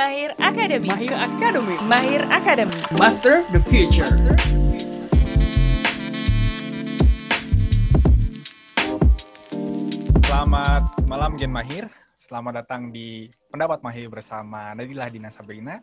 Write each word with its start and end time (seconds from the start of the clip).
Mahir 0.00 0.32
Academy. 0.40 0.88
Mahir 0.88 1.12
Academy. 1.12 1.76
Mahir 1.84 2.22
Academy. 2.32 2.80
Master 2.96 3.44
the 3.52 3.60
future. 3.68 4.08
Selamat 10.24 10.88
malam 11.04 11.36
Gen 11.36 11.52
Mahir. 11.52 11.92
Selamat 12.16 12.64
datang 12.64 12.88
di 12.88 13.28
Pendapat 13.52 13.84
Mahir 13.84 14.08
bersama 14.08 14.72
Nadilah 14.72 15.12
Dina 15.12 15.28
Sabrina. 15.28 15.76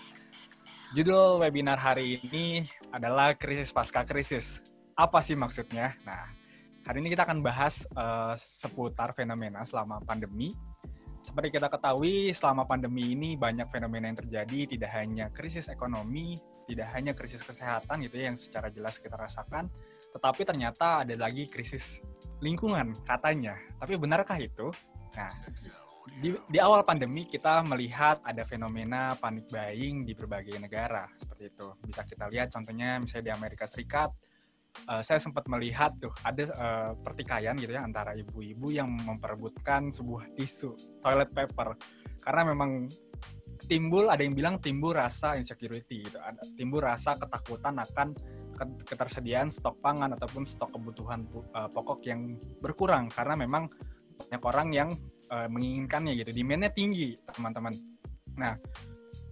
Judul 0.97 1.37
webinar 1.37 1.77
hari 1.77 2.17
ini 2.17 2.65
adalah 2.89 3.37
krisis 3.37 3.69
pasca 3.69 4.01
krisis. 4.01 4.65
Apa 4.97 5.21
sih 5.21 5.37
maksudnya? 5.37 5.93
Nah, 6.01 6.25
hari 6.89 7.05
ini 7.05 7.13
kita 7.13 7.21
akan 7.21 7.45
bahas 7.45 7.85
uh, 7.93 8.33
seputar 8.33 9.13
fenomena 9.13 9.61
selama 9.61 10.01
pandemi. 10.01 10.57
Seperti 11.27 11.59
kita 11.59 11.67
ketahui, 11.67 12.31
selama 12.31 12.63
pandemi 12.63 13.11
ini 13.11 13.35
banyak 13.35 13.67
fenomena 13.67 14.07
yang 14.07 14.15
terjadi, 14.15 14.79
tidak 14.79 14.95
hanya 14.95 15.27
krisis 15.27 15.67
ekonomi, 15.67 16.39
tidak 16.71 16.87
hanya 16.95 17.11
krisis 17.11 17.43
kesehatan 17.43 17.99
gitu 18.07 18.15
ya 18.15 18.31
yang 18.31 18.39
secara 18.39 18.71
jelas 18.71 18.95
kita 18.95 19.19
rasakan, 19.19 19.67
tetapi 20.15 20.47
ternyata 20.47 21.03
ada 21.03 21.11
lagi 21.19 21.51
krisis 21.51 21.99
lingkungan 22.39 22.95
katanya. 23.03 23.59
Tapi 23.75 23.99
benarkah 23.99 24.39
itu? 24.39 24.71
Nah, 25.19 25.35
di, 26.23 26.31
di 26.47 26.57
awal 26.63 26.87
pandemi 26.87 27.27
kita 27.27 27.59
melihat 27.67 28.23
ada 28.23 28.47
fenomena 28.47 29.11
panik 29.19 29.51
buying 29.51 30.07
di 30.07 30.15
berbagai 30.15 30.55
negara 30.63 31.11
seperti 31.19 31.51
itu. 31.51 31.67
Bisa 31.83 32.07
kita 32.07 32.31
lihat 32.31 32.55
contohnya 32.55 33.03
misalnya 33.03 33.25
di 33.27 33.33
Amerika 33.35 33.67
Serikat, 33.67 34.15
uh, 34.85 35.01
saya 35.01 35.17
sempat 35.17 35.49
melihat 35.49 35.95
tuh 35.97 36.13
ada 36.21 36.43
uh, 36.53 36.91
pertikaian 37.01 37.57
gitu 37.57 37.73
ya 37.73 37.81
antara 37.81 38.13
ibu-ibu 38.13 38.69
yang 38.69 38.93
memperebutkan 38.93 39.89
sebuah 39.89 40.29
tisu 40.37 41.01
toilet 41.01 41.33
paper. 41.33 41.73
Karena 42.21 42.53
memang 42.53 42.85
timbul 43.65 44.11
ada 44.11 44.21
yang 44.21 44.35
bilang 44.37 44.55
timbul 44.61 44.93
rasa 44.93 45.33
insecurity 45.39 46.05
gitu, 46.05 46.19
ada 46.21 46.39
timbul 46.53 46.83
rasa 46.83 47.17
ketakutan 47.17 47.79
akan 47.81 48.13
ketersediaan 48.85 49.53
stok 49.53 49.77
pangan 49.81 50.17
ataupun 50.17 50.41
stok 50.45 50.73
kebutuhan 50.73 51.25
uh, 51.53 51.69
pokok 51.71 52.05
yang 52.05 52.37
berkurang. 52.61 53.09
Karena 53.09 53.33
memang 53.37 53.69
banyak 54.17 54.43
orang 54.43 54.69
yang 54.73 54.91
menginginkannya 55.27 56.23
gitu 56.23 56.31
demandnya 56.31 56.71
tinggi 56.71 57.11
teman-teman. 57.35 57.75
Nah 58.39 58.55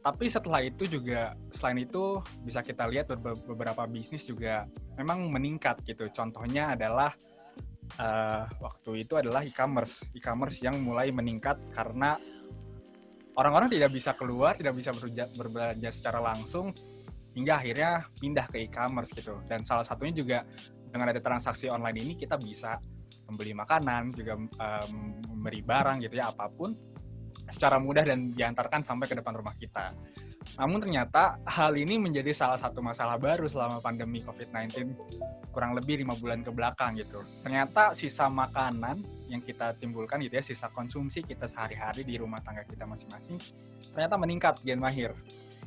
tapi 0.06 0.30
setelah 0.30 0.62
itu 0.62 0.86
juga 0.86 1.34
selain 1.50 1.82
itu 1.82 2.22
bisa 2.46 2.62
kita 2.62 2.86
lihat 2.86 3.10
beberapa 3.50 3.90
bisnis 3.90 4.30
juga 4.30 4.70
memang 5.02 5.34
meningkat 5.34 5.82
gitu. 5.82 6.06
Contohnya 6.14 6.78
adalah 6.78 7.10
uh, 7.98 8.46
waktu 8.62 9.02
itu 9.02 9.18
adalah 9.18 9.42
e-commerce. 9.42 10.06
E-commerce 10.14 10.62
yang 10.62 10.78
mulai 10.78 11.10
meningkat 11.10 11.58
karena 11.74 12.22
orang-orang 13.34 13.66
tidak 13.66 13.98
bisa 13.98 14.14
keluar 14.14 14.54
tidak 14.54 14.78
bisa 14.78 14.94
berbelanja 15.34 15.90
secara 15.90 16.22
langsung 16.22 16.70
hingga 17.34 17.66
akhirnya 17.66 18.06
pindah 18.22 18.46
ke 18.46 18.62
e-commerce 18.70 19.10
gitu. 19.10 19.42
Dan 19.50 19.66
salah 19.66 19.82
satunya 19.82 20.14
juga 20.22 20.46
dengan 20.86 21.10
ada 21.10 21.18
transaksi 21.18 21.66
online 21.66 21.98
ini 22.06 22.14
kita 22.14 22.38
bisa 22.38 22.78
membeli 23.26 23.58
makanan, 23.58 24.14
juga 24.14 24.38
um, 24.38 25.18
memberi 25.34 25.66
barang 25.66 25.98
gitu 26.06 26.14
ya 26.14 26.30
apa 26.30 26.46
pun 26.54 26.94
secara 27.50 27.78
mudah 27.78 28.06
dan 28.06 28.34
diantarkan 28.34 28.82
sampai 28.82 29.06
ke 29.10 29.16
depan 29.18 29.38
rumah 29.38 29.54
kita. 29.58 29.94
Namun 30.56 30.82
ternyata 30.82 31.38
hal 31.46 31.76
ini 31.76 32.00
menjadi 32.00 32.32
salah 32.32 32.58
satu 32.58 32.80
masalah 32.80 33.20
baru 33.20 33.46
selama 33.46 33.84
pandemi 33.84 34.24
COVID-19 34.24 34.96
kurang 35.52 35.76
lebih 35.76 36.04
lima 36.04 36.16
bulan 36.16 36.44
ke 36.44 36.52
belakang 36.52 36.96
gitu. 37.00 37.22
Ternyata 37.44 37.96
sisa 37.96 38.28
makanan 38.28 39.04
yang 39.32 39.42
kita 39.42 39.74
timbulkan 39.78 40.22
gitu 40.24 40.38
ya, 40.38 40.44
sisa 40.44 40.70
konsumsi 40.72 41.26
kita 41.26 41.50
sehari-hari 41.50 42.06
di 42.06 42.16
rumah 42.20 42.40
tangga 42.40 42.64
kita 42.68 42.86
masing-masing, 42.86 43.42
ternyata 43.94 44.16
meningkat 44.16 44.62
gen 44.62 44.78
mahir 44.78 45.16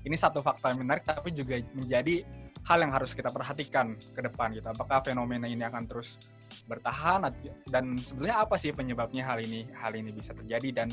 ini 0.06 0.14
satu 0.14 0.44
fakta 0.44 0.70
yang 0.70 0.80
menarik 0.84 1.02
tapi 1.02 1.34
juga 1.34 1.58
menjadi 1.74 2.22
hal 2.64 2.78
yang 2.84 2.92
harus 2.92 3.16
kita 3.16 3.32
perhatikan 3.32 3.96
ke 3.96 4.20
depan 4.20 4.52
gitu. 4.54 4.68
Apakah 4.68 5.02
fenomena 5.02 5.48
ini 5.48 5.64
akan 5.64 5.88
terus 5.88 6.20
bertahan 6.68 7.24
dan 7.68 7.96
sebenarnya 8.04 8.44
apa 8.44 8.60
sih 8.60 8.76
penyebabnya 8.76 9.24
hal 9.24 9.40
ini 9.40 9.64
hal 9.72 9.96
ini 9.96 10.12
bisa 10.12 10.36
terjadi 10.36 10.84
dan 10.84 10.88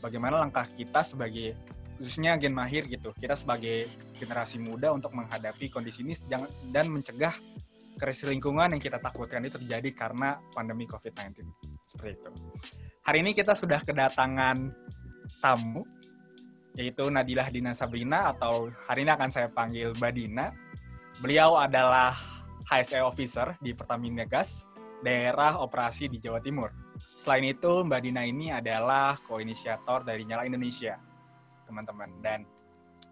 bagaimana 0.00 0.42
langkah 0.42 0.66
kita 0.66 1.02
sebagai 1.02 1.56
khususnya 1.96 2.36
gen 2.36 2.52
mahir 2.52 2.84
gitu. 2.86 3.12
Kita 3.16 3.32
sebagai 3.32 3.88
generasi 4.16 4.60
muda 4.60 4.92
untuk 4.92 5.16
menghadapi 5.16 5.72
kondisi 5.72 6.04
ini 6.04 6.14
dan 6.72 6.92
mencegah 6.92 7.32
krisis 7.96 8.28
lingkungan 8.28 8.76
yang 8.76 8.82
kita 8.82 9.00
takutkan 9.00 9.40
itu 9.44 9.56
terjadi 9.56 9.90
karena 9.96 10.36
pandemi 10.52 10.84
COVID-19. 10.84 11.48
Seperti 11.88 12.20
itu. 12.20 12.30
Hari 13.08 13.18
ini 13.24 13.32
kita 13.32 13.56
sudah 13.56 13.80
kedatangan 13.80 14.68
tamu 15.40 15.86
yaitu 16.76 17.08
Nadilah 17.08 17.48
Dina 17.48 17.72
Sabrina 17.72 18.36
atau 18.36 18.68
hari 18.84 19.08
ini 19.08 19.10
akan 19.16 19.30
saya 19.32 19.48
panggil 19.48 19.96
Mbak 19.96 20.12
Dina. 20.12 20.52
Beliau 21.24 21.56
adalah 21.56 22.12
HSE 22.68 23.00
Officer 23.00 23.56
di 23.64 23.72
Pertamina 23.72 24.28
Gas, 24.28 24.68
daerah 25.00 25.56
operasi 25.56 26.12
di 26.12 26.20
Jawa 26.20 26.44
Timur. 26.44 26.68
Selain 26.98 27.44
itu, 27.44 27.72
Mbak 27.84 28.00
Dina 28.02 28.22
ini 28.24 28.54
adalah 28.54 29.18
koinisiator 29.26 30.06
dari 30.06 30.24
Nyala 30.24 30.46
Indonesia, 30.48 30.96
teman-teman. 31.66 32.10
Dan 32.22 32.46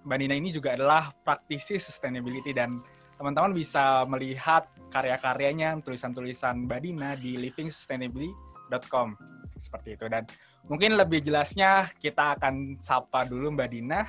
Mbak 0.05 0.19
Dina 0.21 0.35
ini 0.37 0.49
juga 0.53 0.77
adalah 0.77 1.11
praktisi 1.13 1.81
sustainability 1.81 2.53
dan 2.53 2.81
teman-teman 3.17 3.55
bisa 3.55 4.05
melihat 4.05 4.69
karya-karyanya, 4.91 5.81
tulisan-tulisan 5.83 6.69
Mbak 6.69 6.81
Dina 6.83 7.11
di 7.19 7.41
livingsustainably.com 7.41 9.09
seperti 9.57 9.97
itu. 9.99 10.07
Dan 10.11 10.27
mungkin 10.67 10.99
lebih 10.99 11.23
jelasnya 11.25 11.89
kita 11.99 12.39
akan 12.39 12.79
sapa 12.85 13.27
dulu 13.27 13.55
Mbak 13.55 13.69
Dina. 13.71 14.07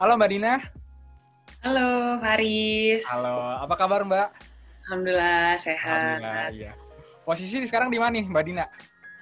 Halo 0.00 0.18
Mbak 0.18 0.30
Dina. 0.30 0.54
Halo 1.64 2.20
Faris. 2.22 3.02
Halo, 3.08 3.64
apa 3.64 3.74
kabar 3.74 4.04
Mbak? 4.04 4.28
Alhamdulillah 4.88 5.56
sehat. 5.58 5.88
Alhamdulillah, 5.90 6.48
iya. 6.54 6.72
Posisi 7.24 7.60
sekarang 7.68 7.92
di 7.92 8.00
mana 8.00 8.16
nih 8.16 8.24
Mbak 8.24 8.44
Dina? 8.46 8.64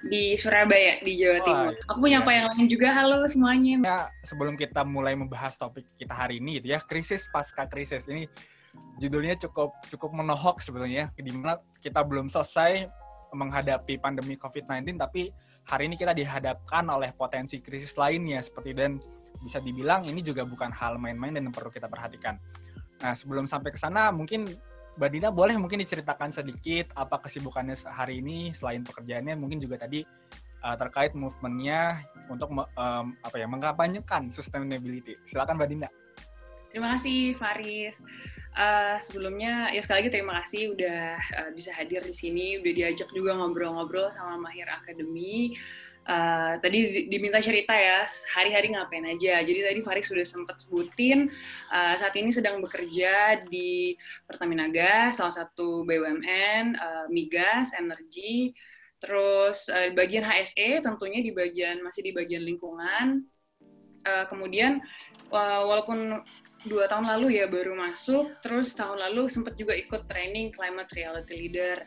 Di 0.05 0.37
Surabaya, 0.37 1.01
di 1.01 1.17
Jawa 1.17 1.39
Timur. 1.41 1.73
Aku 1.89 1.97
punya 1.97 2.21
apa 2.21 2.29
yang 2.29 2.45
lain 2.53 2.69
juga. 2.69 2.93
Halo 2.93 3.25
semuanya. 3.25 3.81
Ya, 3.81 4.01
sebelum 4.21 4.53
kita 4.53 4.85
mulai 4.85 5.17
membahas 5.17 5.57
topik 5.57 5.89
kita 5.97 6.13
hari 6.13 6.37
ini 6.37 6.61
gitu 6.61 6.77
ya, 6.77 6.79
krisis 6.85 7.25
pasca 7.33 7.65
krisis. 7.65 8.05
Ini 8.05 8.29
judulnya 9.01 9.33
cukup 9.41 9.73
cukup 9.89 10.13
menohok 10.13 10.61
sebetulnya, 10.61 11.09
di 11.17 11.33
mana 11.33 11.57
kita 11.81 12.05
belum 12.05 12.29
selesai 12.29 12.85
menghadapi 13.33 13.97
pandemi 13.97 14.37
COVID-19, 14.37 15.01
tapi 15.01 15.33
hari 15.67 15.89
ini 15.89 15.99
kita 15.99 16.13
dihadapkan 16.13 16.85
oleh 16.87 17.11
potensi 17.17 17.59
krisis 17.59 17.97
lainnya 17.97 18.39
seperti 18.39 18.71
dan 18.77 19.01
bisa 19.41 19.59
dibilang 19.59 20.05
ini 20.05 20.23
juga 20.23 20.45
bukan 20.47 20.71
hal 20.71 21.01
main-main 21.01 21.35
dan 21.35 21.49
perlu 21.49 21.73
kita 21.73 21.89
perhatikan. 21.89 22.39
Nah, 23.01 23.13
sebelum 23.13 23.45
sampai 23.45 23.73
ke 23.73 23.79
sana 23.81 24.09
mungkin 24.09 24.47
Mbak 24.97 25.09
Dina 25.13 25.29
boleh 25.29 25.53
mungkin 25.61 25.77
diceritakan 25.77 26.33
sedikit 26.33 26.89
apa 26.97 27.21
kesibukannya 27.21 27.77
hari 27.85 28.17
ini 28.17 28.49
selain 28.49 28.81
pekerjaannya 28.81 29.37
mungkin 29.37 29.61
juga 29.61 29.85
tadi 29.85 30.01
uh, 30.65 30.73
terkait 30.73 31.13
movementnya 31.13 32.01
untuk 32.33 32.49
um, 32.49 33.05
apa 33.21 33.35
ya 33.37 33.45
mengkampanyekan 33.45 34.33
sustainability. 34.33 35.13
Silakan 35.29 35.61
Mbak 35.61 35.69
Dina. 35.69 35.89
Terima 36.73 36.97
kasih 36.97 37.37
Faris. 37.37 38.01
Uh, 38.57 38.97
sebelumnya 39.05 39.69
ya 39.69 39.85
sekali 39.85 40.01
lagi 40.01 40.17
terima 40.17 40.41
kasih 40.41 40.73
udah 40.73 41.01
uh, 41.45 41.49
bisa 41.53 41.69
hadir 41.77 42.01
di 42.01 42.15
sini, 42.17 42.57
udah 42.57 42.73
diajak 42.73 43.13
juga 43.13 43.37
ngobrol-ngobrol 43.37 44.09
sama 44.09 44.49
Mahir 44.49 44.65
Academy. 44.65 45.53
Uh, 46.07 46.55
tadi 46.63 47.11
diminta 47.11 47.43
cerita 47.43 47.75
ya, 47.75 48.07
hari-hari 48.31 48.71
ngapain 48.71 49.03
aja. 49.03 49.43
Jadi 49.43 49.59
tadi 49.59 49.79
Faris 49.83 50.07
sudah 50.07 50.23
sempat 50.23 50.55
sebutin, 50.63 51.27
uh, 51.67 51.99
saat 51.99 52.15
ini 52.15 52.31
sedang 52.31 52.63
bekerja 52.63 53.43
di 53.43 53.91
Pertamina 54.23 54.71
Gas, 54.71 55.19
salah 55.19 55.35
satu 55.35 55.83
BUMN, 55.83 56.79
uh, 56.79 57.05
migas, 57.11 57.75
energi, 57.75 58.55
terus 59.03 59.67
uh, 59.67 59.91
bagian 59.91 60.23
HSE 60.23 60.79
tentunya 60.79 61.19
di 61.19 61.35
bagian 61.35 61.83
masih 61.83 62.07
di 62.07 62.11
bagian 62.15 62.47
lingkungan. 62.47 63.27
Uh, 64.07 64.23
kemudian 64.31 64.79
uh, 65.35 65.67
walaupun 65.67 66.23
dua 66.63 66.87
tahun 66.87 67.03
lalu 67.03 67.43
ya 67.43 67.51
baru 67.51 67.75
masuk, 67.75 68.31
terus 68.39 68.71
tahun 68.79 69.11
lalu 69.11 69.27
sempat 69.27 69.59
juga 69.59 69.75
ikut 69.75 70.07
training 70.07 70.55
Climate 70.55 70.87
Reality 70.95 71.35
Leader. 71.35 71.83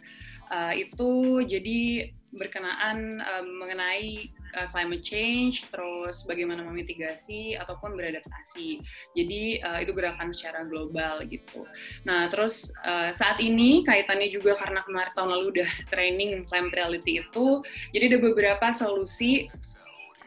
Uh, 0.52 0.76
itu 0.76 1.40
jadi 1.46 2.11
berkenaan 2.31 3.19
uh, 3.19 3.43
mengenai 3.43 4.31
uh, 4.55 4.71
climate 4.71 5.03
change, 5.03 5.67
terus 5.75 6.23
bagaimana 6.27 6.62
memitigasi 6.62 7.59
ataupun 7.59 7.99
beradaptasi. 7.99 8.79
Jadi 9.19 9.59
uh, 9.67 9.82
itu 9.82 9.91
gerakan 9.91 10.31
secara 10.31 10.62
global 10.67 11.27
gitu. 11.27 11.67
Nah 12.06 12.31
terus 12.31 12.71
uh, 12.87 13.11
saat 13.11 13.43
ini 13.43 13.82
kaitannya 13.82 14.31
juga 14.31 14.55
karena 14.55 14.87
kemarin 14.87 15.12
tahun 15.19 15.31
lalu 15.35 15.44
udah 15.59 15.71
training 15.91 16.47
climate 16.47 16.75
reality 16.79 17.19
itu, 17.19 17.47
jadi 17.91 18.15
ada 18.15 18.19
beberapa 18.23 18.67
solusi 18.71 19.50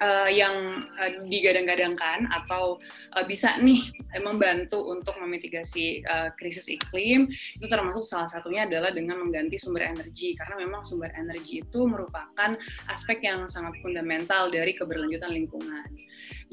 uh, 0.03 0.27
yang 0.27 0.83
uh, 0.99 1.11
digadang-gadangkan 1.23 2.27
atau 2.43 2.83
uh, 3.15 3.23
bisa 3.23 3.55
nih 3.63 3.87
membantu 4.19 4.91
untuk 4.91 5.15
memitigasi 5.17 6.03
uh, 6.03 6.29
krisis 6.35 6.67
iklim 6.67 7.31
itu 7.31 7.65
termasuk 7.71 8.03
salah 8.03 8.27
satunya 8.27 8.67
adalah 8.67 8.91
dengan 8.91 9.23
mengganti 9.23 9.55
sumber 9.55 9.87
energi 9.87 10.35
karena 10.35 10.59
memang 10.59 10.83
sumber 10.83 11.15
energi 11.15 11.63
itu 11.63 11.79
merupakan 11.87 12.59
aspek 12.91 13.23
yang 13.23 13.47
sangat 13.47 13.79
fundamental 13.79 14.51
dari 14.51 14.75
keberlanjutan 14.75 15.31
lingkungan. 15.31 15.87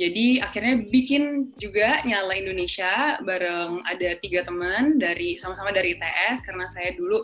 Jadi 0.01 0.41
akhirnya 0.41 0.81
bikin 0.89 1.53
juga 1.61 2.01
Nyala 2.09 2.33
Indonesia 2.33 3.21
bareng 3.21 3.85
ada 3.85 4.17
tiga 4.25 4.41
teman 4.47 4.97
dari 4.97 5.37
sama-sama 5.37 5.77
dari 5.77 5.93
ITS 5.93 6.41
karena 6.41 6.65
saya 6.73 6.97
dulu 6.97 7.21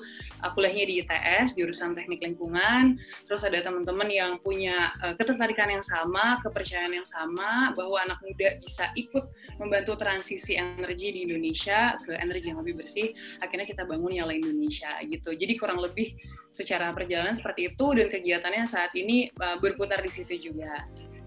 kuliahnya 0.52 0.84
di 0.86 0.94
ITS 1.02 1.56
jurusan 1.56 1.96
Teknik 1.96 2.22
Lingkungan. 2.22 3.00
Terus 3.24 3.42
ada 3.42 3.58
teman-teman 3.64 4.06
yang 4.10 4.38
punya 4.42 4.92
uh, 5.00 5.14
ketertarikan 5.16 5.72
yang 5.72 5.84
sama, 5.84 6.38
kepercayaan 6.44 6.92
yang 6.92 7.08
sama 7.08 7.72
bahwa 7.72 7.98
anak 8.02 8.18
muda 8.22 8.58
bisa 8.60 8.90
ikut 8.94 9.26
membantu 9.56 9.96
transisi 9.96 10.58
energi 10.58 11.14
di 11.14 11.20
Indonesia 11.26 11.96
ke 12.02 12.14
energi 12.14 12.52
yang 12.52 12.60
lebih 12.60 12.84
bersih. 12.84 13.10
Akhirnya 13.40 13.66
kita 13.66 13.88
bangun 13.88 14.12
Nyala 14.16 14.36
Indonesia 14.36 14.92
gitu. 15.02 15.32
Jadi 15.32 15.52
kurang 15.56 15.80
lebih 15.80 16.14
secara 16.52 16.92
perjalanan 16.92 17.36
seperti 17.36 17.74
itu 17.74 17.86
dan 17.92 18.06
kegiatannya 18.08 18.64
saat 18.64 18.92
ini 18.96 19.28
uh, 19.40 19.56
berputar 19.60 20.00
di 20.00 20.10
situ 20.12 20.52
juga 20.52 20.84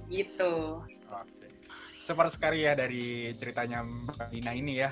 gitu. 0.10 0.81
Oke. 1.10 1.48
Super 2.00 2.31
sekali 2.31 2.65
ya 2.65 2.74
dari 2.74 3.36
ceritanya 3.38 3.86
Mbak 3.86 4.27
Dina 4.31 4.51
ini 4.56 4.74
ya. 4.81 4.89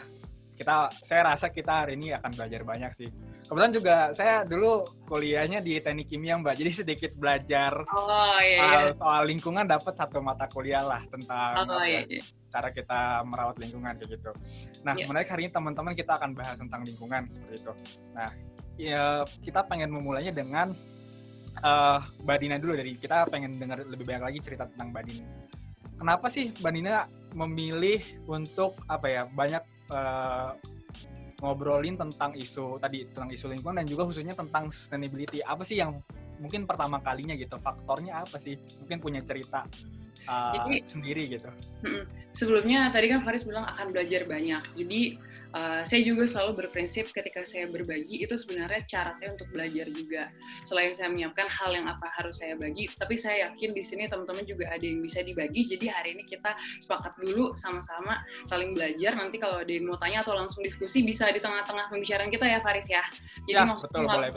Kita, 0.58 0.90
saya 1.06 1.34
rasa 1.34 1.54
kita 1.54 1.86
hari 1.86 1.94
ini 1.94 2.18
akan 2.18 2.34
belajar 2.34 2.66
banyak 2.66 2.92
sih. 2.98 3.10
Kebetulan 3.46 3.72
juga 3.72 3.96
saya 4.12 4.42
dulu 4.44 4.84
kuliahnya 5.06 5.62
di 5.62 5.78
teknik 5.78 6.10
kimia 6.10 6.36
Mbak, 6.42 6.58
jadi 6.58 6.72
sedikit 6.84 7.12
belajar 7.16 7.86
oh, 7.88 8.42
iya, 8.42 8.92
iya. 8.92 8.92
soal 8.98 9.24
lingkungan 9.30 9.64
dapat 9.64 9.94
satu 9.96 10.20
mata 10.20 10.50
kuliah 10.52 10.84
lah 10.84 11.06
tentang 11.08 11.64
oh, 11.64 11.86
iya, 11.86 12.04
iya. 12.10 12.26
cara 12.52 12.74
kita 12.74 13.24
merawat 13.24 13.56
lingkungan 13.62 13.96
kayak 13.96 14.20
gitu. 14.20 14.32
Nah, 14.84 14.98
yeah. 14.98 15.08
menarik 15.08 15.30
hari 15.32 15.48
ini 15.48 15.52
teman-teman 15.54 15.94
kita 15.96 16.18
akan 16.20 16.36
bahas 16.36 16.60
tentang 16.60 16.82
lingkungan 16.84 17.30
seperti 17.32 17.64
itu. 17.64 17.74
Nah, 18.12 18.30
ya, 18.76 19.24
kita 19.40 19.64
pengen 19.64 19.94
memulainya 19.94 20.36
dengan 20.36 20.76
uh, 21.64 22.04
Mbak 22.26 22.38
Dina 22.42 22.58
dulu 22.60 22.74
dari 22.76 22.98
kita 22.98 23.30
pengen 23.32 23.56
dengar 23.56 23.86
lebih 23.86 24.04
banyak 24.04 24.24
lagi 24.28 24.40
cerita 24.44 24.68
tentang 24.68 24.92
Mbak 24.92 25.06
Dina 25.08 25.28
kenapa 25.98 26.30
sih 26.30 26.54
Mbak 26.62 26.72
Nina 26.72 27.10
memilih 27.34 28.00
untuk 28.30 28.78
apa 28.88 29.10
ya 29.10 29.22
banyak 29.28 29.62
uh, 29.92 30.52
ngobrolin 31.38 31.94
tentang 31.94 32.34
isu 32.34 32.82
tadi 32.82 33.06
tentang 33.14 33.30
isu 33.30 33.46
lingkungan 33.54 33.84
dan 33.84 33.88
juga 33.88 34.10
khususnya 34.10 34.34
tentang 34.34 34.74
sustainability. 34.74 35.46
Apa 35.46 35.62
sih 35.62 35.78
yang 35.78 36.02
mungkin 36.42 36.66
pertama 36.66 36.98
kalinya 37.02 37.38
gitu? 37.38 37.62
Faktornya 37.62 38.26
apa 38.26 38.42
sih? 38.42 38.58
Mungkin 38.82 38.98
punya 38.98 39.22
cerita 39.22 39.70
uh, 40.26 40.54
jadi, 40.58 40.82
sendiri 40.86 41.24
gitu. 41.30 41.50
Sebelumnya 42.34 42.90
tadi 42.90 43.10
kan 43.10 43.22
Faris 43.22 43.46
bilang 43.46 43.70
akan 43.70 43.94
belajar 43.94 44.26
banyak. 44.26 44.64
Jadi 44.74 45.02
uh, 45.58 45.82
saya 45.84 46.02
juga 46.06 46.30
selalu 46.30 46.66
berprinsip 46.66 47.10
ketika 47.10 47.42
saya 47.42 47.66
berbagi 47.66 48.22
itu 48.22 48.38
sebenarnya 48.38 48.86
cara 48.86 49.12
saya 49.18 49.34
untuk 49.34 49.50
belajar 49.50 49.90
juga. 49.90 50.30
Selain 50.70 50.94
saya 50.94 51.10
menyiapkan 51.10 51.50
hal 51.50 51.74
yang 51.74 51.90
apa 51.90 52.06
harus 52.22 52.38
saya 52.38 52.54
bagi, 52.54 52.86
tapi 53.02 53.18
saya 53.18 53.50
yakin 53.50 53.74
di 53.74 53.82
sini 53.82 54.06
teman-teman 54.06 54.46
juga 54.46 54.70
ada 54.70 54.86
yang 54.86 55.02
bisa 55.02 55.26
dibagi. 55.26 55.66
Jadi 55.66 55.90
hari 55.90 56.14
ini 56.18 56.24
kita 56.30 56.54
sepakat 56.86 57.18
dulu 57.18 57.58
sama-sama 57.58 58.22
saling 58.46 58.78
belajar. 58.78 59.18
Nanti 59.18 59.42
kalau 59.42 59.66
ada 59.66 59.72
yang 59.72 59.90
mau 59.90 59.98
tanya 59.98 60.22
atau 60.22 60.38
langsung 60.38 60.62
diskusi 60.62 61.02
bisa 61.02 61.30
di 61.34 61.42
tengah-tengah 61.42 61.90
pembicaraan 61.90 62.30
kita 62.30 62.46
ya 62.46 62.60
Faris 62.62 62.88
ya. 62.88 63.02
Jadi 63.48 63.56
ya, 63.58 63.64
betul, 63.66 64.04
boleh 64.06 64.30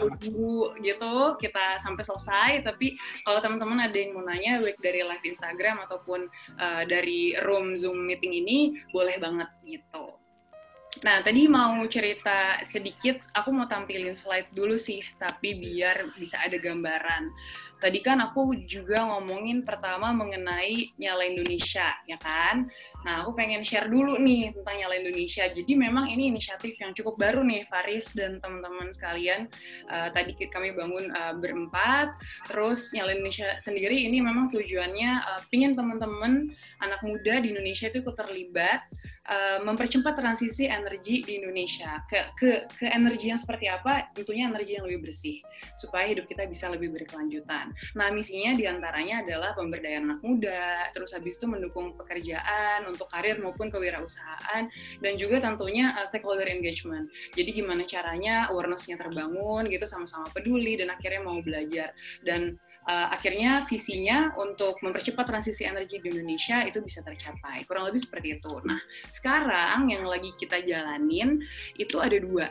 gitu 0.81 1.15
kita 1.43 1.83
sampai 1.83 2.05
selesai. 2.07 2.51
Tapi 2.65 2.97
kalau 3.27 3.43
teman-teman 3.43 3.91
ada 3.91 3.97
yang 3.97 4.17
mau 4.17 4.25
nanya 4.25 4.63
baik 4.63 4.79
dari 4.81 5.03
live 5.03 5.25
Instagram 5.27 5.83
ataupun 5.85 6.31
uh, 6.57 6.83
dari 6.87 7.35
room 7.43 7.75
Zoom 7.75 8.07
meeting 8.07 8.33
ini 8.33 8.79
boleh 8.95 9.19
banget 9.19 9.51
gitu. 9.67 10.20
Nah, 11.01 11.23
tadi 11.23 11.47
mau 11.47 11.79
cerita 11.87 12.59
sedikit, 12.67 13.23
aku 13.31 13.55
mau 13.55 13.71
tampilin 13.71 14.19
slide 14.19 14.51
dulu 14.51 14.75
sih, 14.75 14.99
tapi 15.23 15.55
biar 15.55 16.19
bisa 16.19 16.43
ada 16.43 16.59
gambaran. 16.59 17.31
Tadi 17.81 18.03
kan 18.03 18.19
aku 18.21 18.59
juga 18.69 19.07
ngomongin 19.07 19.63
pertama 19.63 20.11
mengenai 20.11 20.93
Nyala 20.99 21.25
Indonesia, 21.25 21.95
ya 22.05 22.19
kan? 22.19 22.67
Nah, 23.01 23.25
aku 23.25 23.33
pengen 23.33 23.65
share 23.65 23.89
dulu 23.89 24.21
nih 24.21 24.53
tentang 24.53 24.77
Nyala 24.77 24.97
Indonesia. 25.01 25.49
Jadi 25.49 25.73
memang 25.73 26.09
ini 26.13 26.29
inisiatif 26.29 26.77
yang 26.77 26.93
cukup 26.93 27.17
baru 27.17 27.41
nih, 27.41 27.65
Faris 27.67 28.13
dan 28.13 28.39
teman-teman 28.45 28.93
sekalian. 28.93 29.49
Uh, 29.89 30.13
tadi 30.13 30.37
kami 30.53 30.77
bangun 30.77 31.09
uh, 31.13 31.35
berempat, 31.41 32.13
terus 32.49 32.93
Nyala 32.93 33.17
Indonesia 33.17 33.57
sendiri 33.57 34.05
ini 34.05 34.21
memang 34.21 34.53
tujuannya 34.53 35.11
uh, 35.25 35.41
pingin 35.49 35.73
teman-teman 35.73 36.53
anak 36.85 37.01
muda 37.01 37.41
di 37.41 37.57
Indonesia 37.57 37.89
itu 37.89 38.05
ikut 38.05 38.17
terlibat 38.17 38.85
Uh, 39.31 39.63
mempercepat 39.63 40.19
transisi 40.19 40.67
energi 40.67 41.23
di 41.23 41.39
Indonesia 41.39 42.03
ke 42.11 42.35
ke 42.35 42.51
ke 42.67 42.91
energi 42.91 43.31
yang 43.31 43.39
seperti 43.39 43.71
apa 43.71 44.11
tentunya 44.11 44.51
energi 44.51 44.75
yang 44.75 44.91
lebih 44.91 45.07
bersih 45.07 45.39
supaya 45.79 46.11
hidup 46.11 46.27
kita 46.27 46.51
bisa 46.51 46.67
lebih 46.67 46.91
berkelanjutan. 46.91 47.71
Nah 47.95 48.11
misinya 48.11 48.59
di 48.59 48.67
antaranya 48.67 49.23
adalah 49.23 49.55
pemberdayaan 49.55 50.11
anak 50.11 50.21
muda, 50.27 50.91
terus 50.91 51.15
habis 51.15 51.39
itu 51.39 51.47
mendukung 51.47 51.95
pekerjaan 51.95 52.90
untuk 52.91 53.07
karir 53.09 53.39
maupun 53.39 53.71
kewirausahaan 53.71 54.67
dan 54.99 55.13
juga 55.15 55.39
tentunya 55.41 55.95
uh, 55.95 56.07
stakeholder 56.07 56.51
engagement. 56.51 57.07
Jadi 57.33 57.63
gimana 57.63 57.87
caranya 57.87 58.51
awarenessnya 58.51 58.99
terbangun 58.99 59.71
gitu 59.71 59.87
sama-sama 59.87 60.27
peduli 60.35 60.75
dan 60.75 60.91
akhirnya 60.91 61.23
mau 61.23 61.39
belajar 61.41 61.95
dan 62.27 62.59
uh, 62.89 63.09
akhirnya 63.13 63.67
visinya 63.67 64.33
untuk 64.39 64.79
mempercepat 64.81 65.27
transisi 65.27 65.67
energi 65.67 66.01
di 66.01 66.11
Indonesia 66.11 66.65
itu 66.65 66.81
bisa 66.81 67.05
tercapai. 67.05 67.67
Kurang 67.69 67.91
lebih 67.91 68.01
seperti 68.03 68.41
itu. 68.41 68.53
Nah, 68.65 68.79
sekarang 69.15 69.91
yang 69.91 70.07
lagi 70.07 70.33
kita 70.39 70.63
jalanin 70.65 71.43
itu 71.77 72.01
ada 72.01 72.17
dua 72.17 72.51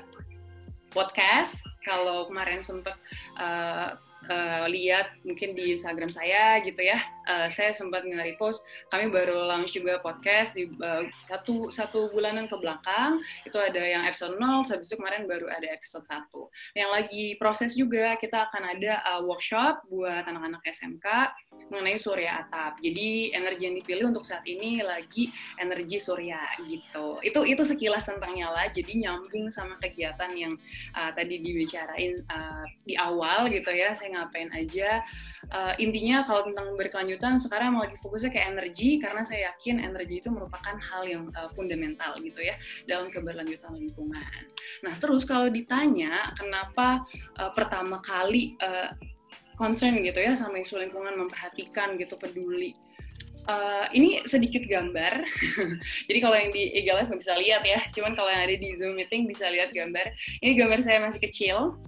podcast. 0.91 1.61
Kalau 1.85 2.27
kemarin 2.27 2.61
sempat 2.61 2.97
uh, 3.39 3.95
uh, 4.27 4.65
lihat 4.67 5.15
mungkin 5.23 5.55
di 5.55 5.73
Instagram 5.73 6.11
saya 6.11 6.59
gitu 6.65 6.81
ya, 6.83 6.99
uh, 7.29 7.47
saya 7.53 7.71
sempat 7.77 8.01
nge-repost. 8.03 8.65
Kami 8.89 9.13
baru 9.13 9.45
launch 9.45 9.77
juga 9.77 10.01
podcast 10.01 10.57
di 10.57 10.65
uh, 10.81 11.05
satu 11.29 11.69
satu 11.69 12.09
bulanan 12.09 12.49
ke 12.49 12.57
belakang. 12.57 13.21
Itu 13.45 13.61
ada 13.61 13.79
yang 13.79 14.03
episode 14.09 14.41
0, 14.41 14.65
habis 14.65 14.89
itu 14.89 14.97
kemarin 14.97 15.29
baru 15.29 15.45
ada 15.45 15.69
episode 15.69 16.03
1. 16.09 16.25
Yang 16.73 16.89
lagi 16.89 17.25
proses 17.37 17.71
juga 17.77 18.17
kita 18.17 18.49
akan 18.49 18.63
ada 18.73 19.05
uh, 19.05 19.21
workshop 19.21 19.85
buat 19.87 20.25
anak-anak 20.25 20.65
SMK 20.65 21.07
mengenai 21.69 22.01
surya 22.01 22.45
atap. 22.45 22.81
Jadi 22.81 23.31
energi 23.37 23.63
yang 23.69 23.75
dipilih 23.77 24.05
untuk 24.09 24.25
saat 24.25 24.41
ini 24.49 24.81
lagi 24.81 25.29
energi 25.61 26.01
surya 26.01 26.41
gitu. 26.65 27.21
Itu 27.21 27.45
itu 27.45 27.61
sekilas 27.61 28.09
tentang 28.09 28.33
nyala. 28.33 28.73
Jadi 28.73 29.05
nyambung 29.05 29.53
sama 29.53 29.77
kegiatan 29.77 30.33
yang 30.33 30.53
uh, 30.97 31.13
tadi 31.13 31.37
dibicarain 31.39 32.25
uh, 32.25 32.65
di 32.83 32.97
awal 32.97 33.47
gitu 33.53 33.69
ya. 33.69 33.93
Saya 33.93 34.17
ngapain 34.17 34.49
aja. 34.49 35.05
Uh, 35.49 35.73
intinya 35.81 36.21
kalau 36.29 36.45
tentang 36.45 36.77
berkelanjutan 36.77 37.41
sekarang 37.41 37.73
mau 37.73 37.81
lagi 37.81 37.97
fokusnya 38.05 38.29
ke 38.29 38.37
energi 38.37 39.01
karena 39.01 39.25
saya 39.25 39.49
yakin 39.49 39.81
energi 39.81 40.21
itu 40.21 40.29
merupakan 40.29 40.77
hal 40.77 41.03
yang 41.09 41.25
uh, 41.33 41.49
fundamental 41.57 42.13
gitu 42.21 42.37
ya 42.45 42.53
dalam 42.85 43.09
keberlanjutan 43.09 43.73
lingkungan. 43.73 44.41
Nah 44.85 44.93
terus 45.01 45.25
kalau 45.25 45.49
ditanya 45.49 46.29
kenapa 46.37 47.01
uh, 47.41 47.49
pertama 47.49 47.97
kali 47.97 48.53
uh, 48.61 48.93
concern 49.57 49.99
gitu 50.05 50.21
ya 50.21 50.37
sama 50.37 50.61
isu 50.61 50.77
lingkungan 50.79 51.17
memperhatikan 51.17 51.97
gitu 51.97 52.15
peduli 52.15 52.77
Uh, 53.49 53.89
ini 53.97 54.21
sedikit 54.29 54.61
gambar. 54.69 55.25
Jadi 56.07 56.19
kalau 56.21 56.37
yang 56.37 56.53
di 56.53 56.69
Ega 56.69 57.01
Live 57.01 57.09
bisa 57.17 57.33
lihat 57.33 57.65
ya. 57.65 57.81
Cuman 57.97 58.13
kalau 58.13 58.29
yang 58.29 58.45
ada 58.45 58.53
di 58.53 58.77
Zoom 58.77 58.93
meeting 58.93 59.25
bisa 59.25 59.49
lihat 59.49 59.73
gambar. 59.73 60.13
Ini 60.45 60.53
gambar 60.53 60.85
saya 60.85 61.01
masih 61.01 61.17
kecil. 61.23 61.81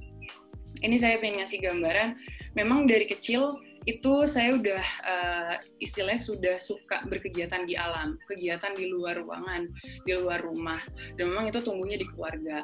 Ini 0.82 0.98
saya 0.98 1.22
pengen 1.22 1.46
ngasih 1.46 1.62
gambaran. 1.62 2.18
Memang 2.58 2.88
dari 2.88 3.08
kecil 3.08 3.56
itu 3.90 4.30
saya 4.30 4.54
udah 4.62 4.84
uh, 5.02 5.56
istilahnya 5.82 6.22
sudah 6.22 6.56
suka 6.62 7.02
berkegiatan 7.10 7.66
di 7.66 7.74
alam, 7.74 8.14
kegiatan 8.30 8.78
di 8.78 8.94
luar 8.94 9.18
ruangan, 9.18 9.66
di 10.06 10.14
luar 10.14 10.46
rumah. 10.46 10.82
Dan 11.18 11.34
memang 11.34 11.50
itu 11.50 11.64
tumbuhnya 11.66 11.98
di 11.98 12.06
keluarga. 12.06 12.62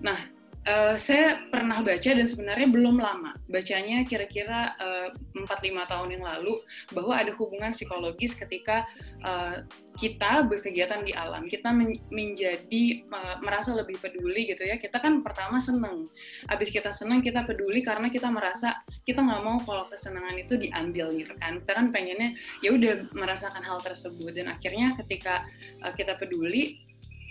Nah, 0.00 0.16
Uh, 0.64 0.96
saya 0.96 1.44
pernah 1.52 1.84
baca 1.84 2.08
dan 2.08 2.24
sebenarnya 2.24 2.72
belum 2.72 2.96
lama. 2.96 3.36
Bacanya 3.52 4.00
kira-kira 4.08 4.72
uh, 4.80 5.12
eh, 5.12 5.44
4-5 5.44 5.92
tahun 5.92 6.08
yang 6.16 6.24
lalu 6.24 6.56
bahwa 6.96 7.20
ada 7.20 7.36
hubungan 7.36 7.76
psikologis 7.76 8.32
ketika 8.32 8.88
uh, 9.20 9.60
kita 10.00 10.40
berkegiatan 10.48 11.04
di 11.04 11.12
alam. 11.12 11.52
Kita 11.52 11.68
men 11.68 11.92
menjadi 12.08 13.04
uh, 13.12 13.44
merasa 13.44 13.76
lebih 13.76 14.00
peduli 14.00 14.48
gitu 14.48 14.64
ya. 14.64 14.80
Kita 14.80 15.04
kan 15.04 15.20
pertama 15.20 15.60
seneng. 15.60 16.08
Habis 16.48 16.72
kita 16.72 16.96
seneng 16.96 17.20
kita 17.20 17.44
peduli 17.44 17.84
karena 17.84 18.08
kita 18.08 18.32
merasa 18.32 18.80
kita 19.04 19.20
nggak 19.20 19.44
mau 19.44 19.60
kalau 19.60 19.84
kesenangan 19.92 20.40
itu 20.40 20.56
diambil 20.56 21.12
gitu 21.12 21.36
kan. 21.44 21.60
Kita 21.60 21.76
kan 21.76 21.92
pengennya 21.92 22.40
ya 22.64 22.72
udah 22.72 23.12
merasakan 23.12 23.60
hal 23.60 23.84
tersebut. 23.84 24.32
Dan 24.32 24.48
akhirnya 24.48 24.96
ketika 24.96 25.44
uh, 25.84 25.92
kita 25.92 26.16
peduli 26.16 26.80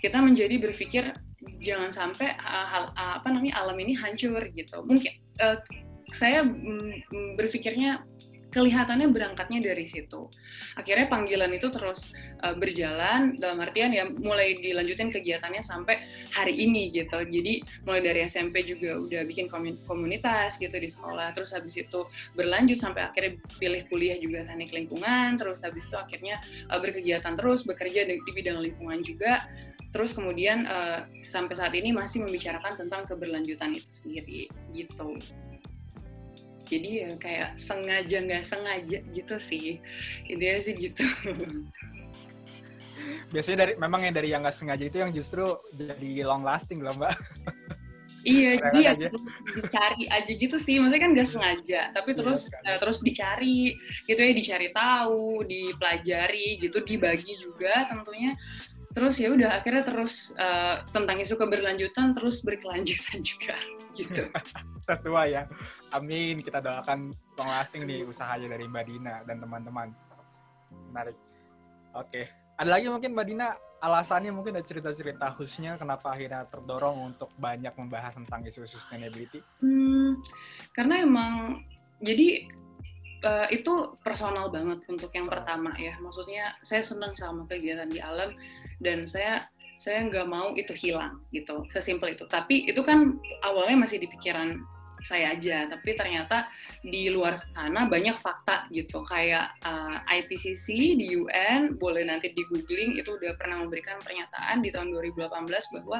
kita 0.04 0.20
menjadi 0.20 0.60
berpikir 0.60 1.16
jangan 1.60 1.90
sampai 1.90 2.36
uh, 2.36 2.66
hal 2.68 2.84
uh, 2.94 3.20
apa 3.22 3.28
namanya 3.32 3.60
alam 3.60 3.76
ini 3.80 3.96
hancur 3.96 4.42
gitu. 4.52 4.84
Mungkin 4.84 5.12
uh, 5.40 5.58
saya 6.12 6.44
mm, 6.44 7.34
berpikirnya 7.38 8.04
kelihatannya 8.54 9.10
berangkatnya 9.10 9.58
dari 9.74 9.90
situ. 9.90 10.30
Akhirnya 10.78 11.10
panggilan 11.10 11.50
itu 11.50 11.74
terus 11.74 12.14
uh, 12.46 12.54
berjalan 12.54 13.34
dalam 13.42 13.58
artian 13.58 13.90
ya 13.90 14.06
mulai 14.06 14.54
dilanjutin 14.54 15.10
kegiatannya 15.10 15.58
sampai 15.58 15.98
hari 16.30 16.54
ini 16.62 16.94
gitu. 16.94 17.18
Jadi 17.18 17.66
mulai 17.82 18.00
dari 18.06 18.22
SMP 18.30 18.62
juga 18.62 19.02
udah 19.02 19.26
bikin 19.26 19.50
komunitas 19.90 20.62
gitu 20.62 20.72
di 20.78 20.86
sekolah, 20.86 21.34
terus 21.34 21.50
habis 21.50 21.74
itu 21.74 22.06
berlanjut 22.38 22.78
sampai 22.78 23.10
akhirnya 23.10 23.42
pilih 23.58 23.82
kuliah 23.90 24.16
juga 24.22 24.46
teknik 24.46 24.70
lingkungan, 24.70 25.34
terus 25.34 25.66
habis 25.66 25.90
itu 25.90 25.98
akhirnya 25.98 26.38
uh, 26.70 26.78
berkegiatan 26.78 27.34
terus 27.34 27.66
bekerja 27.66 28.06
di, 28.06 28.22
di 28.22 28.30
bidang 28.30 28.62
lingkungan 28.62 29.02
juga 29.02 29.50
terus 29.94 30.10
kemudian 30.10 30.66
uh, 30.66 31.06
sampai 31.22 31.54
saat 31.54 31.70
ini 31.70 31.94
masih 31.94 32.26
membicarakan 32.26 32.74
tentang 32.74 33.06
keberlanjutan 33.06 33.78
itu 33.78 33.86
sendiri 33.86 34.50
gitu. 34.74 35.22
Jadi 36.66 36.88
ya 37.06 37.14
kayak 37.14 37.50
sengaja 37.62 38.18
nggak 38.26 38.42
sengaja 38.42 38.98
gitu 39.14 39.36
sih. 39.38 39.78
Intinya 40.26 40.58
sih 40.58 40.74
gitu. 40.74 41.06
Biasanya 43.30 43.58
dari 43.62 43.72
memang 43.78 44.00
yang 44.02 44.14
dari 44.18 44.28
yang 44.34 44.42
nggak 44.42 44.56
sengaja 44.58 44.82
itu 44.82 44.98
yang 44.98 45.14
justru 45.14 45.62
jadi 45.70 46.26
long 46.26 46.42
lasting 46.42 46.82
loh 46.82 46.98
mbak. 46.98 47.14
Iya, 48.24 48.56
jadi 48.56 48.78
ya 48.80 48.92
aja. 48.96 49.08
dicari 49.52 50.04
aja 50.08 50.32
gitu 50.32 50.56
sih. 50.56 50.80
Maksudnya 50.80 51.02
kan 51.04 51.12
nggak 51.12 51.28
sengaja, 51.28 51.80
tapi 51.92 52.16
iya, 52.16 52.18
terus 52.24 52.40
iya, 52.48 52.72
uh, 52.72 52.78
terus 52.80 52.98
dicari, 53.04 53.60
gitu 54.08 54.20
ya, 54.24 54.32
dicari 54.32 54.68
tahu, 54.72 55.44
dipelajari, 55.44 56.56
gitu, 56.56 56.80
dibagi 56.80 57.36
juga 57.36 57.84
tentunya 57.92 58.32
terus 58.94 59.18
ya 59.18 59.34
udah 59.34 59.60
akhirnya 59.60 59.82
terus 59.82 60.30
uh, 60.38 60.86
tentang 60.94 61.18
isu 61.18 61.34
keberlanjutan 61.34 62.14
terus 62.14 62.40
berkelanjutan 62.46 63.18
juga 63.30 63.58
gitu. 63.94 64.26
Terus 64.84 65.00
dua 65.00 65.24
ya. 65.24 65.42
Amin. 65.96 66.44
Kita 66.44 66.60
doakan 66.60 67.14
long 67.40 67.50
lasting 67.50 67.88
di 67.88 68.04
usahanya 68.04 68.52
dari 68.52 68.68
Mbak 68.68 68.84
Dina 68.84 69.24
dan 69.24 69.40
teman-teman. 69.40 69.88
Menarik. 70.92 71.16
Oke. 71.96 72.28
Ada 72.60 72.68
lagi 72.68 72.86
mungkin 72.92 73.16
Mbak 73.16 73.26
Dina 73.26 73.48
alasannya 73.80 74.32
mungkin 74.32 74.56
ada 74.56 74.64
cerita-cerita 74.64 75.28
khususnya 75.36 75.76
kenapa 75.76 76.12
akhirnya 76.12 76.48
terdorong 76.48 77.12
untuk 77.12 77.32
banyak 77.36 77.72
membahas 77.76 78.16
tentang 78.16 78.44
isu 78.44 78.64
sustainability? 78.64 79.44
Hmm, 79.60 80.20
karena 80.72 81.04
emang 81.04 81.64
jadi 82.00 82.48
uh, 83.24 83.48
itu 83.52 83.92
personal 84.00 84.48
banget 84.48 84.84
untuk 84.88 85.12
yang 85.12 85.28
pertama 85.28 85.72
ya. 85.76 85.96
Maksudnya 86.00 86.56
saya 86.64 86.80
senang 86.80 87.12
sama 87.16 87.44
kegiatan 87.48 87.88
di 87.88 88.00
alam 88.00 88.32
dan 88.82 89.06
saya 89.06 89.44
saya 89.78 90.06
nggak 90.06 90.26
mau 90.30 90.54
itu 90.56 90.72
hilang 90.72 91.20
gitu. 91.34 91.66
Sesimpel 91.68 92.16
itu. 92.16 92.24
Tapi 92.24 92.64
itu 92.70 92.80
kan 92.80 93.18
awalnya 93.44 93.84
masih 93.84 94.00
di 94.00 94.08
pikiran 94.08 94.62
saya 95.04 95.36
aja. 95.36 95.68
Tapi 95.68 95.92
ternyata 95.92 96.48
di 96.80 97.12
luar 97.12 97.36
sana 97.36 97.84
banyak 97.84 98.16
fakta 98.16 98.64
gitu. 98.72 99.04
Kayak 99.04 99.52
uh, 99.60 100.00
eh, 100.08 100.24
IPCC 100.24 100.96
di 100.96 101.12
UN 101.20 101.76
boleh 101.76 102.08
nanti 102.08 102.32
di 102.32 102.40
googling 102.48 102.96
itu 102.96 103.12
udah 103.12 103.36
pernah 103.36 103.60
memberikan 103.60 104.00
pernyataan 104.00 104.64
di 104.64 104.72
tahun 104.72 104.88
2018 104.96 105.28
bahwa 105.76 105.98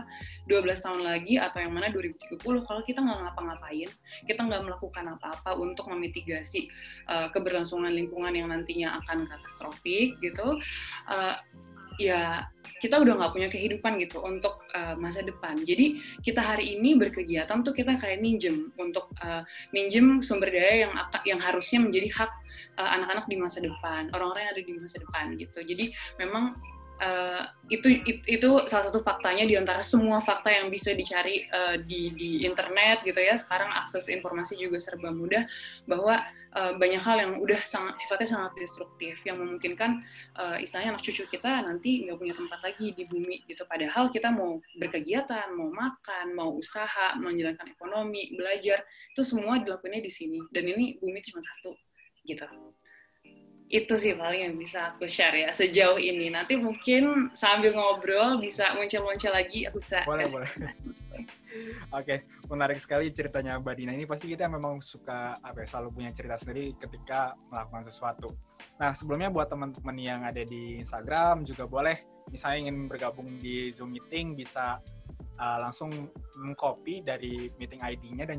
12 0.49 0.85
tahun 0.85 1.01
lagi 1.05 1.37
atau 1.37 1.61
yang 1.61 1.77
mana 1.77 1.93
2030 1.93 2.41
kalau 2.65 2.81
kita 2.89 3.05
nggak 3.05 3.21
ngapa-ngapain 3.29 3.91
kita 4.25 4.41
nggak 4.41 4.63
melakukan 4.65 5.05
apa-apa 5.21 5.51
untuk 5.61 5.93
memitigasi 5.93 6.73
uh, 7.13 7.29
keberlangsungan 7.29 7.93
lingkungan 7.93 8.33
yang 8.33 8.49
nantinya 8.49 8.97
akan 9.05 9.29
katastrofik 9.29 10.17
gitu. 10.25 10.57
Uh, 11.05 11.37
ya 11.99 12.49
kita 12.85 13.01
udah 13.01 13.17
nggak 13.17 13.33
punya 13.33 13.49
kehidupan 13.49 13.97
gitu 14.01 14.21
untuk 14.21 14.61
uh, 14.77 14.93
masa 14.97 15.25
depan. 15.25 15.57
Jadi 15.57 16.01
kita 16.21 16.45
hari 16.45 16.77
ini 16.77 16.97
berkegiatan 17.01 17.65
tuh 17.65 17.73
kita 17.73 17.97
kayak 17.97 18.21
minjem 18.21 18.73
untuk 18.77 19.09
uh, 19.25 19.41
minjem 19.73 20.21
sumber 20.21 20.53
daya 20.53 20.89
yang 20.89 20.93
yang 21.25 21.41
harusnya 21.41 21.81
menjadi 21.81 22.09
hak 22.13 22.31
eh, 22.79 22.91
anak-anak 23.01 23.25
uh, 23.27 23.31
di 23.31 23.37
masa 23.41 23.59
depan, 23.65 24.13
orang-orang 24.13 24.43
yang 24.45 24.53
ada 24.53 24.63
di 24.63 24.73
masa 24.77 24.97
depan 25.01 25.25
gitu. 25.41 25.59
Jadi 25.65 25.85
memang 26.21 26.55
Uh, 26.95 27.43
itu, 27.75 28.07
itu 28.07 28.23
itu 28.39 28.51
salah 28.71 28.87
satu 28.87 29.03
faktanya 29.03 29.43
di 29.43 29.59
antara 29.59 29.83
semua 29.83 30.23
fakta 30.23 30.47
yang 30.47 30.71
bisa 30.71 30.95
dicari 30.95 31.43
uh, 31.51 31.75
di 31.75 32.15
di 32.15 32.31
internet 32.47 33.03
gitu 33.03 33.19
ya. 33.19 33.35
Sekarang 33.35 33.67
akses 33.75 34.07
informasi 34.07 34.55
juga 34.55 34.79
serba 34.79 35.11
mudah 35.11 35.43
bahwa 35.91 36.23
uh, 36.55 36.73
banyak 36.79 37.03
hal 37.03 37.17
yang 37.19 37.33
udah 37.43 37.67
sangat 37.67 37.99
sifatnya 37.99 38.29
sangat 38.31 38.53
destruktif 38.63 39.19
yang 39.27 39.43
memungkinkan 39.43 40.07
uh, 40.39 40.55
istilahnya 40.63 40.95
anak 40.95 41.03
cucu 41.03 41.27
kita 41.27 41.67
nanti 41.67 42.07
nggak 42.07 42.15
punya 42.15 42.35
tempat 42.39 42.61
lagi 42.63 42.95
di 42.95 43.05
bumi 43.11 43.43
gitu. 43.51 43.67
Padahal 43.67 44.15
kita 44.15 44.31
mau 44.31 44.63
berkegiatan 44.79 45.51
mau 45.51 45.75
makan 45.75 46.31
mau 46.31 46.55
usaha 46.55 47.19
menjalankan 47.19 47.75
ekonomi 47.75 48.39
belajar 48.39 48.87
itu 49.11 49.23
semua 49.27 49.59
dilakukannya 49.59 49.99
di 49.99 50.13
sini. 50.15 50.39
Dan 50.55 50.71
ini 50.71 50.95
bumi 51.03 51.19
cuma 51.27 51.43
satu 51.43 51.75
gitu 52.23 52.47
itu 53.75 53.95
sih 53.99 54.15
paling 54.15 54.47
yang 54.47 54.55
bisa 54.55 54.95
aku 54.95 55.11
share 55.11 55.35
ya 55.35 55.51
sejauh 55.51 55.99
ini. 55.99 56.31
Nanti 56.31 56.55
mungkin 56.55 57.35
sambil 57.35 57.75
ngobrol 57.75 58.39
bisa 58.39 58.71
muncul-muncul 58.79 59.35
lagi 59.35 59.67
aku 59.67 59.83
bisa. 59.83 60.07
Boleh, 60.07 60.31
boleh. 60.35 60.47
Oke, 60.55 60.71
okay, 61.91 62.19
menarik 62.47 62.79
sekali 62.79 63.11
ceritanya 63.11 63.59
Mbak 63.59 63.75
Dina. 63.75 63.93
Ini 63.99 64.07
pasti 64.07 64.31
kita 64.31 64.47
memang 64.47 64.79
suka 64.79 65.39
apa 65.43 65.63
ya, 65.63 65.67
selalu 65.67 65.89
punya 65.91 66.11
cerita 66.15 66.39
sendiri 66.39 66.79
ketika 66.79 67.35
melakukan 67.51 67.83
sesuatu. 67.87 68.31
Nah, 68.79 68.95
sebelumnya 68.95 69.31
buat 69.31 69.51
teman-teman 69.51 69.99
yang 69.99 70.23
ada 70.23 70.43
di 70.47 70.79
Instagram 70.79 71.43
juga 71.43 71.67
boleh 71.67 71.99
misalnya 72.31 72.71
ingin 72.71 72.87
bergabung 72.89 73.37
di 73.43 73.75
Zoom 73.75 73.93
meeting 73.93 74.39
bisa 74.39 74.81
uh, 75.39 75.59
langsung 75.61 75.91
mengcopy 76.39 77.03
dari 77.05 77.51
meeting 77.59 77.83
ID-nya 77.83 78.25
dan 78.27 78.39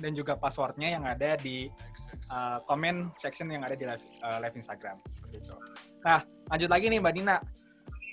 dan 0.00 0.12
juga 0.16 0.36
passwordnya 0.36 0.88
yang 0.98 1.04
ada 1.04 1.36
di 1.36 1.68
uh, 2.30 2.62
comment 2.68 3.10
section 3.18 3.50
yang 3.50 3.66
ada 3.66 3.74
di 3.74 3.88
live, 3.88 4.04
uh, 4.22 4.38
live 4.38 4.54
Instagram 4.54 5.00
seperti 5.10 5.42
itu. 5.42 5.54
Nah, 6.06 6.22
lanjut 6.52 6.70
lagi 6.70 6.86
nih 6.92 7.00
Mbak 7.02 7.14
Dina. 7.16 7.36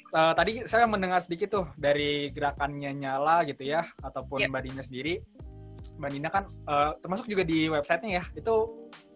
Uh, 0.10 0.34
tadi 0.34 0.66
saya 0.66 0.90
mendengar 0.90 1.22
sedikit 1.22 1.54
tuh 1.54 1.66
dari 1.78 2.34
gerakannya 2.34 2.90
nyala 2.98 3.46
gitu 3.46 3.62
ya, 3.62 3.86
ataupun 4.02 4.42
yep. 4.42 4.50
Mbak 4.50 4.64
Dina 4.66 4.82
sendiri. 4.82 5.22
Mbak 6.02 6.12
Dina 6.12 6.30
kan 6.34 6.44
uh, 6.66 6.98
termasuk 6.98 7.30
juga 7.30 7.46
di 7.46 7.70
websitenya 7.70 8.18
ya, 8.18 8.24
itu 8.34 8.54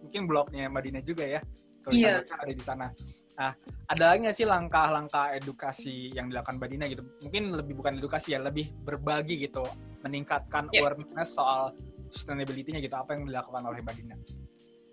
mungkin 0.05 0.29
blognya 0.29 0.69
Mbak 0.69 0.83
Dina 0.85 1.00
juga 1.01 1.25
ya, 1.25 1.41
tulisan 1.81 2.21
yeah. 2.21 2.38
ada 2.38 2.53
di 2.53 2.63
sana. 2.63 2.88
Nah, 3.33 3.51
ada 3.89 4.03
lagi 4.13 4.29
nggak 4.29 4.38
sih 4.38 4.45
langkah-langkah 4.45 5.33
edukasi 5.33 6.13
yang 6.13 6.29
dilakukan 6.29 6.62
Mbak 6.62 6.69
Dina 6.69 6.85
gitu? 6.85 7.01
Mungkin 7.25 7.43
lebih 7.57 7.73
bukan 7.81 7.97
edukasi 7.97 8.38
ya, 8.38 8.39
lebih 8.39 8.69
berbagi 8.85 9.41
gitu, 9.50 9.65
meningkatkan 10.05 10.69
yep. 10.69 10.85
awareness 10.85 11.33
soal 11.33 11.73
sustainability-nya 12.13 12.77
gitu, 12.77 12.93
apa 12.93 13.17
yang 13.17 13.25
dilakukan 13.25 13.65
oleh 13.65 13.81
Mbak 13.81 13.95
Dina? 13.97 14.15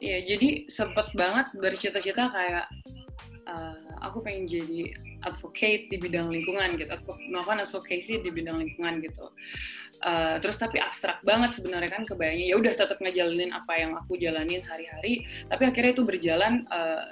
Iya, 0.01 0.19
jadi 0.25 0.65
sempet 0.73 1.13
banget 1.13 1.53
bercita-cita 1.61 2.33
kayak 2.33 2.67
uh, 3.45 3.93
aku 4.01 4.25
pengen 4.25 4.49
jadi 4.49 4.97
advocate 5.23 5.91
di 5.93 5.97
bidang 6.01 6.29
lingkungan 6.33 6.81
gitu, 6.81 6.93
melakukan 7.29 7.65
advocacy 7.65 8.21
di 8.21 8.31
bidang 8.33 8.61
lingkungan 8.61 9.01
gitu. 9.05 9.29
Uh, 10.01 10.41
terus 10.41 10.57
tapi 10.57 10.81
abstrak 10.81 11.21
banget 11.29 11.61
sebenarnya 11.61 11.93
kan 11.93 12.09
kebayangnya 12.09 12.47
ya 12.49 12.57
udah 12.57 12.73
tetap 12.73 12.97
ngejalanin 13.05 13.53
apa 13.53 13.85
yang 13.85 13.93
aku 13.93 14.17
jalanin 14.17 14.65
sehari-hari, 14.65 15.29
tapi 15.53 15.69
akhirnya 15.69 15.93
itu 15.93 16.09
berjalan 16.09 16.65
uh, 16.73 17.05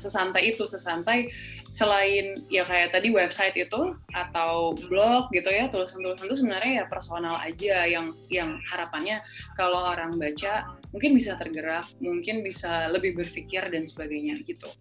sesantai 0.00 0.56
itu, 0.56 0.64
sesantai 0.64 1.28
selain 1.76 2.40
ya 2.48 2.64
kayak 2.64 2.96
tadi 2.96 3.12
website 3.12 3.52
itu 3.60 3.92
atau 4.16 4.72
blog 4.88 5.28
gitu 5.36 5.52
ya, 5.52 5.68
tulisan-tulisan 5.68 6.24
itu 6.24 6.36
sebenarnya 6.40 6.72
ya 6.72 6.84
personal 6.88 7.36
aja 7.36 7.84
yang 7.84 8.16
yang 8.32 8.56
harapannya 8.72 9.20
kalau 9.52 9.84
orang 9.84 10.16
baca 10.16 10.64
mungkin 10.88 11.12
bisa 11.12 11.36
tergerak, 11.36 11.84
mungkin 12.00 12.40
bisa 12.40 12.88
lebih 12.88 13.12
berpikir 13.12 13.60
dan 13.68 13.84
sebagainya 13.84 14.40
gitu. 14.48 14.72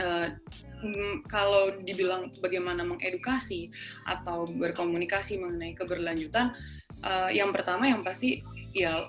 Uh, 0.00 0.32
Hmm, 0.80 1.20
kalau 1.28 1.76
dibilang 1.84 2.32
bagaimana 2.40 2.80
mengedukasi 2.80 3.68
atau 4.08 4.48
berkomunikasi 4.48 5.36
mengenai 5.36 5.76
keberlanjutan, 5.76 6.56
uh, 7.04 7.28
yang 7.28 7.52
pertama 7.52 7.84
yang 7.84 8.00
pasti 8.00 8.40
ya 8.72 9.04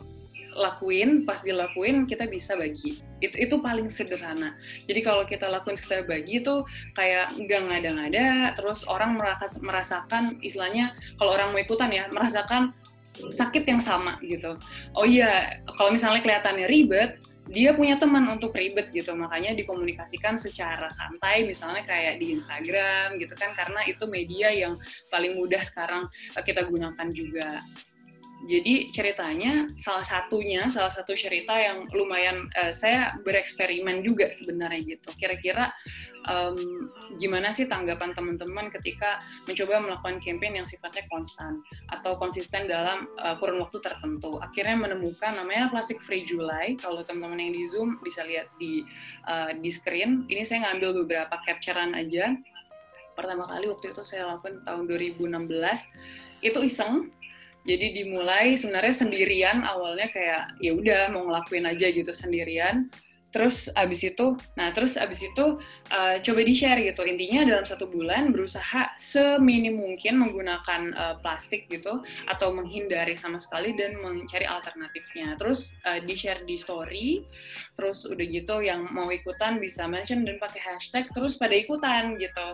lakuin, 0.52 1.24
pas 1.24 1.40
dilakuin 1.40 2.04
kita 2.12 2.28
bisa 2.28 2.60
bagi. 2.60 3.00
Itu 3.24 3.40
itu 3.40 3.56
paling 3.64 3.88
sederhana. 3.88 4.60
Jadi 4.84 5.00
kalau 5.00 5.24
kita 5.24 5.48
lakuin 5.48 5.80
kita 5.80 6.04
bagi 6.04 6.44
itu 6.44 6.68
kayak 6.92 7.40
nggak 7.40 7.62
ngada-ngada, 7.72 8.52
terus 8.60 8.84
orang 8.84 9.16
merasakan 9.64 10.44
istilahnya 10.44 10.92
kalau 11.16 11.40
orang 11.40 11.56
mau 11.56 11.60
ikutan 11.64 11.88
ya 11.88 12.12
merasakan 12.12 12.76
sakit 13.32 13.64
yang 13.64 13.80
sama 13.80 14.20
gitu. 14.28 14.60
Oh 14.92 15.08
iya, 15.08 15.64
kalau 15.80 15.96
misalnya 15.96 16.20
kelihatannya 16.20 16.68
ribet, 16.68 17.16
dia 17.52 17.76
punya 17.76 18.00
teman 18.00 18.24
untuk 18.32 18.56
ribet 18.56 18.90
gitu. 18.96 19.12
Makanya 19.12 19.52
dikomunikasikan 19.54 20.40
secara 20.40 20.88
santai 20.88 21.44
misalnya 21.44 21.84
kayak 21.84 22.18
di 22.18 22.40
Instagram 22.40 23.20
gitu 23.20 23.36
kan 23.36 23.52
karena 23.52 23.84
itu 23.86 24.08
media 24.08 24.50
yang 24.56 24.80
paling 25.12 25.36
mudah 25.36 25.62
sekarang 25.68 26.08
kita 26.40 26.64
gunakan 26.64 27.08
juga 27.12 27.60
Jadi 28.42 28.90
ceritanya 28.90 29.70
salah 29.78 30.02
satunya, 30.02 30.66
salah 30.66 30.90
satu 30.90 31.14
cerita 31.14 31.54
yang 31.54 31.86
lumayan 31.94 32.50
uh, 32.58 32.74
saya 32.74 33.14
bereksperimen 33.22 34.02
juga 34.02 34.34
sebenarnya 34.34 34.98
gitu. 34.98 35.14
Kira-kira 35.14 35.70
um, 36.26 36.90
gimana 37.22 37.54
sih 37.54 37.70
tanggapan 37.70 38.18
teman-teman 38.18 38.74
ketika 38.74 39.22
mencoba 39.46 39.78
melakukan 39.78 40.18
campaign 40.18 40.58
yang 40.58 40.68
sifatnya 40.68 41.06
konstan 41.14 41.62
atau 41.94 42.18
konsisten 42.18 42.66
dalam 42.66 43.06
uh, 43.22 43.38
kurun 43.38 43.62
waktu 43.62 43.78
tertentu. 43.78 44.42
Akhirnya 44.42 44.90
menemukan 44.90 45.38
namanya 45.38 45.70
Plastic 45.70 46.02
Free 46.02 46.26
July. 46.26 46.74
Kalau 46.82 47.06
teman-teman 47.06 47.38
yang 47.38 47.54
di 47.54 47.64
Zoom 47.70 48.02
bisa 48.02 48.26
lihat 48.26 48.50
di 48.58 48.82
uh, 49.30 49.54
di 49.54 49.70
screen. 49.70 50.26
Ini 50.26 50.42
saya 50.42 50.66
ngambil 50.66 51.06
beberapa 51.06 51.38
capturean 51.46 51.94
aja. 51.94 52.34
Pertama 53.14 53.46
kali 53.46 53.70
waktu 53.70 53.94
itu 53.94 54.02
saya 54.02 54.34
lakukan 54.34 54.66
tahun 54.66 54.90
2016. 54.90 55.30
Itu 56.42 56.66
iseng 56.66 57.14
jadi 57.62 57.94
dimulai 57.94 58.58
sebenarnya 58.58 59.06
sendirian 59.06 59.62
awalnya 59.62 60.10
kayak 60.10 60.58
ya 60.58 60.74
udah 60.74 61.14
mau 61.14 61.30
ngelakuin 61.30 61.70
aja 61.70 61.88
gitu 61.94 62.10
sendirian. 62.10 62.90
Terus 63.32 63.72
abis 63.80 64.04
itu 64.04 64.36
nah 64.60 64.76
terus 64.76 65.00
abis 65.00 65.24
itu 65.24 65.56
uh, 65.88 66.16
coba 66.20 66.42
di 66.44 66.52
share 66.52 66.84
gitu. 66.84 67.06
Intinya 67.08 67.48
dalam 67.48 67.64
satu 67.64 67.88
bulan 67.88 68.36
berusaha 68.36 68.92
seminim 69.00 69.80
mungkin 69.80 70.20
menggunakan 70.20 70.82
uh, 70.92 71.16
plastik 71.24 71.72
gitu 71.72 72.04
atau 72.28 72.52
menghindari 72.52 73.16
sama 73.16 73.40
sekali 73.40 73.72
dan 73.72 74.04
mencari 74.04 74.44
alternatifnya. 74.44 75.40
Terus 75.40 75.72
uh, 75.88 76.04
di 76.04 76.12
share 76.18 76.44
di 76.44 76.60
story 76.60 77.24
terus 77.80 78.04
udah 78.04 78.26
gitu 78.26 78.60
yang 78.68 78.92
mau 78.92 79.08
ikutan 79.08 79.64
bisa 79.64 79.88
mention 79.88 80.28
dan 80.28 80.36
pakai 80.36 80.60
hashtag 80.60 81.08
terus 81.16 81.40
pada 81.40 81.56
ikutan 81.56 82.20
gitu. 82.20 82.48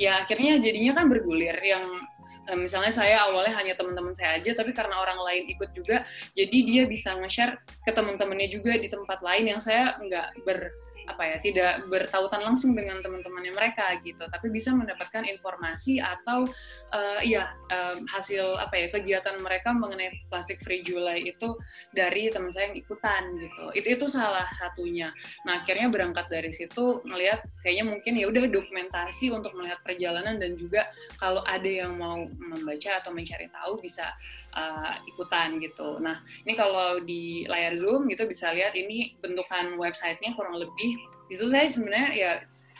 Ya 0.00 0.26
akhirnya 0.26 0.58
jadinya 0.58 0.98
kan 0.98 1.06
bergulir 1.06 1.54
yang 1.62 1.86
Eh, 1.86 2.15
misalnya 2.58 2.90
saya 2.90 3.26
awalnya 3.26 3.54
hanya 3.54 3.74
teman-teman 3.78 4.14
saya 4.14 4.38
aja 4.38 4.54
tapi 4.54 4.74
karena 4.74 4.98
orang 4.98 5.18
lain 5.22 5.46
ikut 5.50 5.70
juga 5.74 6.02
jadi 6.34 6.58
dia 6.66 6.82
bisa 6.84 7.14
nge-share 7.14 7.58
ke 7.86 7.90
teman-temannya 7.94 8.48
juga 8.50 8.74
di 8.74 8.90
tempat 8.90 9.22
lain 9.22 9.56
yang 9.56 9.60
saya 9.62 9.94
nggak 10.02 10.42
ber 10.42 10.70
apa 11.06 11.22
ya 11.22 11.36
tidak 11.38 11.72
bertautan 11.86 12.42
langsung 12.42 12.74
dengan 12.74 12.98
teman-temannya 13.00 13.54
mereka 13.54 13.94
gitu 14.02 14.26
tapi 14.26 14.50
bisa 14.50 14.74
mendapatkan 14.74 15.22
informasi 15.22 16.02
atau 16.02 16.46
uh, 16.92 17.20
ya 17.22 17.54
um, 17.70 18.06
hasil 18.10 18.58
apa 18.58 18.74
ya 18.76 18.86
kegiatan 18.90 19.38
mereka 19.40 19.70
mengenai 19.74 20.12
plastik 20.28 20.58
free 20.62 20.82
July 20.82 21.22
itu 21.26 21.54
dari 21.94 22.28
teman 22.30 22.50
saya 22.50 22.70
yang 22.70 22.78
ikutan 22.78 23.22
gitu. 23.38 23.64
Itu 23.74 23.88
itu 23.98 24.06
salah 24.10 24.46
satunya. 24.54 25.10
Nah 25.46 25.62
akhirnya 25.62 25.88
berangkat 25.90 26.26
dari 26.30 26.50
situ 26.50 27.02
ngelihat 27.06 27.46
kayaknya 27.62 27.84
mungkin 27.86 28.12
ya 28.18 28.26
udah 28.30 28.44
dokumentasi 28.50 29.30
untuk 29.30 29.54
melihat 29.54 29.80
perjalanan 29.82 30.38
dan 30.38 30.54
juga 30.54 30.90
kalau 31.18 31.42
ada 31.46 31.66
yang 31.66 31.96
mau 31.96 32.22
membaca 32.38 32.98
atau 32.98 33.10
mencari 33.14 33.48
tahu 33.50 33.78
bisa 33.82 34.10
uh, 34.56 34.96
ikutan 35.04 35.60
gitu. 35.60 36.00
Nah, 36.00 36.24
ini 36.48 36.56
kalau 36.56 36.98
di 37.04 37.44
layar 37.46 37.76
Zoom 37.76 38.08
gitu 38.08 38.24
bisa 38.24 38.50
lihat 38.56 38.72
ini 38.72 39.14
bentukan 39.20 39.76
websitenya 39.76 40.32
kurang 40.34 40.56
lebih. 40.56 40.96
Itu 41.28 41.50
saya 41.50 41.68
sebenarnya 41.68 42.10
ya 42.16 42.32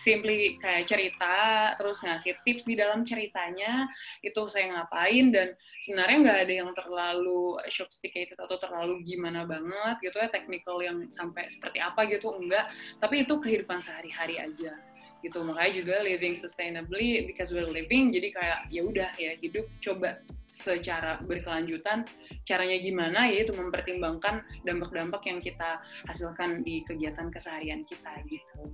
simply 0.06 0.54
kayak 0.62 0.86
cerita, 0.86 1.74
terus 1.74 1.98
ngasih 1.98 2.38
tips 2.46 2.62
di 2.62 2.78
dalam 2.78 3.02
ceritanya, 3.02 3.90
itu 4.22 4.38
saya 4.46 4.70
ngapain, 4.70 5.34
dan 5.34 5.58
sebenarnya 5.82 6.16
nggak 6.22 6.38
ada 6.46 6.54
yang 6.62 6.70
terlalu 6.78 7.58
sophisticated 7.66 8.38
atau 8.38 8.54
terlalu 8.54 9.02
gimana 9.02 9.42
banget 9.42 9.98
gitu 10.06 10.22
ya, 10.22 10.30
technical 10.30 10.78
yang 10.78 11.10
sampai 11.10 11.50
seperti 11.50 11.82
apa 11.82 12.06
gitu, 12.06 12.30
enggak. 12.38 12.70
Tapi 13.02 13.26
itu 13.26 13.34
kehidupan 13.34 13.82
sehari-hari 13.82 14.38
aja 14.38 14.78
gitu. 15.20 15.42
Makanya 15.44 15.72
juga 15.82 15.94
living 16.04 16.34
sustainably 16.34 17.24
because 17.28 17.52
we're 17.54 17.68
living 17.68 18.12
jadi 18.12 18.28
kayak 18.32 18.58
ya 18.72 18.82
udah 18.84 19.10
ya 19.16 19.32
hidup. 19.40 19.66
Coba 19.80 20.20
secara 20.46 21.18
berkelanjutan 21.26 22.06
caranya 22.46 22.78
gimana 22.78 23.26
yaitu 23.26 23.50
mempertimbangkan 23.52 24.46
dampak-dampak 24.62 25.22
yang 25.26 25.42
kita 25.42 25.82
hasilkan 26.06 26.62
di 26.62 26.86
kegiatan 26.86 27.28
keseharian 27.28 27.82
kita 27.84 28.22
gitu. 28.30 28.70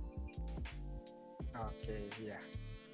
Oke 1.53 2.09
iya. 2.21 2.37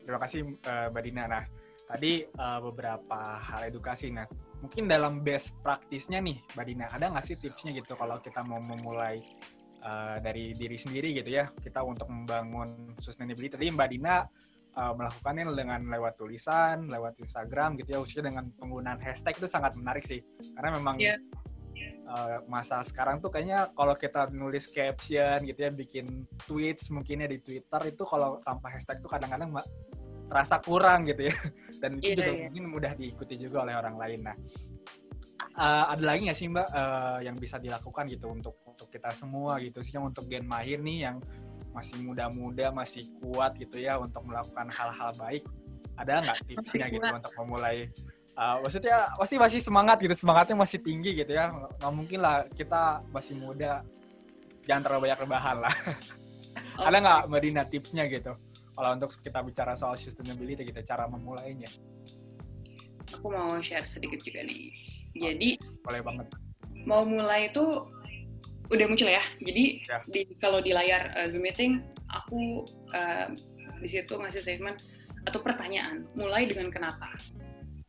Terima 0.04 0.20
kasih 0.20 0.42
uh, 0.66 0.88
mbak 0.90 1.04
Dina. 1.06 1.24
Nah 1.28 1.44
tadi 1.86 2.24
uh, 2.24 2.60
beberapa 2.64 3.40
hal 3.40 3.68
edukasi. 3.68 4.10
Nah 4.10 4.26
mungkin 4.64 4.88
dalam 4.88 5.24
best 5.24 5.56
praktisnya 5.60 6.24
nih 6.24 6.40
mbak 6.56 6.66
Dina 6.66 6.88
ada 6.92 7.12
nggak 7.12 7.26
sih 7.26 7.36
tipsnya 7.40 7.76
gitu 7.76 7.96
kalau 7.96 8.20
kita 8.24 8.44
mau 8.48 8.60
memulai 8.60 9.20
uh, 9.84 10.18
dari 10.22 10.56
diri 10.56 10.78
sendiri 10.78 11.16
gitu 11.16 11.30
ya 11.34 11.50
kita 11.60 11.84
untuk 11.84 12.08
membangun 12.10 12.96
sustainability 13.00 13.56
tadi 13.56 13.72
Mbak 13.72 13.90
Dina 13.92 14.24
uh, 14.80 14.94
melakukannya 14.96 15.52
dengan 15.56 15.82
lewat 15.90 16.14
tulisan, 16.20 16.88
lewat 16.88 17.20
Instagram 17.20 17.80
gitu 17.80 17.90
ya 17.96 17.98
khususnya 18.00 18.32
dengan 18.32 18.52
penggunaan 18.56 19.00
hashtag 19.02 19.36
itu 19.40 19.48
sangat 19.48 19.76
menarik 19.76 20.04
sih 20.06 20.22
karena 20.56 20.70
memang 20.78 20.96
yeah. 21.00 21.18
Iya. 21.80 21.92
uh, 22.12 22.38
masa 22.52 22.84
sekarang 22.84 23.24
tuh 23.24 23.32
kayaknya 23.32 23.72
kalau 23.72 23.96
kita 23.96 24.28
nulis 24.36 24.68
caption 24.68 25.48
gitu 25.48 25.60
ya 25.64 25.72
bikin 25.72 26.28
tweets 26.44 26.92
mungkinnya 26.92 27.32
di 27.32 27.40
Twitter 27.40 27.82
itu 27.88 28.04
kalau 28.04 28.36
tanpa 28.44 28.68
hashtag 28.74 29.00
tuh 29.00 29.08
kadang-kadang 29.08 29.56
terasa 30.30 30.62
kurang 30.62 31.08
gitu 31.08 31.32
ya 31.32 31.36
dan 31.82 31.98
itu 31.98 32.06
yeah, 32.06 32.18
juga 32.20 32.32
yeah. 32.32 32.42
mungkin 32.52 32.66
mudah 32.70 32.92
diikuti 33.00 33.36
juga 33.40 33.64
oleh 33.64 33.76
orang 33.80 33.96
lain 33.96 34.20
nah 34.28 34.36
uh, 35.58 35.86
ada 35.96 36.04
lagi 36.04 36.30
nggak 36.30 36.38
sih 36.38 36.48
mbak 36.52 36.68
uh, 36.70 37.20
yang 37.24 37.36
bisa 37.40 37.58
dilakukan 37.58 38.06
gitu 38.12 38.30
untuk 38.30 38.56
untuk 38.80 38.96
kita 38.96 39.12
semua 39.12 39.60
gitu 39.60 39.84
sih 39.84 40.00
untuk 40.00 40.24
Gen 40.32 40.48
Mahir 40.48 40.80
nih 40.80 41.12
yang 41.12 41.20
masih 41.76 42.00
muda-muda 42.00 42.72
masih 42.72 43.12
kuat 43.20 43.60
gitu 43.60 43.76
ya 43.76 44.00
untuk 44.00 44.24
melakukan 44.24 44.72
hal-hal 44.72 45.12
baik. 45.20 45.44
Ada 46.00 46.24
nggak 46.24 46.40
tipsnya 46.48 46.88
gitu 46.88 47.04
untuk 47.04 47.34
memulai 47.44 47.92
uh, 48.40 48.64
maksudnya 48.64 49.12
pasti 49.20 49.36
masih 49.36 49.60
semangat 49.60 50.00
gitu 50.00 50.16
semangatnya 50.16 50.56
masih 50.56 50.80
tinggi 50.80 51.12
gitu 51.12 51.36
ya. 51.36 51.52
Nggak 51.52 51.92
mungkin 51.92 52.20
lah 52.24 52.48
kita 52.56 53.04
masih 53.12 53.36
muda 53.36 53.84
jangan 54.64 54.82
terlalu 54.88 55.12
banyak 55.12 55.20
rebahan 55.28 55.58
lah. 55.60 55.76
Okay. 55.76 56.84
ada 56.88 56.98
nggak 57.04 57.22
mbak 57.28 57.42
Dina 57.44 57.64
tipsnya 57.68 58.08
gitu? 58.08 58.32
Kalau 58.80 58.90
untuk 58.96 59.12
kita 59.12 59.44
bicara 59.44 59.76
soal 59.76 60.00
sustainability 60.00 60.64
kita 60.64 60.88
cara 60.88 61.04
memulainya. 61.12 61.68
Aku 63.12 63.28
mau 63.28 63.60
share 63.60 63.84
sedikit 63.84 64.24
juga 64.24 64.40
nih. 64.48 64.72
Jadi 65.20 65.60
boleh 65.84 66.00
banget. 66.00 66.32
Mau 66.88 67.04
mulai 67.04 67.52
itu 67.52 67.92
udah 68.70 68.86
muncul 68.86 69.10
ya. 69.10 69.24
Jadi 69.42 69.84
ya. 69.86 69.98
di 70.06 70.22
kalau 70.38 70.62
di 70.62 70.72
layar 70.74 71.14
uh, 71.18 71.28
Zoom 71.30 71.46
meeting 71.46 71.82
aku 72.10 72.66
uh, 72.94 73.28
di 73.82 73.90
situ 73.90 74.14
ngasih 74.16 74.42
statement 74.46 74.78
atau 75.26 75.42
pertanyaan. 75.42 76.06
Mulai 76.16 76.48
dengan 76.48 76.70
kenapa. 76.70 77.10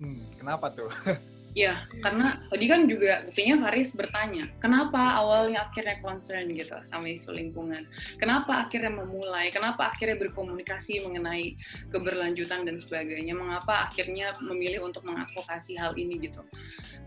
Hmm, 0.01 0.33
kenapa 0.41 0.73
tuh? 0.73 0.91
Ya, 1.51 1.83
karena 1.99 2.39
tadi 2.47 2.71
kan 2.71 2.87
juga 2.87 3.27
buktinya 3.27 3.67
Faris 3.67 3.91
bertanya, 3.91 4.47
kenapa 4.63 5.19
awalnya 5.19 5.67
akhirnya 5.67 5.99
concern 5.99 6.47
gitu 6.55 6.79
sama 6.87 7.11
isu 7.11 7.35
lingkungan? 7.35 7.91
Kenapa 8.23 8.67
akhirnya 8.67 8.95
memulai? 8.95 9.51
Kenapa 9.51 9.91
akhirnya 9.91 10.15
berkomunikasi 10.15 11.03
mengenai 11.03 11.59
keberlanjutan 11.91 12.63
dan 12.63 12.79
sebagainya? 12.79 13.35
Mengapa 13.35 13.91
akhirnya 13.91 14.31
memilih 14.39 14.87
untuk 14.87 15.03
mengadvokasi 15.03 15.75
hal 15.75 15.99
ini 15.99 16.23
gitu? 16.23 16.47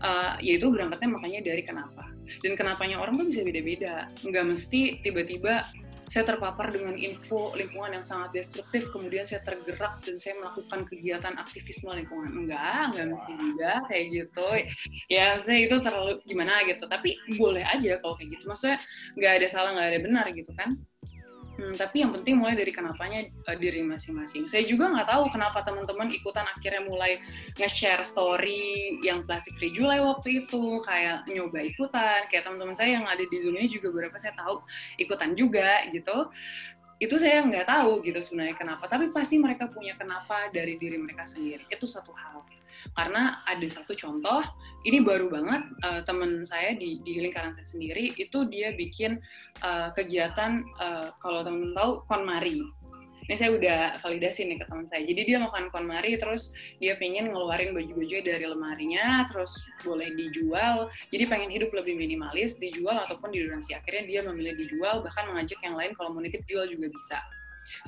Uh, 0.04 0.36
yaitu 0.44 0.68
berangkatnya 0.68 1.08
makanya 1.08 1.40
dari 1.40 1.64
kenapa. 1.64 2.04
Dan 2.44 2.52
kenapanya 2.52 3.00
orang 3.00 3.16
tuh 3.16 3.24
bisa 3.32 3.40
beda-beda. 3.40 4.12
Nggak 4.20 4.44
mesti 4.44 5.00
tiba-tiba 5.00 5.64
saya 6.08 6.24
terpapar 6.24 6.70
dengan 6.70 6.94
info 6.96 7.52
lingkungan 7.56 8.00
yang 8.00 8.04
sangat 8.06 8.36
destruktif, 8.36 8.88
kemudian 8.92 9.24
saya 9.24 9.40
tergerak 9.42 10.04
dan 10.04 10.16
saya 10.20 10.38
melakukan 10.40 10.84
kegiatan 10.88 11.34
aktivisme 11.36 11.90
lingkungan. 11.92 12.30
Enggak, 12.32 12.92
enggak 12.92 13.06
mesti 13.16 13.32
juga 13.36 13.72
kayak 13.88 14.04
gitu. 14.12 14.48
Ya, 15.10 15.36
saya 15.40 15.58
itu 15.64 15.76
terlalu 15.80 16.20
gimana 16.24 16.64
gitu. 16.68 16.84
Tapi 16.84 17.16
boleh 17.36 17.64
aja 17.64 17.98
kalau 18.00 18.14
kayak 18.16 18.38
gitu. 18.38 18.44
Maksudnya 18.48 18.78
nggak 19.16 19.32
ada 19.42 19.46
salah, 19.48 19.70
nggak 19.74 19.88
ada 19.90 20.00
benar 20.00 20.26
gitu 20.32 20.52
kan. 20.54 20.78
Hmm, 21.54 21.78
tapi 21.78 22.02
yang 22.02 22.10
penting 22.10 22.42
mulai 22.42 22.58
dari 22.58 22.74
kenapanya 22.74 23.30
uh, 23.46 23.54
diri 23.54 23.86
masing-masing. 23.86 24.50
Saya 24.50 24.66
juga 24.66 24.90
nggak 24.90 25.06
tahu 25.06 25.30
kenapa 25.30 25.62
teman-teman 25.62 26.10
ikutan 26.10 26.42
akhirnya 26.50 26.82
mulai 26.82 27.22
nge-share 27.54 28.02
story 28.02 28.98
yang 29.06 29.22
plastik 29.22 29.54
free 29.62 29.70
July 29.70 30.02
waktu 30.02 30.42
itu, 30.42 30.82
kayak 30.82 31.30
nyoba 31.30 31.62
ikutan, 31.62 32.26
kayak 32.26 32.50
teman-teman 32.50 32.74
saya 32.74 32.98
yang 32.98 33.06
ada 33.06 33.22
di 33.22 33.38
dunia 33.38 33.70
juga 33.70 33.94
beberapa 33.94 34.18
saya 34.18 34.34
tahu 34.34 34.66
ikutan 34.98 35.38
juga 35.38 35.86
gitu. 35.94 36.26
Itu 36.98 37.22
saya 37.22 37.46
nggak 37.46 37.66
tahu 37.70 38.02
gitu 38.02 38.18
sebenarnya 38.18 38.58
kenapa, 38.58 38.90
tapi 38.90 39.14
pasti 39.14 39.38
mereka 39.38 39.70
punya 39.70 39.94
kenapa 39.94 40.50
dari 40.50 40.74
diri 40.74 40.98
mereka 40.98 41.22
sendiri. 41.22 41.70
Itu 41.70 41.86
satu 41.86 42.10
hal 42.18 42.42
karena 42.92 43.40
ada 43.48 43.66
satu 43.66 43.96
contoh 43.96 44.44
ini 44.84 45.00
baru 45.00 45.32
banget 45.32 45.64
uh, 45.82 46.00
teman 46.04 46.44
saya 46.44 46.76
di, 46.76 47.00
di 47.02 47.24
lingkaran 47.24 47.56
saya 47.56 47.66
sendiri 47.66 48.12
itu 48.20 48.44
dia 48.52 48.76
bikin 48.76 49.16
uh, 49.64 49.88
kegiatan 49.96 50.60
uh, 50.76 51.08
kalau 51.24 51.40
teman 51.40 51.72
tahu 51.72 52.04
konmari 52.04 52.60
ini 53.24 53.40
saya 53.40 53.56
udah 53.56 53.96
validasi 54.04 54.44
nih 54.44 54.60
ke 54.60 54.68
teman 54.68 54.84
saya. 54.84 55.00
Jadi 55.08 55.32
dia 55.32 55.40
melakukan 55.40 55.72
konmari, 55.72 56.20
terus 56.20 56.52
dia 56.76 56.92
pengen 57.00 57.32
ngeluarin 57.32 57.72
baju-baju 57.72 58.20
dari 58.20 58.44
lemarinya, 58.44 59.24
terus 59.32 59.64
boleh 59.80 60.12
dijual. 60.12 60.92
Jadi 61.08 61.24
pengen 61.24 61.48
hidup 61.48 61.72
lebih 61.72 61.96
minimalis, 61.96 62.60
dijual 62.60 63.08
ataupun 63.08 63.32
didonasi. 63.32 63.72
Akhirnya 63.72 64.04
dia 64.04 64.20
memilih 64.28 64.60
dijual, 64.60 65.00
bahkan 65.00 65.32
mengajak 65.32 65.56
yang 65.64 65.72
lain 65.72 65.96
kalau 65.96 66.12
mau 66.12 66.20
nitip 66.20 66.44
jual 66.44 66.68
juga 66.68 66.92
bisa. 66.92 67.18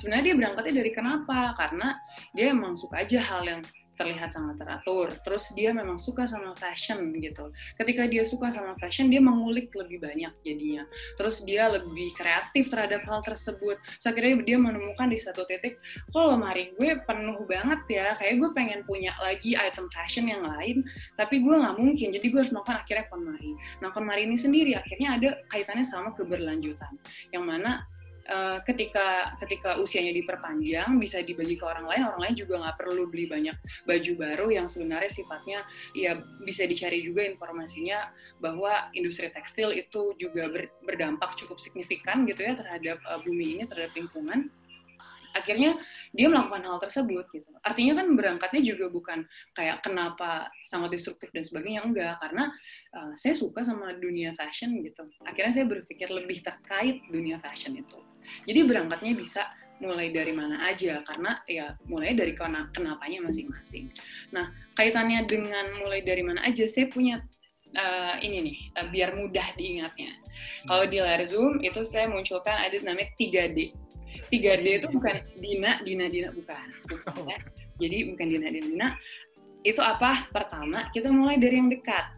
Sebenarnya 0.01 0.33
dia 0.33 0.35
berangkatnya 0.41 0.73
dari 0.81 0.91
kenapa? 0.91 1.53
Karena 1.53 1.87
dia 2.33 2.45
emang 2.49 2.73
suka 2.73 3.05
aja 3.05 3.21
hal 3.21 3.45
yang 3.45 3.61
terlihat 3.97 4.31
sangat 4.31 4.61
teratur. 4.61 5.09
Terus 5.25 5.49
dia 5.57 5.73
memang 5.73 5.97
suka 5.97 6.29
sama 6.29 6.53
fashion 6.55 7.11
gitu. 7.17 7.49
Ketika 7.75 8.05
dia 8.05 8.21
suka 8.23 8.53
sama 8.53 8.77
fashion, 8.77 9.09
dia 9.09 9.19
mengulik 9.19 9.73
lebih 9.73 9.99
banyak 9.99 10.31
jadinya. 10.45 10.85
Terus 11.17 11.41
dia 11.43 11.67
lebih 11.67 12.13
kreatif 12.13 12.69
terhadap 12.69 13.03
hal 13.09 13.19
tersebut. 13.25 13.81
So, 13.97 14.13
akhirnya 14.13 14.45
dia 14.45 14.57
menemukan 14.61 15.09
di 15.09 15.17
satu 15.17 15.43
titik, 15.49 15.81
kok 16.13 16.23
lemari 16.23 16.71
gue 16.77 17.01
penuh 17.03 17.41
banget 17.49 17.81
ya, 17.89 18.07
kayak 18.21 18.37
gue 18.37 18.49
pengen 18.53 18.79
punya 18.85 19.17
lagi 19.17 19.57
item 19.57 19.89
fashion 19.89 20.29
yang 20.29 20.45
lain, 20.45 20.85
tapi 21.17 21.41
gue 21.41 21.55
nggak 21.57 21.75
mungkin. 21.75 22.13
Jadi 22.13 22.25
gue 22.29 22.39
harus 22.39 22.53
melakukan 22.53 22.85
akhirnya 22.85 23.05
KonMari. 23.09 23.51
Nah, 23.81 23.89
KonMari 23.89 24.21
ini 24.29 24.37
sendiri 24.37 24.71
akhirnya 24.77 25.09
ada 25.17 25.29
kaitannya 25.49 25.85
sama 25.87 26.13
keberlanjutan, 26.13 26.93
yang 27.33 27.43
mana 27.49 27.89
uh, 28.27 28.59
ketika 28.63 29.33
ketika 29.43 29.79
usianya 29.79 30.13
diperpanjang 30.13 30.99
bisa 30.99 31.23
dibagi 31.23 31.55
ke 31.55 31.65
orang 31.65 31.87
lain 31.87 32.03
orang 32.07 32.21
lain 32.27 32.35
juga 32.35 32.53
nggak 32.61 32.77
perlu 32.77 33.03
beli 33.09 33.25
banyak 33.27 33.55
baju 33.87 34.11
baru 34.19 34.47
yang 34.51 34.67
sebenarnya 34.67 35.11
sifatnya 35.11 35.59
ya 35.95 36.19
bisa 36.43 36.67
dicari 36.67 37.01
juga 37.01 37.23
informasinya 37.25 38.11
bahwa 38.43 38.91
industri 38.93 39.31
tekstil 39.31 39.73
itu 39.73 40.13
juga 40.19 40.51
ber, 40.51 40.69
berdampak 40.83 41.35
cukup 41.39 41.57
signifikan 41.57 42.27
gitu 42.27 42.43
ya 42.43 42.53
terhadap 42.53 42.99
uh, 43.07 43.19
bumi 43.23 43.57
ini 43.59 43.63
terhadap 43.65 43.95
lingkungan 43.95 44.51
akhirnya 45.37 45.77
dia 46.17 46.27
melakukan 46.31 46.65
hal 46.65 46.77
tersebut 46.81 47.29
gitu. 47.29 47.45
Artinya 47.61 48.01
kan 48.01 48.07
berangkatnya 48.17 48.61
juga 48.65 48.89
bukan 48.89 49.29
kayak 49.53 49.85
kenapa 49.85 50.49
sangat 50.65 50.97
destruktif 50.97 51.29
dan 51.29 51.45
sebagainya 51.45 51.85
enggak 51.85 52.17
karena 52.17 52.49
uh, 52.97 53.13
saya 53.13 53.37
suka 53.37 53.61
sama 53.61 53.93
dunia 53.93 54.33
fashion 54.33 54.81
gitu. 54.81 55.05
Akhirnya 55.21 55.53
saya 55.53 55.69
berpikir 55.69 56.09
lebih 56.09 56.41
terkait 56.41 57.05
dunia 57.13 57.37
fashion 57.37 57.77
itu. 57.77 58.06
Jadi 58.45 58.59
berangkatnya 58.65 59.13
bisa 59.15 59.41
mulai 59.77 60.09
dari 60.09 60.33
mana 60.33 60.65
aja 60.65 61.05
karena 61.05 61.37
ya 61.45 61.77
mulai 61.85 62.17
dari 62.17 62.33
kenapanya 62.73 63.19
masing-masing. 63.21 63.93
Nah 64.33 64.49
kaitannya 64.73 65.25
dengan 65.29 65.69
mulai 65.81 66.01
dari 66.01 66.25
mana 66.25 66.41
aja 66.45 66.65
saya 66.65 66.89
punya 66.89 67.21
uh, 67.77 68.15
ini 68.17 68.37
nih 68.41 68.57
uh, 68.81 68.87
biar 68.89 69.13
mudah 69.13 69.53
diingatnya. 69.53 70.17
Kalau 70.65 70.85
di 70.89 70.97
layar 70.97 71.25
zoom 71.29 71.61
itu 71.61 71.85
saya 71.85 72.09
munculkan 72.09 72.57
ada 72.57 72.77
namanya 72.81 73.13
3D. 73.17 73.73
3D 74.33 74.65
itu 74.81 74.87
bukan 74.89 75.21
Dina, 75.37 75.79
Dina, 75.85 76.09
Dina 76.09 76.29
bukan. 76.33 76.67
bukan 76.89 77.13
ya. 77.29 77.37
Jadi 77.77 77.97
bukan 78.13 78.25
Dina, 78.27 78.47
Dina, 78.49 78.65
Dina. 78.65 78.87
Itu 79.61 79.81
apa? 79.85 80.25
Pertama 80.33 80.89
kita 80.89 81.13
mulai 81.13 81.37
dari 81.37 81.61
yang 81.61 81.69
dekat 81.69 82.16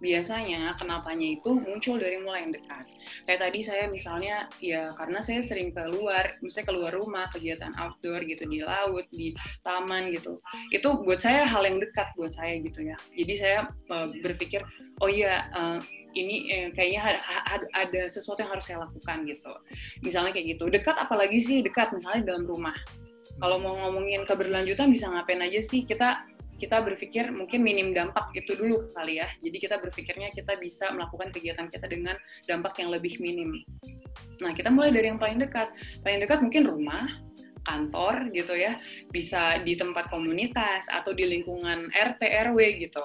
biasanya 0.00 0.74
kenapanya 0.80 1.36
itu 1.36 1.60
muncul 1.60 2.00
dari 2.00 2.18
mulai 2.24 2.48
yang 2.48 2.56
dekat. 2.56 2.84
Kayak 3.28 3.40
tadi 3.46 3.60
saya 3.60 3.84
misalnya 3.86 4.48
ya 4.58 4.90
karena 4.96 5.20
saya 5.20 5.44
sering 5.44 5.70
keluar, 5.76 6.40
misalnya 6.40 6.66
keluar 6.72 6.92
rumah, 6.96 7.28
kegiatan 7.30 7.70
outdoor 7.76 8.24
gitu 8.24 8.48
di 8.48 8.64
laut, 8.64 9.06
di 9.12 9.36
taman 9.62 10.08
gitu. 10.10 10.40
Itu 10.72 11.04
buat 11.04 11.20
saya 11.20 11.44
hal 11.44 11.68
yang 11.68 11.78
dekat 11.78 12.10
buat 12.16 12.32
saya 12.32 12.58
gitu 12.64 12.80
ya. 12.80 12.96
Jadi 13.12 13.34
saya 13.36 13.58
uh, 13.92 14.08
berpikir 14.24 14.64
oh 15.04 15.08
iya 15.12 15.46
uh, 15.52 15.78
ini 16.16 16.50
eh, 16.50 16.68
kayaknya 16.74 17.22
ada, 17.46 17.66
ada 17.70 18.02
sesuatu 18.10 18.42
yang 18.42 18.50
harus 18.56 18.66
saya 18.66 18.82
lakukan 18.82 19.28
gitu. 19.28 19.52
Misalnya 20.02 20.34
kayak 20.34 20.58
gitu. 20.58 20.64
Dekat 20.66 20.96
apalagi 20.98 21.38
sih 21.38 21.60
dekat 21.62 21.94
misalnya 21.94 22.34
dalam 22.34 22.48
rumah. 22.48 22.74
Kalau 23.40 23.56
mau 23.56 23.72
ngomongin 23.72 24.26
keberlanjutan 24.28 24.90
bisa 24.92 25.08
ngapain 25.08 25.40
aja 25.40 25.60
sih 25.64 25.86
kita 25.86 26.28
kita 26.60 26.84
berpikir 26.84 27.32
mungkin 27.32 27.64
minim 27.64 27.96
dampak 27.96 28.36
itu 28.36 28.52
dulu 28.52 28.92
kali 28.92 29.18
ya. 29.18 29.28
Jadi 29.40 29.56
kita 29.56 29.80
berpikirnya 29.80 30.28
kita 30.36 30.60
bisa 30.60 30.92
melakukan 30.92 31.32
kegiatan 31.32 31.72
kita 31.72 31.88
dengan 31.88 32.14
dampak 32.44 32.76
yang 32.76 32.92
lebih 32.92 33.16
minim. 33.18 33.64
Nah, 34.44 34.52
kita 34.52 34.68
mulai 34.68 34.92
dari 34.92 35.08
yang 35.08 35.16
paling 35.16 35.40
dekat. 35.40 35.72
Paling 36.04 36.20
dekat 36.20 36.44
mungkin 36.44 36.68
rumah, 36.68 37.08
kantor 37.64 38.32
gitu 38.32 38.56
ya, 38.56 38.76
bisa 39.12 39.60
di 39.64 39.76
tempat 39.76 40.08
komunitas 40.08 40.88
atau 40.88 41.12
di 41.12 41.28
lingkungan 41.28 41.88
RT 41.92 42.22
RW 42.52 42.58
gitu. 42.88 43.04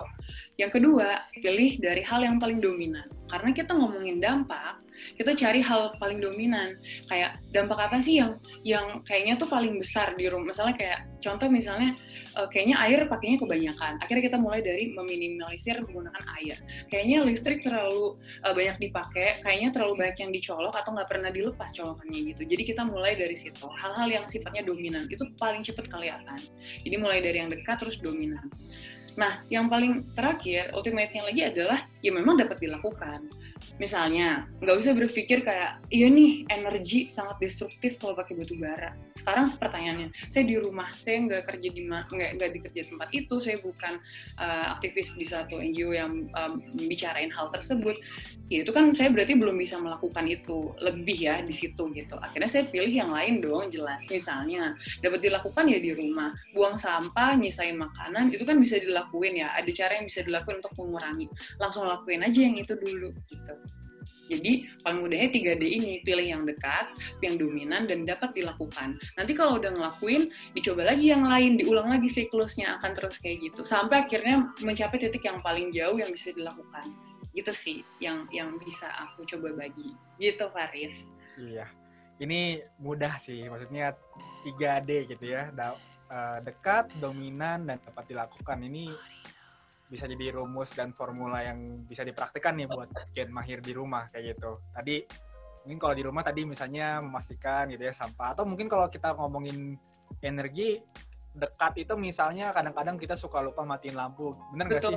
Yang 0.56 0.80
kedua, 0.80 1.28
pilih 1.36 1.80
dari 1.80 2.04
hal 2.04 2.24
yang 2.24 2.38
paling 2.40 2.64
dominan. 2.64 3.08
Karena 3.28 3.52
kita 3.52 3.72
ngomongin 3.76 4.24
dampak, 4.24 4.85
kita 5.16 5.32
cari 5.38 5.62
hal 5.62 5.94
paling 6.02 6.20
dominan. 6.20 6.76
Kayak 7.08 7.38
dampak 7.54 7.80
apa 7.80 8.02
sih 8.02 8.20
yang 8.20 8.42
yang 8.66 9.06
kayaknya 9.06 9.38
tuh 9.38 9.50
paling 9.50 9.78
besar 9.78 10.18
di 10.18 10.26
rumah 10.26 10.52
misalnya 10.52 10.76
kayak 10.78 11.00
contoh 11.22 11.50
misalnya 11.50 11.98
uh, 12.38 12.46
kayaknya 12.50 12.78
air 12.82 13.06
pakainya 13.10 13.38
kebanyakan. 13.42 13.98
Akhirnya 14.02 14.24
kita 14.30 14.38
mulai 14.38 14.62
dari 14.62 14.94
meminimalisir 14.94 15.82
menggunakan 15.86 16.24
air. 16.42 16.58
Kayaknya 16.90 17.18
listrik 17.26 17.60
terlalu 17.66 18.18
uh, 18.46 18.54
banyak 18.54 18.78
dipakai 18.90 19.42
kayaknya 19.42 19.70
terlalu 19.74 20.06
banyak 20.06 20.18
yang 20.22 20.32
dicolok 20.34 20.74
atau 20.78 20.94
nggak 20.94 21.10
pernah 21.10 21.30
dilepas 21.34 21.70
colokannya 21.74 22.20
gitu. 22.36 22.42
Jadi 22.46 22.64
kita 22.66 22.82
mulai 22.86 23.18
dari 23.18 23.38
situ. 23.38 23.66
Hal-hal 23.66 24.08
yang 24.10 24.26
sifatnya 24.30 24.66
dominan. 24.66 25.10
Itu 25.10 25.30
paling 25.38 25.66
cepat 25.66 25.90
kelihatan. 25.90 26.40
Jadi 26.86 26.96
mulai 26.98 27.22
dari 27.22 27.42
yang 27.42 27.50
dekat 27.50 27.82
terus 27.82 27.98
dominan. 28.02 28.46
Nah, 29.16 29.40
yang 29.48 29.72
paling 29.72 30.12
terakhir, 30.12 30.76
ultimate-nya 30.76 31.24
lagi 31.24 31.42
adalah 31.48 31.80
ya 32.04 32.12
memang 32.12 32.36
dapat 32.36 32.60
dilakukan. 32.60 33.32
Misalnya, 33.76 34.48
nggak 34.64 34.76
usah 34.80 34.94
berpikir 34.96 35.44
kayak, 35.44 35.84
iya 35.92 36.08
nih 36.08 36.48
energi 36.48 37.12
sangat 37.12 37.44
destruktif 37.44 38.00
kalau 38.00 38.16
pakai 38.16 38.40
batu 38.40 38.56
bara. 38.56 38.96
Sekarang 39.12 39.52
pertanyaannya, 39.52 40.16
saya 40.32 40.48
di 40.48 40.56
rumah, 40.56 40.96
saya 41.04 41.20
nggak 41.28 41.44
kerja 41.44 41.68
di 41.76 41.82
nggak 41.84 42.08
nggak 42.40 42.52
di 42.56 42.60
kerja 42.64 42.82
tempat 42.88 43.10
itu, 43.12 43.36
saya 43.44 43.58
bukan 43.60 44.00
uh, 44.40 44.80
aktivis 44.80 45.12
di 45.20 45.28
satu 45.28 45.60
NGO 45.60 45.92
yang 45.92 46.24
um, 46.32 46.52
bicarain 46.88 47.28
hal 47.36 47.52
tersebut. 47.52 48.00
Ya 48.48 48.62
itu 48.62 48.72
kan 48.72 48.94
saya 48.94 49.10
berarti 49.10 49.34
belum 49.36 49.58
bisa 49.58 49.82
melakukan 49.82 50.24
itu 50.30 50.72
lebih 50.80 51.18
ya 51.18 51.42
di 51.42 51.52
situ 51.52 51.90
gitu. 51.92 52.16
Akhirnya 52.22 52.48
saya 52.48 52.70
pilih 52.70 52.94
yang 52.94 53.12
lain 53.12 53.44
dong, 53.44 53.74
jelas. 53.74 54.06
Misalnya, 54.08 54.78
dapat 55.02 55.20
dilakukan 55.20 55.66
ya 55.68 55.82
di 55.82 55.92
rumah, 55.92 56.32
buang 56.54 56.78
sampah, 56.78 57.36
nyisain 57.36 57.76
makanan, 57.76 58.32
itu 58.32 58.46
kan 58.48 58.56
bisa 58.62 58.80
dilakuin 58.80 59.42
ya. 59.42 59.52
Ada 59.58 59.72
cara 59.74 59.92
yang 60.00 60.06
bisa 60.08 60.22
dilakuin 60.24 60.64
untuk 60.64 60.78
mengurangi. 60.78 61.28
Langsung 61.58 61.84
lakuin 61.90 62.22
aja 62.24 62.40
yang 62.40 62.56
itu 62.56 62.78
dulu 62.78 63.12
gitu. 63.28 63.55
Jadi 64.26 64.66
paling 64.82 65.06
mudahnya 65.06 65.30
3D 65.30 65.64
ini, 65.66 65.94
pilih 66.02 66.26
yang 66.26 66.44
dekat, 66.50 66.90
yang 67.22 67.38
dominan, 67.38 67.86
dan 67.86 68.10
dapat 68.10 68.34
dilakukan. 68.34 68.98
Nanti 69.22 69.38
kalau 69.38 69.62
udah 69.62 69.70
ngelakuin, 69.70 70.34
dicoba 70.58 70.90
lagi 70.90 71.14
yang 71.14 71.30
lain, 71.30 71.62
diulang 71.62 71.94
lagi 71.94 72.10
siklusnya, 72.10 72.82
akan 72.82 72.98
terus 72.98 73.22
kayak 73.22 73.38
gitu. 73.46 73.62
Sampai 73.62 74.10
akhirnya 74.10 74.50
mencapai 74.66 74.98
titik 74.98 75.30
yang 75.30 75.46
paling 75.46 75.70
jauh 75.70 76.02
yang 76.02 76.10
bisa 76.10 76.34
dilakukan. 76.34 76.90
Gitu 77.38 77.54
sih, 77.54 77.78
yang 78.02 78.26
yang 78.34 78.58
bisa 78.58 78.90
aku 78.98 79.30
coba 79.30 79.54
bagi. 79.62 79.94
Gitu, 80.18 80.46
Faris. 80.50 81.06
Iya, 81.38 81.70
ini 82.18 82.66
mudah 82.82 83.22
sih, 83.22 83.46
maksudnya 83.46 83.94
3D 84.42 85.06
gitu 85.06 85.26
ya. 85.38 85.54
Eh, 86.06 86.38
dekat, 86.46 86.94
dominan, 87.02 87.66
dan 87.66 87.78
dapat 87.82 88.06
dilakukan. 88.10 88.62
Ini 88.62 88.94
bisa 89.86 90.10
jadi 90.10 90.34
rumus 90.34 90.74
dan 90.74 90.92
formula 90.98 91.46
yang 91.46 91.86
bisa 91.86 92.02
dipraktikkan 92.02 92.58
nih 92.58 92.66
buat 92.66 92.90
Gen 93.14 93.30
Mahir 93.30 93.62
di 93.62 93.72
rumah 93.72 94.10
kayak 94.10 94.36
gitu. 94.36 94.58
Tadi 94.74 95.06
mungkin 95.66 95.80
kalau 95.82 95.94
di 95.98 96.04
rumah 96.06 96.22
tadi 96.26 96.42
misalnya 96.46 97.02
memastikan 97.02 97.70
gitu 97.70 97.86
ya 97.86 97.94
sampah. 97.94 98.34
Atau 98.34 98.50
mungkin 98.50 98.66
kalau 98.66 98.90
kita 98.90 99.14
ngomongin 99.14 99.78
energi 100.26 100.82
dekat 101.36 101.76
itu 101.84 101.94
misalnya 102.00 102.56
kadang-kadang 102.56 102.96
kita 102.96 103.14
suka 103.14 103.44
lupa 103.46 103.62
matiin 103.62 103.94
lampu. 103.94 104.34
Bener 104.56 104.66
nggak 104.72 104.82
sih? 104.90 104.96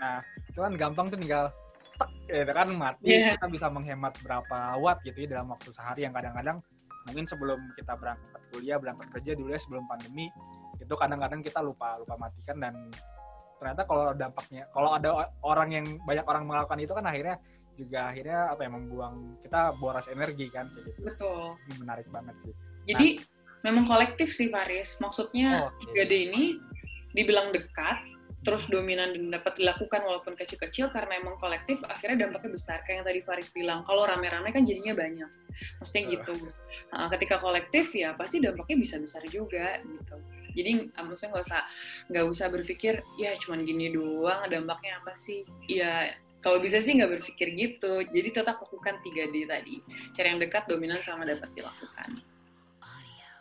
Nah 0.00 0.18
itu 0.48 0.58
kan 0.58 0.72
gampang 0.74 1.06
tuh 1.12 1.18
tinggal 1.20 1.52
tek, 2.00 2.10
ya 2.26 2.44
kan 2.50 2.68
mati. 2.74 3.12
Yeah. 3.12 3.38
kita 3.38 3.46
bisa 3.52 3.66
menghemat 3.70 4.18
berapa 4.24 4.74
watt 4.80 5.04
gitu 5.06 5.28
ya 5.28 5.38
dalam 5.38 5.54
waktu 5.54 5.70
sehari 5.70 6.02
yang 6.02 6.14
kadang-kadang 6.16 6.58
mungkin 7.06 7.24
sebelum 7.24 7.58
kita 7.78 7.94
berangkat 7.94 8.40
kuliah 8.50 8.76
berangkat 8.82 9.06
kerja 9.14 9.38
dulu 9.38 9.54
ya 9.54 9.60
sebelum 9.62 9.86
pandemi 9.86 10.26
itu 10.82 10.94
kadang-kadang 10.98 11.40
kita 11.40 11.62
lupa 11.62 11.94
lupa 12.02 12.18
matikan 12.18 12.58
dan 12.58 12.74
ternyata 13.56 13.82
kalau 13.88 14.12
dampaknya 14.12 14.68
kalau 14.70 14.90
ada 14.94 15.32
orang 15.42 15.68
yang 15.72 15.86
banyak 16.04 16.26
orang 16.28 16.44
melakukan 16.44 16.78
itu 16.80 16.92
kan 16.92 17.04
akhirnya 17.08 17.36
juga 17.76 18.08
akhirnya 18.08 18.40
apa 18.56 18.60
ya 18.64 18.70
membuang 18.72 19.14
kita 19.44 19.60
boros 19.76 20.08
energi 20.08 20.48
kan 20.48 20.64
kayak 20.72 20.84
gitu. 20.90 21.00
Betul. 21.04 21.60
Ini 21.68 21.74
menarik 21.76 22.08
banget 22.08 22.34
sih. 22.42 22.54
Jadi 22.88 23.08
nah, 23.20 23.64
memang 23.70 23.84
kolektif 23.84 24.32
sih 24.32 24.48
Faris. 24.48 24.96
Maksudnya 24.98 25.68
oh, 25.68 25.70
okay. 25.92 26.08
3D 26.08 26.12
ini 26.32 26.44
dibilang 27.12 27.52
dekat 27.52 28.00
terus 28.46 28.70
dominan 28.70 29.10
dan 29.10 29.34
dapat 29.34 29.58
dilakukan 29.58 30.06
walaupun 30.06 30.38
kecil-kecil 30.38 30.94
karena 30.94 31.18
emang 31.18 31.34
kolektif 31.42 31.82
akhirnya 31.82 32.30
dampaknya 32.30 32.54
besar 32.54 32.78
kayak 32.86 33.02
yang 33.02 33.06
tadi 33.10 33.20
Faris 33.26 33.50
bilang 33.50 33.82
kalau 33.82 34.06
rame-rame 34.06 34.54
kan 34.54 34.62
jadinya 34.62 34.94
banyak 34.94 35.26
maksudnya 35.82 36.02
gitu 36.14 36.34
nah, 36.94 37.10
ketika 37.10 37.42
kolektif 37.42 37.90
ya 37.90 38.14
pasti 38.14 38.38
dampaknya 38.38 38.78
bisa 38.78 39.02
besar 39.02 39.26
juga 39.26 39.82
gitu 39.82 40.16
jadi 40.56 40.88
ah, 40.96 41.04
maksudnya 41.04 41.36
nggak 41.36 41.44
usah 41.44 41.60
nggak 42.08 42.26
usah 42.32 42.46
berpikir 42.48 42.94
ya 43.20 43.36
cuman 43.36 43.68
gini 43.68 43.92
doang 43.92 44.48
dampaknya 44.48 45.04
apa 45.04 45.12
sih? 45.20 45.44
Ya 45.68 46.16
kalau 46.40 46.64
bisa 46.64 46.80
sih 46.80 46.96
nggak 46.96 47.20
berpikir 47.20 47.52
gitu. 47.52 48.00
Jadi 48.08 48.28
tetap 48.32 48.56
lakukan 48.64 48.96
3D 49.04 49.44
tadi. 49.44 49.84
Cara 50.16 50.26
yang 50.32 50.40
dekat 50.40 50.64
dominan 50.64 51.04
sama 51.04 51.28
dapat 51.28 51.52
dilakukan. 51.52 52.24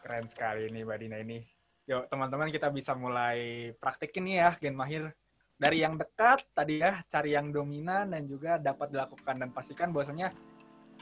Keren 0.04 0.28
sekali 0.28 0.68
nih 0.70 0.84
Mbak 0.84 0.98
Dina 1.00 1.18
ini. 1.24 1.40
Yuk 1.86 2.10
teman-teman 2.12 2.50
kita 2.52 2.68
bisa 2.74 2.98
mulai 2.98 3.72
praktekin 3.80 4.26
nih 4.28 4.36
ya 4.44 4.50
Gen 4.60 4.76
Mahir. 4.76 5.16
Dari 5.56 5.88
yang 5.88 5.96
dekat 5.96 6.44
tadi 6.52 6.84
ya, 6.84 7.00
cari 7.08 7.32
yang 7.32 7.48
dominan 7.48 8.12
dan 8.12 8.28
juga 8.28 8.60
dapat 8.60 8.92
dilakukan. 8.92 9.40
Dan 9.40 9.50
pastikan 9.56 9.96
bahwasanya 9.96 10.36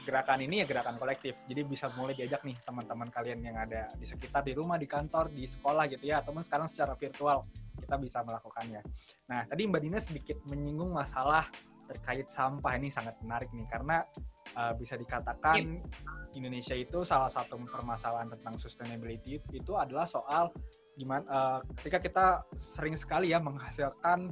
gerakan 0.03 0.39
ini 0.43 0.61
ya 0.61 0.65
gerakan 0.67 0.99
kolektif. 0.99 1.39
Jadi 1.47 1.63
bisa 1.63 1.87
mulai 1.95 2.13
diajak 2.13 2.43
nih 2.43 2.59
teman-teman 2.61 3.07
kalian 3.09 3.39
yang 3.39 3.57
ada 3.57 3.89
di 3.95 4.03
sekitar, 4.03 4.43
di 4.43 4.53
rumah, 4.53 4.75
di 4.75 4.85
kantor, 4.85 5.31
di 5.31 5.47
sekolah 5.47 5.87
gitu 5.87 6.03
ya. 6.07 6.19
Ataupun 6.21 6.43
sekarang 6.43 6.67
secara 6.67 6.93
virtual. 6.93 7.47
kita 7.73 7.99
bisa 7.99 8.23
melakukannya. 8.23 8.79
Nah, 9.27 9.43
tadi 9.43 9.67
Mbak 9.67 9.81
Dina 9.83 9.99
sedikit 9.99 10.39
menyinggung 10.47 10.93
masalah 10.93 11.43
terkait 11.83 12.31
sampah 12.31 12.79
ini 12.79 12.87
sangat 12.87 13.19
menarik 13.19 13.51
nih 13.51 13.67
karena 13.67 14.07
uh, 14.55 14.71
bisa 14.71 14.95
dikatakan 14.95 15.83
Indonesia 16.31 16.73
itu 16.79 17.03
salah 17.03 17.27
satu 17.27 17.59
permasalahan 17.67 18.31
tentang 18.31 18.55
sustainability 18.55 19.41
itu 19.51 19.73
adalah 19.75 20.07
soal 20.07 20.49
gimana 20.95 21.25
uh, 21.27 21.59
ketika 21.81 21.99
kita 21.99 22.25
sering 22.55 22.95
sekali 22.95 23.35
ya 23.35 23.43
menghasilkan 23.43 24.31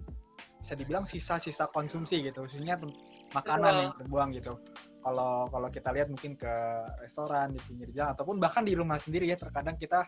bisa 0.62 0.78
dibilang 0.78 1.04
sisa-sisa 1.04 1.74
konsumsi 1.74 2.22
gitu, 2.22 2.46
khususnya 2.46 2.78
makanan 3.34 3.74
yang 3.90 3.94
terbuang 3.98 4.30
gitu. 4.38 4.54
Kalau 5.02 5.50
kalau 5.50 5.68
kita 5.74 5.90
lihat 5.90 6.08
mungkin 6.14 6.38
ke 6.38 6.54
restoran 7.02 7.50
di 7.52 7.60
pinggir 7.62 7.90
jalan 7.90 8.14
ataupun 8.14 8.38
bahkan 8.38 8.62
di 8.62 8.78
rumah 8.78 9.02
sendiri 9.02 9.26
ya 9.26 9.34
terkadang 9.34 9.74
kita 9.76 10.06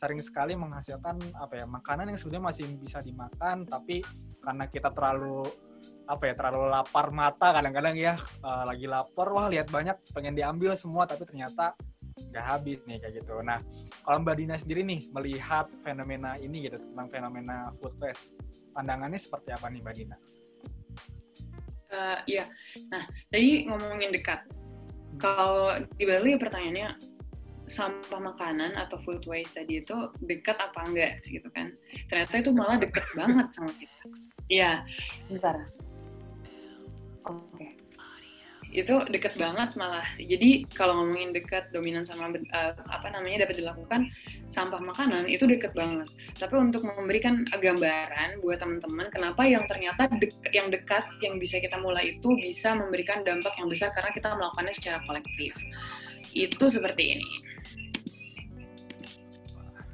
sering 0.00 0.20
sekali 0.20 0.56
menghasilkan 0.56 1.20
apa 1.36 1.60
ya 1.60 1.66
makanan 1.68 2.12
yang 2.12 2.18
sebenarnya 2.20 2.44
masih 2.52 2.64
bisa 2.76 3.00
dimakan 3.00 3.64
tapi 3.64 4.04
karena 4.40 4.64
kita 4.68 4.92
terlalu 4.92 5.44
apa 6.08 6.26
ya 6.26 6.34
terlalu 6.34 6.68
lapar 6.68 7.06
mata 7.14 7.54
kadang-kadang 7.54 7.94
ya 7.96 8.18
uh, 8.42 8.64
lagi 8.66 8.84
lapar 8.90 9.30
wah 9.30 9.46
lihat 9.46 9.70
banyak 9.70 9.96
pengen 10.10 10.34
diambil 10.36 10.74
semua 10.74 11.06
tapi 11.06 11.22
ternyata 11.24 11.76
nggak 12.20 12.44
habis 12.44 12.78
nih 12.84 13.00
kayak 13.00 13.24
gitu. 13.24 13.40
Nah 13.40 13.62
kalau 14.04 14.20
Mbak 14.20 14.36
Dina 14.36 14.56
sendiri 14.58 14.82
nih 14.84 15.08
melihat 15.14 15.70
fenomena 15.80 16.36
ini 16.36 16.68
gitu 16.68 16.76
tentang 16.76 17.08
fenomena 17.08 17.72
food 17.78 17.96
waste 17.96 18.36
pandangannya 18.76 19.16
seperti 19.16 19.54
apa 19.54 19.66
nih 19.72 19.80
Mbak 19.80 19.94
Dina? 19.96 20.16
Uh, 21.90 22.22
iya, 22.30 22.46
nah 22.86 23.02
tadi 23.34 23.66
ngomongin 23.66 24.14
dekat. 24.14 24.46
Kalau 25.18 25.74
di 25.98 26.06
Bali 26.06 26.38
pertanyaannya 26.38 26.94
sampah 27.66 28.22
makanan 28.22 28.78
atau 28.78 28.98
food 29.02 29.26
waste 29.26 29.58
tadi 29.58 29.82
itu 29.82 29.94
dekat 30.22 30.54
apa 30.58 30.86
enggak 30.86 31.18
gitu 31.26 31.50
kan? 31.50 31.74
Ternyata 32.06 32.34
itu 32.46 32.50
malah 32.54 32.78
dekat 32.78 33.06
banget 33.18 33.46
sama 33.50 33.72
kita. 33.74 34.02
Iya, 34.46 34.86
bentar. 35.26 35.66
Oke. 37.26 37.58
Okay 37.58 37.79
itu 38.70 39.02
deket 39.10 39.34
banget 39.34 39.74
malah. 39.74 40.06
Jadi 40.14 40.62
kalau 40.70 41.02
ngomongin 41.02 41.34
deket 41.34 41.74
dominan 41.74 42.06
sama 42.06 42.30
uh, 42.30 42.72
apa 42.86 43.10
namanya 43.10 43.46
dapat 43.46 43.58
dilakukan 43.58 44.06
sampah 44.46 44.78
makanan 44.78 45.26
itu 45.26 45.42
deket 45.50 45.74
banget. 45.74 46.06
Tapi 46.38 46.54
untuk 46.54 46.86
memberikan 46.86 47.42
gambaran 47.50 48.38
buat 48.38 48.62
teman-teman 48.62 49.10
kenapa 49.10 49.42
yang 49.42 49.66
ternyata 49.66 50.06
dek, 50.14 50.30
yang 50.54 50.70
dekat 50.70 51.02
yang 51.18 51.42
bisa 51.42 51.58
kita 51.58 51.82
mulai 51.82 52.14
itu 52.14 52.30
bisa 52.38 52.78
memberikan 52.78 53.26
dampak 53.26 53.58
yang 53.58 53.66
besar 53.66 53.90
karena 53.90 54.14
kita 54.14 54.38
melakukannya 54.38 54.74
secara 54.74 54.98
kolektif. 55.02 55.52
Itu 56.30 56.70
seperti 56.70 57.18
ini. 57.18 57.30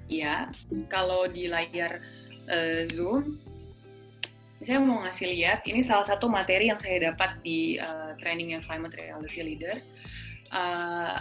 Ya, 0.06 0.52
kalau 0.86 1.26
di 1.26 1.50
layar 1.50 1.98
uh, 2.46 2.86
Zoom 2.92 3.40
saya 4.64 4.80
mau 4.80 5.04
ngasih 5.04 5.26
lihat, 5.36 5.60
ini 5.68 5.84
salah 5.84 6.06
satu 6.06 6.32
materi 6.32 6.72
yang 6.72 6.80
saya 6.80 7.12
dapat 7.12 7.36
di 7.44 7.76
uh, 7.76 8.16
training 8.16 8.56
yang 8.56 8.62
Climate 8.64 8.96
Reality 8.96 9.40
Leader. 9.44 9.76
Uh, 10.48 11.20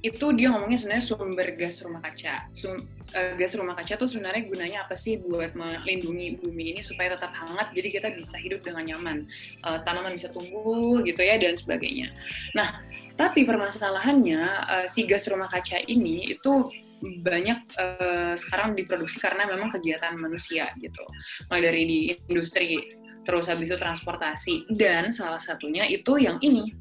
itu 0.00 0.32
dia 0.32 0.48
ngomongnya 0.48 0.80
sebenarnya 0.80 1.04
sumber 1.04 1.48
gas 1.54 1.84
rumah 1.84 2.00
kaca. 2.00 2.48
Sum, 2.56 2.74
uh, 3.12 3.32
gas 3.36 3.52
rumah 3.54 3.76
kaca 3.76 4.00
tuh 4.00 4.08
sebenarnya 4.08 4.48
gunanya 4.48 4.78
apa 4.88 4.96
sih 4.96 5.20
buat 5.20 5.52
melindungi 5.52 6.40
bumi 6.40 6.74
ini 6.74 6.80
supaya 6.80 7.14
tetap 7.14 7.30
hangat, 7.36 7.70
jadi 7.76 7.88
kita 8.00 8.08
bisa 8.16 8.40
hidup 8.40 8.64
dengan 8.64 8.82
nyaman, 8.88 9.28
uh, 9.62 9.78
tanaman 9.84 10.16
bisa 10.16 10.32
tumbuh 10.32 11.04
gitu 11.04 11.20
ya 11.20 11.36
dan 11.36 11.54
sebagainya. 11.54 12.10
Nah, 12.56 12.80
tapi 13.14 13.44
permasalahannya 13.44 14.42
uh, 14.66 14.86
si 14.88 15.04
gas 15.04 15.28
rumah 15.28 15.52
kaca 15.52 15.84
ini 15.84 16.32
itu 16.32 16.66
banyak 17.00 17.58
uh, 17.80 18.34
sekarang 18.36 18.76
diproduksi 18.76 19.18
karena 19.18 19.48
memang 19.48 19.72
kegiatan 19.72 20.14
manusia 20.16 20.70
gitu. 20.78 21.02
Mulai 21.48 21.62
dari 21.64 21.82
di 21.88 21.98
industri, 22.28 22.86
terus 23.24 23.48
habis 23.48 23.72
itu 23.72 23.78
transportasi, 23.80 24.70
dan 24.76 25.10
salah 25.10 25.40
satunya 25.40 25.84
itu 25.88 26.20
yang 26.20 26.38
ini 26.40 26.72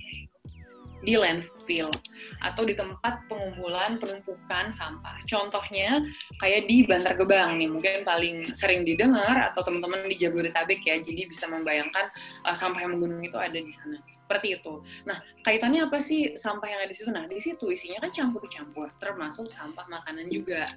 di 0.99 1.15
landfill 1.15 1.87
atau 2.43 2.63
di 2.67 2.75
tempat 2.75 3.23
pengumpulan 3.31 3.95
penumpukan 3.99 4.71
sampah. 4.75 5.15
Contohnya 5.25 6.03
kayak 6.43 6.67
di 6.67 6.83
Bantar 6.83 7.15
Gebang 7.15 7.55
nih, 7.55 7.69
mungkin 7.71 8.03
paling 8.03 8.51
sering 8.51 8.83
didengar 8.83 9.51
atau 9.51 9.63
teman-teman 9.63 10.07
di 10.11 10.19
Jabodetabek 10.19 10.83
ya, 10.83 10.99
jadi 10.99 11.27
bisa 11.29 11.47
membayangkan 11.47 12.11
uh, 12.43 12.55
sampah 12.55 12.83
yang 12.83 12.99
menggunung 12.99 13.23
itu 13.23 13.39
ada 13.39 13.55
di 13.55 13.71
sana. 13.71 13.99
Seperti 14.03 14.59
itu. 14.59 14.73
Nah, 15.07 15.17
kaitannya 15.47 15.87
apa 15.87 15.97
sih 16.03 16.35
sampah 16.35 16.67
yang 16.67 16.79
ada 16.83 16.91
di 16.91 16.97
situ? 16.97 17.09
Nah, 17.09 17.25
di 17.25 17.39
situ 17.39 17.65
isinya 17.71 18.03
kan 18.03 18.11
campur-campur, 18.11 18.91
termasuk 18.99 19.47
sampah 19.47 19.87
makanan 19.87 20.27
juga. 20.27 20.67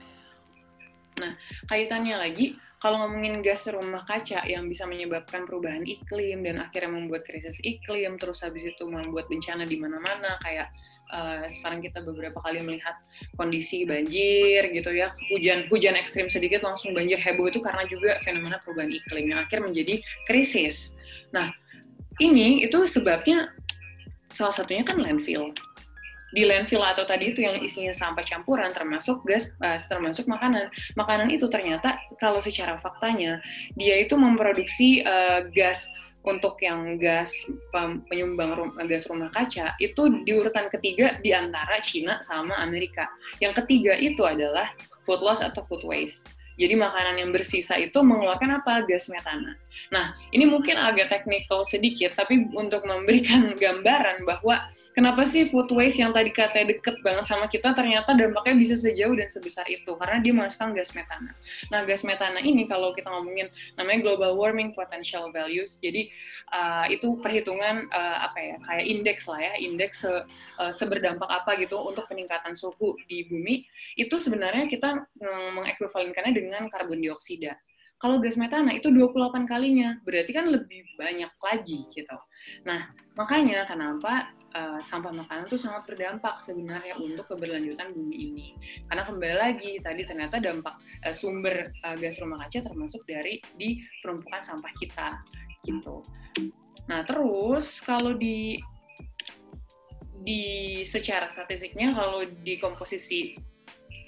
Nah, 1.20 1.36
kaitannya 1.68 2.16
lagi 2.16 2.56
kalau 2.82 3.06
ngomongin 3.06 3.46
gas 3.46 3.70
rumah 3.70 4.02
kaca 4.02 4.42
yang 4.42 4.66
bisa 4.66 4.90
menyebabkan 4.90 5.46
perubahan 5.46 5.86
iklim 5.86 6.42
dan 6.42 6.58
akhirnya 6.58 6.90
membuat 6.90 7.22
krisis 7.22 7.62
iklim, 7.62 8.18
terus 8.18 8.42
habis 8.42 8.66
itu 8.66 8.82
membuat 8.90 9.30
bencana 9.30 9.62
di 9.62 9.78
mana-mana, 9.78 10.34
kayak 10.42 10.66
uh, 11.14 11.46
sekarang 11.46 11.78
kita 11.78 12.02
beberapa 12.02 12.42
kali 12.42 12.58
melihat 12.58 12.98
kondisi 13.38 13.86
banjir 13.86 14.66
gitu 14.74 14.90
ya, 14.90 15.14
hujan 15.30 15.70
hujan 15.70 15.94
ekstrim 15.94 16.26
sedikit 16.26 16.66
langsung 16.66 16.90
banjir 16.90 17.22
heboh 17.22 17.46
itu 17.46 17.62
karena 17.62 17.86
juga 17.86 18.18
fenomena 18.26 18.58
perubahan 18.58 18.90
iklim 18.90 19.30
yang 19.30 19.46
akhir 19.46 19.62
menjadi 19.62 20.02
krisis. 20.26 20.98
Nah, 21.30 21.54
ini 22.18 22.66
itu 22.66 22.82
sebabnya 22.90 23.54
salah 24.34 24.58
satunya 24.58 24.82
kan 24.82 24.98
landfill 24.98 25.54
di 26.32 26.48
landfill 26.48 26.80
atau 26.80 27.04
tadi 27.04 27.36
itu 27.36 27.44
yang 27.44 27.60
isinya 27.60 27.92
sampah 27.92 28.24
campuran 28.24 28.72
termasuk 28.72 29.20
gas 29.28 29.52
uh, 29.60 29.76
termasuk 29.76 30.24
makanan 30.24 30.72
makanan 30.96 31.28
itu 31.28 31.46
ternyata 31.52 32.00
kalau 32.16 32.40
secara 32.40 32.80
faktanya 32.80 33.38
dia 33.76 34.00
itu 34.00 34.16
memproduksi 34.16 35.04
uh, 35.04 35.44
gas 35.52 35.86
untuk 36.22 36.54
yang 36.62 37.02
gas 37.02 37.34
penyumbang 38.06 38.54
rum, 38.54 38.70
gas 38.86 39.10
rumah 39.10 39.28
kaca 39.34 39.74
itu 39.82 40.22
di 40.22 40.32
urutan 40.38 40.70
ketiga 40.70 41.18
di 41.18 41.34
antara 41.34 41.82
Cina 41.82 42.22
sama 42.22 42.54
Amerika. 42.62 43.10
Yang 43.42 43.62
ketiga 43.62 43.98
itu 43.98 44.22
adalah 44.22 44.70
food 45.02 45.18
loss 45.18 45.42
atau 45.42 45.66
food 45.66 45.82
waste. 45.82 46.30
Jadi 46.60 46.78
makanan 46.78 47.18
yang 47.18 47.30
bersisa 47.34 47.74
itu 47.80 47.98
mengeluarkan 48.04 48.62
apa? 48.62 48.86
Gas 48.86 49.10
metana. 49.10 49.58
Nah, 49.88 50.16
ini 50.32 50.44
mungkin 50.48 50.76
agak 50.78 51.12
teknikal 51.12 51.64
sedikit, 51.66 52.16
tapi 52.16 52.48
untuk 52.52 52.84
memberikan 52.84 53.52
gambaran 53.62 54.24
bahwa 54.24 54.68
kenapa 54.96 55.24
sih 55.28 55.48
food 55.48 55.68
waste 55.72 56.00
yang 56.00 56.12
tadi 56.12 56.32
katanya 56.32 56.76
deket 56.76 57.00
banget 57.04 57.24
sama 57.28 57.46
kita, 57.48 57.72
ternyata 57.76 58.16
dampaknya 58.16 58.54
bisa 58.56 58.74
sejauh 58.76 59.12
dan 59.16 59.28
sebesar 59.28 59.66
itu, 59.68 59.92
karena 59.96 60.20
dia 60.20 60.32
menghasilkan 60.32 60.72
gas 60.76 60.92
metana. 60.96 61.32
Nah, 61.68 61.80
gas 61.84 62.02
metana 62.04 62.40
ini 62.40 62.68
kalau 62.68 62.92
kita 62.96 63.08
ngomongin 63.08 63.48
namanya 63.76 64.00
global 64.04 64.36
warming 64.36 64.72
potential 64.72 65.28
values, 65.32 65.76
jadi 65.80 66.08
uh, 66.52 66.86
itu 66.88 67.18
perhitungan 67.20 67.88
uh, 67.92 68.28
apa 68.28 68.38
ya, 68.38 68.56
kayak 68.64 68.84
indeks 68.86 69.24
lah 69.28 69.40
ya, 69.40 69.52
indeks 69.60 70.04
se, 70.04 70.12
uh, 70.60 70.72
seberdampak 70.72 71.28
apa 71.28 71.56
gitu 71.60 71.76
untuk 71.78 72.08
peningkatan 72.08 72.56
suhu 72.56 72.96
di 73.08 73.28
bumi, 73.28 73.64
itu 73.96 74.16
sebenarnya 74.16 74.68
kita 74.68 75.04
mengekuivalenkannya 75.22 76.32
dengan 76.32 76.62
karbon 76.72 77.00
dioksida. 77.00 77.56
Kalau 78.02 78.18
gas 78.18 78.34
metana 78.34 78.74
itu 78.74 78.90
28 78.90 79.46
kalinya, 79.46 79.94
berarti 80.02 80.34
kan 80.34 80.50
lebih 80.50 80.82
banyak 80.98 81.30
lagi 81.38 81.86
gitu. 81.94 82.18
Nah, 82.66 82.90
makanya 83.14 83.62
kenapa 83.62 84.34
uh, 84.58 84.82
sampah 84.82 85.14
makanan 85.14 85.46
itu 85.46 85.54
sangat 85.54 85.86
berdampak 85.86 86.42
sebenarnya 86.42 86.98
untuk 86.98 87.30
keberlanjutan 87.30 87.94
bumi 87.94 88.16
ini. 88.18 88.48
Karena 88.90 89.06
kembali 89.06 89.36
lagi 89.38 89.72
tadi 89.78 90.02
ternyata 90.02 90.42
dampak 90.42 90.82
uh, 91.06 91.14
sumber 91.14 91.70
uh, 91.86 91.94
gas 91.94 92.18
rumah 92.18 92.42
kaca 92.42 92.66
termasuk 92.66 93.06
dari 93.06 93.38
di 93.54 93.78
penumpukan 94.02 94.42
sampah 94.42 94.72
kita 94.82 95.22
gitu. 95.62 96.02
Nah, 96.90 97.06
terus 97.06 97.78
kalau 97.86 98.18
di 98.18 98.58
di 100.22 100.42
secara 100.86 101.26
statistiknya 101.26 101.94
kalau 101.94 102.22
di 102.22 102.58
komposisi 102.58 103.34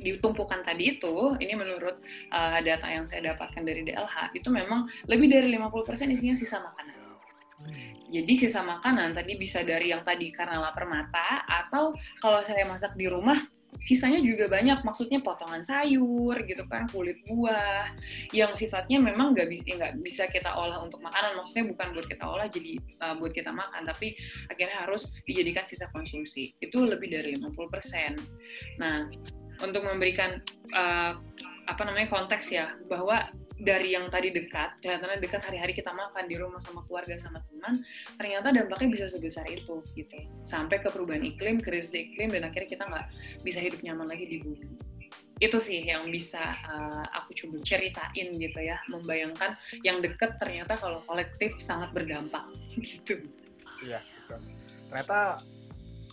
ditumpukan 0.01 0.63
tadi 0.63 0.99
itu, 0.99 1.37
ini 1.39 1.55
menurut 1.55 2.01
uh, 2.33 2.59
data 2.63 2.87
yang 2.89 3.05
saya 3.05 3.35
dapatkan 3.35 3.63
dari 3.63 3.83
DLH, 3.87 4.35
itu 4.35 4.49
memang 4.49 4.87
lebih 5.07 5.31
dari 5.31 5.53
50% 5.55 6.15
isinya 6.15 6.37
sisa 6.37 6.63
makanan. 6.63 7.05
Jadi 8.13 8.33
sisa 8.37 8.61
makanan 8.61 9.17
tadi 9.17 9.35
bisa 9.41 9.65
dari 9.65 9.91
yang 9.91 10.05
tadi 10.05 10.31
karena 10.31 10.61
lapar 10.61 10.87
mata, 10.87 11.43
atau 11.49 11.97
kalau 12.21 12.45
saya 12.45 12.63
masak 12.69 12.95
di 12.95 13.09
rumah, 13.09 13.41
sisanya 13.83 14.23
juga 14.23 14.47
banyak. 14.47 14.87
Maksudnya 14.87 15.19
potongan 15.25 15.65
sayur 15.67 16.37
gitu 16.47 16.63
kan 16.71 16.87
kulit 16.91 17.19
buah 17.27 17.91
yang 18.31 18.55
sifatnya 18.55 19.03
memang 19.03 19.35
nggak 19.35 19.49
bisa 19.51 19.71
nggak 19.75 19.93
bisa 20.05 20.25
kita 20.31 20.55
olah 20.55 20.85
untuk 20.85 21.03
makanan. 21.03 21.39
Maksudnya 21.41 21.65
bukan 21.67 21.87
buat 21.97 22.07
kita 22.07 22.25
olah 22.25 22.47
jadi 22.51 22.79
uh, 23.03 23.15
buat 23.19 23.33
kita 23.35 23.51
makan 23.51 23.83
tapi 23.89 24.15
akhirnya 24.47 24.87
harus 24.87 25.15
dijadikan 25.27 25.67
sisa 25.67 25.91
konsumsi. 25.91 26.55
Itu 26.63 26.85
lebih 26.85 27.11
dari 27.11 27.35
50% 27.35 28.79
nah 28.79 29.07
untuk 29.63 29.83
memberikan 29.85 30.41
uh, 30.75 31.19
apa 31.65 31.83
namanya 31.85 32.09
konteks 32.13 32.53
ya 32.53 32.77
bahwa 32.91 33.29
dari 33.55 33.95
yang 33.95 34.11
tadi 34.11 34.35
dekat 34.35 34.83
kelihatannya 34.83 35.23
dekat 35.23 35.41
hari-hari 35.47 35.73
kita 35.73 35.95
makan 35.95 36.27
di 36.27 36.37
rumah 36.37 36.59
sama 36.59 36.83
keluarga 36.85 37.15
sama 37.17 37.39
teman 37.47 37.81
ternyata 38.19 38.51
dampaknya 38.51 38.89
bisa 38.91 39.07
sebesar 39.07 39.47
itu 39.47 39.81
gitu. 39.95 40.19
Sampai 40.43 40.83
ke 40.83 40.91
perubahan 40.91 41.23
iklim 41.23 41.63
krisis 41.63 41.95
iklim 41.95 42.35
dan 42.35 42.51
akhirnya 42.51 42.69
kita 42.69 42.85
nggak 42.85 43.07
bisa 43.47 43.63
hidup 43.63 43.81
nyaman 43.81 44.11
lagi 44.11 44.27
di 44.27 44.43
bumi. 44.43 44.69
Itu 45.39 45.63
sih 45.63 45.87
yang 45.87 46.11
bisa 46.11 46.43
uh, 46.67 47.07
aku 47.15 47.35
coba 47.35 47.63
ceritain 47.63 48.29
gitu 48.35 48.59
ya 48.59 48.79
membayangkan 48.91 49.55
yang 49.87 50.03
deket 50.03 50.35
ternyata 50.43 50.75
kalau 50.75 51.01
kolektif 51.07 51.55
sangat 51.63 51.95
berdampak 51.95 52.43
gitu. 52.83 53.23
Iya 53.85 54.03
gitu. 54.03 54.37
ternyata 54.89 55.37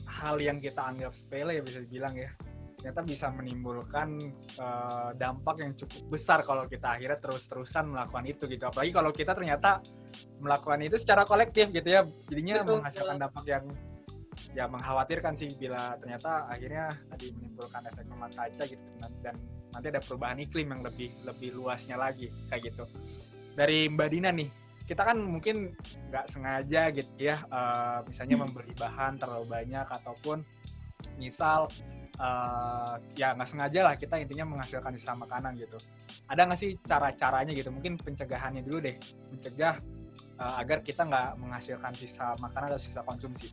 hal 0.09 0.35
yang 0.43 0.59
kita 0.59 0.81
anggap 0.83 1.15
sepele 1.15 1.55
ya 1.55 1.63
bisa 1.63 1.79
dibilang 1.79 2.11
ya 2.17 2.29
ternyata 2.81 3.05
bisa 3.05 3.29
menimbulkan 3.29 4.17
uh, 4.57 5.13
dampak 5.13 5.61
yang 5.61 5.77
cukup 5.77 6.01
besar 6.09 6.41
kalau 6.41 6.65
kita 6.65 6.97
akhirnya 6.97 7.21
terus-terusan 7.21 7.93
melakukan 7.93 8.25
itu 8.25 8.49
gitu. 8.49 8.65
Apalagi 8.65 8.89
kalau 8.89 9.13
kita 9.13 9.37
ternyata 9.37 9.85
melakukan 10.41 10.81
itu 10.81 10.97
secara 10.97 11.21
kolektif 11.21 11.69
gitu 11.69 11.85
ya. 11.85 12.01
Jadinya 12.25 12.65
betul, 12.65 12.81
menghasilkan 12.81 13.17
dampak 13.21 13.45
yang 13.45 13.65
ya 14.57 14.65
mengkhawatirkan 14.65 15.37
sih 15.37 15.53
bila 15.53 15.93
ternyata 16.01 16.49
akhirnya 16.49 16.89
tadi 17.13 17.29
menimbulkan 17.37 17.85
efek 17.85 18.05
rumah 18.09 18.33
kaca 18.33 18.63
gitu. 18.65 18.83
Dan 19.21 19.37
nanti 19.69 19.87
ada 19.93 20.01
perubahan 20.01 20.41
iklim 20.41 20.73
yang 20.73 20.81
lebih 20.81 21.13
lebih 21.21 21.53
luasnya 21.53 22.01
lagi 22.01 22.33
kayak 22.49 22.73
gitu. 22.73 22.89
Dari 23.53 23.93
Mbak 23.93 24.09
Dina 24.09 24.33
nih 24.33 24.49
kita 24.89 25.05
kan 25.05 25.21
mungkin 25.21 25.77
nggak 26.09 26.25
sengaja 26.25 26.89
gitu 26.89 27.13
ya 27.21 27.45
uh, 27.53 28.01
misalnya 28.09 28.41
hmm. 28.41 28.43
membeli 28.49 28.73
bahan 28.73 29.21
terlalu 29.21 29.45
banyak 29.45 29.87
ataupun 29.87 30.41
misal 31.21 31.69
uh, 32.19 32.95
ya 33.15 33.31
nggak 33.37 33.47
sengaja 33.47 33.79
lah 33.87 33.93
kita 33.95 34.19
intinya 34.19 34.57
menghasilkan 34.57 34.91
sisa 34.97 35.15
makanan 35.15 35.55
gitu. 35.55 35.77
Ada 36.27 36.47
nggak 36.47 36.59
sih 36.59 36.75
cara-caranya 36.83 37.51
gitu? 37.55 37.69
Mungkin 37.71 37.95
pencegahannya 37.99 38.65
dulu 38.65 38.83
deh, 38.83 38.95
mencegah 39.31 39.79
uh, 40.39 40.59
agar 40.59 40.83
kita 40.83 41.07
nggak 41.07 41.39
menghasilkan 41.39 41.93
sisa 41.95 42.35
makanan 42.41 42.75
atau 42.75 42.81
sisa 42.81 43.05
konsumsi. 43.05 43.51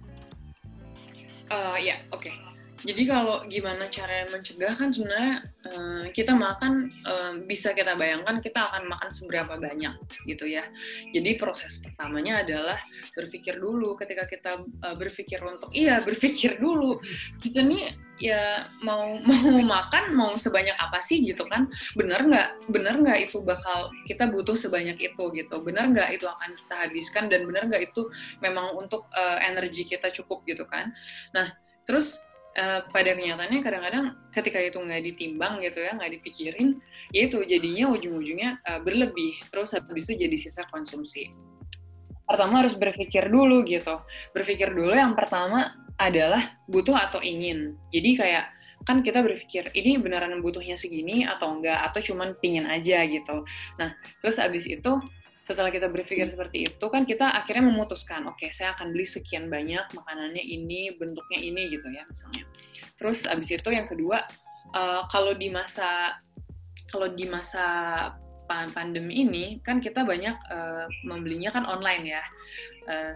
Uh, 1.48 1.78
ya, 1.80 2.02
oke. 2.12 2.28
Okay. 2.28 2.57
Jadi 2.86 3.02
kalau 3.10 3.42
gimana 3.50 3.90
cara 3.90 4.30
mencegah 4.30 4.74
kan 4.78 4.94
sebenarnya 4.94 5.42
uh, 5.66 6.04
kita 6.14 6.30
makan 6.30 6.86
uh, 7.02 7.34
bisa 7.42 7.74
kita 7.74 7.98
bayangkan 7.98 8.38
kita 8.38 8.70
akan 8.70 8.86
makan 8.86 9.10
seberapa 9.10 9.58
banyak 9.58 9.94
gitu 10.30 10.46
ya. 10.46 10.62
Jadi 11.10 11.34
proses 11.34 11.82
pertamanya 11.82 12.46
adalah 12.46 12.78
berpikir 13.18 13.58
dulu. 13.58 13.98
Ketika 13.98 14.30
kita 14.30 14.62
uh, 14.62 14.94
berpikir 14.94 15.42
untuk 15.42 15.74
iya 15.74 15.98
berpikir 15.98 16.62
dulu 16.62 17.02
kita 17.42 17.66
nih 17.66 17.94
ya 18.18 18.66
mau 18.82 19.18
mau 19.28 19.58
makan 19.58 20.14
mau 20.14 20.32
sebanyak 20.38 20.78
apa 20.78 21.02
sih 21.02 21.18
gitu 21.26 21.42
kan? 21.50 21.66
Benar 21.98 22.30
nggak? 22.30 22.48
Benar 22.70 22.94
nggak 23.02 23.18
itu 23.30 23.42
bakal 23.42 23.90
kita 24.06 24.30
butuh 24.30 24.54
sebanyak 24.54 25.02
itu 25.02 25.24
gitu? 25.34 25.56
Benar 25.66 25.90
nggak 25.90 26.14
itu 26.14 26.30
akan 26.30 26.54
kita 26.54 26.74
habiskan? 26.86 27.24
Dan 27.26 27.50
benar 27.50 27.66
nggak 27.66 27.90
itu 27.90 28.06
memang 28.38 28.78
untuk 28.78 29.10
uh, 29.18 29.42
energi 29.42 29.82
kita 29.82 30.14
cukup 30.14 30.46
gitu 30.46 30.62
kan? 30.62 30.94
Nah 31.34 31.50
terus 31.88 32.20
uh, 32.58 32.80
pada 32.90 33.14
kenyataannya 33.14 33.60
kadang-kadang 33.62 34.04
ketika 34.34 34.58
itu 34.58 34.78
nggak 34.82 35.02
ditimbang 35.06 35.62
gitu 35.62 35.78
ya 35.78 35.94
nggak 35.94 36.12
dipikirin 36.18 36.82
ya 37.14 37.30
itu 37.30 37.38
jadinya 37.46 37.94
ujung-ujungnya 37.94 38.58
uh, 38.66 38.80
berlebih. 38.82 39.38
Terus 39.48 39.78
habis 39.78 40.10
itu 40.10 40.26
jadi 40.26 40.36
sisa 40.36 40.62
konsumsi. 40.68 41.30
Pertama 42.28 42.60
harus 42.60 42.76
berpikir 42.76 43.32
dulu 43.32 43.64
gitu. 43.64 44.04
Berpikir 44.36 44.74
dulu 44.76 44.92
yang 44.92 45.16
pertama 45.16 45.72
adalah 45.96 46.60
butuh 46.68 46.94
atau 46.94 47.24
ingin. 47.24 47.78
Jadi 47.88 48.20
kayak 48.20 48.44
kan 48.84 49.00
kita 49.00 49.20
berpikir 49.20 49.68
ini 49.72 49.96
beneran 50.00 50.36
butuhnya 50.44 50.76
segini 50.76 51.24
atau 51.24 51.56
enggak? 51.56 51.80
Atau 51.88 52.12
cuman 52.12 52.36
pingin 52.44 52.68
aja 52.68 53.00
gitu? 53.08 53.48
Nah 53.80 53.96
terus 54.20 54.36
abis 54.36 54.68
itu 54.68 55.00
setelah 55.48 55.72
kita 55.72 55.88
berpikir 55.88 56.28
seperti 56.28 56.68
itu 56.68 56.86
kan 56.92 57.08
kita 57.08 57.24
akhirnya 57.32 57.72
memutuskan 57.72 58.28
oke 58.28 58.36
okay, 58.36 58.52
saya 58.52 58.76
akan 58.76 58.92
beli 58.92 59.08
sekian 59.08 59.48
banyak 59.48 59.80
makanannya 59.96 60.44
ini 60.44 60.92
bentuknya 60.92 61.40
ini 61.40 61.72
gitu 61.72 61.88
ya 61.88 62.04
misalnya. 62.04 62.44
Terus 63.00 63.24
abis 63.24 63.56
itu 63.56 63.68
yang 63.72 63.88
kedua 63.88 64.28
uh, 64.76 65.08
kalau 65.08 65.32
di 65.32 65.48
masa 65.48 66.20
kalau 66.92 67.08
di 67.08 67.24
masa 67.24 67.64
pandemi 68.48 69.28
ini 69.28 69.60
kan 69.60 69.76
kita 69.76 70.08
banyak 70.08 70.36
uh, 70.48 70.88
membelinya 71.04 71.52
kan 71.52 71.64
online 71.68 72.04
ya. 72.04 72.24
Uh, 72.88 73.12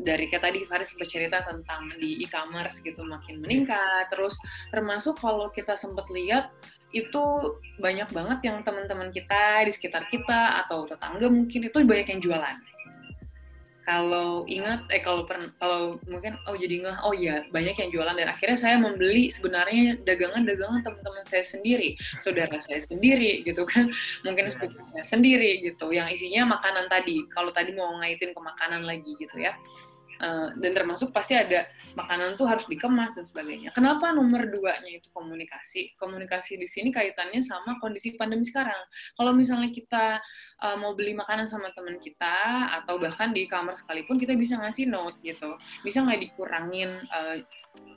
dari 0.00 0.32
kayak 0.32 0.48
tadi 0.48 0.64
Faris 0.64 0.96
bercerita 0.96 1.44
tentang 1.44 1.92
di 2.00 2.24
e-commerce 2.24 2.80
gitu 2.80 3.04
makin 3.04 3.40
meningkat. 3.40 4.08
Terus 4.08 4.36
termasuk 4.72 5.20
kalau 5.20 5.52
kita 5.52 5.76
sempat 5.76 6.08
lihat 6.08 6.48
itu 6.92 7.24
banyak 7.80 8.08
banget 8.12 8.38
yang 8.44 8.60
teman-teman 8.60 9.08
kita 9.10 9.64
di 9.64 9.72
sekitar 9.72 10.06
kita 10.12 10.64
atau 10.64 10.84
tetangga 10.84 11.26
mungkin 11.32 11.66
itu 11.66 11.76
banyak 11.82 12.08
yang 12.12 12.20
jualan. 12.20 12.56
Kalau 13.82 14.46
ingat, 14.46 14.86
eh 14.94 15.02
kalau 15.02 15.26
pernah, 15.26 15.50
kalau 15.58 15.98
mungkin 16.06 16.38
oh 16.46 16.54
jadi 16.54 16.86
nggak, 16.86 17.02
oh 17.02 17.10
iya 17.10 17.42
banyak 17.50 17.74
yang 17.74 17.90
jualan 17.90 18.14
dan 18.14 18.30
akhirnya 18.30 18.54
saya 18.54 18.76
membeli 18.78 19.34
sebenarnya 19.34 19.98
dagangan-dagangan 20.06 20.86
teman-teman 20.86 21.26
saya 21.26 21.42
sendiri, 21.42 21.98
saudara 22.22 22.62
saya 22.62 22.78
sendiri 22.78 23.42
gitu 23.42 23.66
kan, 23.66 23.90
mungkin 24.22 24.46
iya, 24.46 24.54
sepupu 24.54 24.86
saya 24.86 25.02
sendiri 25.02 25.66
gitu, 25.66 25.90
yang 25.90 26.06
isinya 26.06 26.54
makanan 26.54 26.86
tadi. 26.86 27.26
Kalau 27.34 27.50
tadi 27.50 27.74
mau 27.74 27.98
ngaitin 27.98 28.30
ke 28.30 28.38
makanan 28.38 28.86
lagi 28.86 29.18
gitu 29.18 29.34
ya. 29.42 29.50
Eh, 30.22 30.48
dan 30.60 30.70
termasuk 30.70 31.10
pasti 31.10 31.34
ada 31.34 31.66
makanan 31.98 32.38
tuh 32.38 32.46
harus 32.46 32.68
dikemas 32.70 33.10
dan 33.16 33.26
sebagainya. 33.26 33.74
Kenapa 33.74 34.14
nomor 34.14 34.46
duanya 34.46 35.02
itu 35.02 35.10
komunikasi? 35.10 35.98
Komunikasi 35.98 36.60
di 36.60 36.68
sini 36.70 36.94
kaitannya 36.94 37.42
sama 37.42 37.82
kondisi 37.82 38.14
pandemi 38.14 38.46
sekarang. 38.46 38.78
Kalau 39.18 39.32
misalnya 39.34 39.74
kita 39.74 40.22
uh, 40.62 40.76
mau 40.78 40.94
beli 40.94 41.18
makanan 41.18 41.50
sama 41.50 41.74
teman 41.74 41.98
kita 41.98 42.70
atau 42.80 43.02
bahkan 43.02 43.34
di 43.34 43.50
kamar 43.50 43.74
sekalipun 43.74 44.14
kita 44.14 44.38
bisa 44.38 44.62
ngasih 44.62 44.86
note 44.86 45.18
gitu, 45.26 45.58
bisa 45.82 46.06
nggak 46.06 46.22
dikurangin 46.22 47.02
uh, 47.10 47.36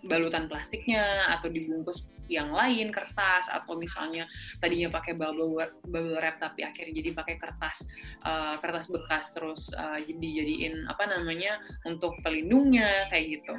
balutan 0.06 0.46
plastiknya 0.46 1.34
atau 1.34 1.50
dibungkus 1.50 2.06
yang 2.26 2.50
lain 2.50 2.90
kertas 2.90 3.46
atau 3.54 3.78
misalnya 3.78 4.26
tadinya 4.58 4.90
pakai 4.90 5.14
bubble 5.14 5.54
wrap, 5.54 5.74
bubble 5.86 6.18
wrap 6.18 6.42
tapi 6.42 6.66
akhirnya 6.66 7.02
jadi 7.02 7.10
pakai 7.14 7.36
kertas 7.38 7.86
uh, 8.26 8.58
kertas 8.62 8.90
bekas 8.90 9.34
terus 9.34 9.70
uh, 9.78 9.98
jadi 10.02 10.42
jadiin 10.42 10.90
apa 10.90 11.06
namanya 11.06 11.62
untuk 11.86 12.18
pelindungnya 12.26 13.10
kayak 13.14 13.42
gitu. 13.42 13.54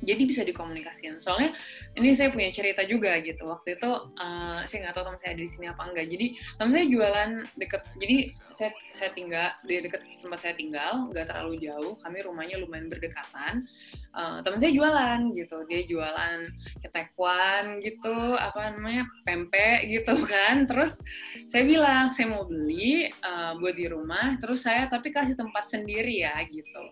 Jadi 0.00 0.22
bisa 0.24 0.40
dikomunikasikan 0.48 1.20
soalnya 1.20 1.52
ini 1.92 2.16
saya 2.16 2.32
punya 2.32 2.48
cerita 2.48 2.80
juga 2.88 3.20
gitu. 3.20 3.44
Waktu 3.44 3.76
itu 3.76 3.90
uh, 4.16 4.64
saya 4.64 4.88
nggak 4.88 4.96
tahu 4.96 5.04
teman 5.12 5.20
saya 5.20 5.36
di 5.36 5.44
sini 5.44 5.68
apa 5.68 5.82
enggak. 5.84 6.08
Jadi 6.08 6.26
teman 6.56 6.72
saya 6.72 6.86
jualan 6.88 7.30
deket 7.60 7.82
jadi 8.00 8.16
saya 8.60 8.76
saya 8.92 9.10
tinggal 9.16 9.48
di 9.64 9.80
dekat 9.80 10.04
tempat 10.20 10.38
saya 10.44 10.52
tinggal 10.52 11.08
nggak 11.08 11.32
terlalu 11.32 11.64
jauh. 11.64 11.96
Kami 12.04 12.20
rumahnya 12.20 12.60
lumayan 12.60 12.92
berdekatan. 12.92 13.64
Uh, 14.12 14.44
teman 14.44 14.60
saya 14.60 14.76
jualan 14.76 15.20
gitu. 15.32 15.64
Dia 15.64 15.80
jualan 15.88 16.44
ketekwan 16.84 17.80
gitu 17.80 18.36
apa 18.36 18.76
namanya 18.76 19.08
pempek 19.24 19.88
gitu 19.88 20.12
kan. 20.32 20.68
Terus 20.68 21.00
saya 21.48 21.64
bilang 21.64 22.12
saya 22.12 22.28
mau 22.28 22.44
beli 22.44 23.08
uh, 23.24 23.56
buat 23.56 23.72
di 23.72 23.88
rumah. 23.88 24.36
Terus 24.36 24.60
saya 24.60 24.92
tapi 24.92 25.08
kasih 25.08 25.40
tempat 25.40 25.72
sendiri 25.72 26.20
ya 26.20 26.36
gitu. 26.44 26.84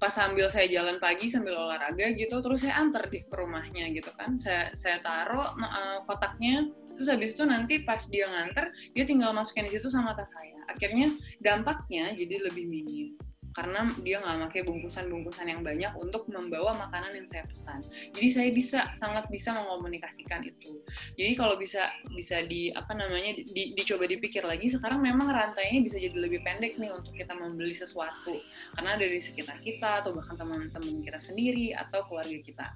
Pas 0.00 0.08
sambil 0.08 0.48
saya 0.48 0.64
jalan 0.72 0.96
pagi 0.96 1.28
sambil 1.28 1.60
olahraga 1.60 2.16
gitu 2.16 2.40
terus 2.40 2.64
saya 2.64 2.80
antar 2.80 3.12
di 3.12 3.20
rumahnya 3.28 3.92
gitu 3.92 4.08
kan. 4.16 4.40
Saya 4.40 4.72
saya 4.72 5.04
taruh 5.04 5.52
uh, 5.52 6.00
kotaknya 6.08 6.64
terus 6.96 7.08
habis 7.10 7.34
itu 7.34 7.44
nanti 7.46 7.82
pas 7.82 8.00
dia 8.08 8.26
nganter 8.26 8.70
dia 8.94 9.04
tinggal 9.04 9.34
masukin 9.34 9.66
di 9.66 9.76
situ 9.76 9.90
sama 9.90 10.14
tas 10.14 10.30
saya 10.30 10.62
akhirnya 10.70 11.12
dampaknya 11.42 12.14
jadi 12.16 12.48
lebih 12.50 12.64
minim 12.66 13.14
karena 13.54 13.86
dia 14.02 14.18
nggak 14.18 14.50
pakai 14.50 14.62
bungkusan-bungkusan 14.66 15.46
yang 15.46 15.62
banyak 15.62 15.94
untuk 15.94 16.26
membawa 16.26 16.74
makanan 16.74 17.14
yang 17.14 17.26
saya 17.30 17.46
pesan. 17.46 17.86
Jadi 18.10 18.28
saya 18.34 18.50
bisa 18.50 18.90
sangat 18.98 19.30
bisa 19.30 19.54
mengomunikasikan 19.54 20.42
itu. 20.42 20.82
Jadi 21.14 21.32
kalau 21.38 21.54
bisa 21.54 21.86
bisa 22.18 22.42
di 22.42 22.74
apa 22.74 22.90
namanya 22.98 23.38
di, 23.38 23.78
dicoba 23.78 24.10
dipikir 24.10 24.42
lagi 24.42 24.66
sekarang 24.66 24.98
memang 24.98 25.30
rantainya 25.30 25.86
bisa 25.86 26.02
jadi 26.02 26.18
lebih 26.18 26.42
pendek 26.42 26.82
nih 26.82 26.90
untuk 26.90 27.14
kita 27.14 27.30
membeli 27.30 27.78
sesuatu 27.78 28.42
karena 28.74 28.98
dari 28.98 29.22
sekitar 29.22 29.62
kita 29.62 30.02
atau 30.02 30.10
bahkan 30.18 30.34
teman-teman 30.34 31.06
kita 31.06 31.22
sendiri 31.22 31.70
atau 31.78 32.02
keluarga 32.10 32.38
kita. 32.42 32.66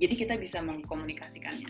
Jadi 0.00 0.14
kita 0.16 0.40
bisa 0.40 0.64
mengkomunikasikannya. 0.64 1.68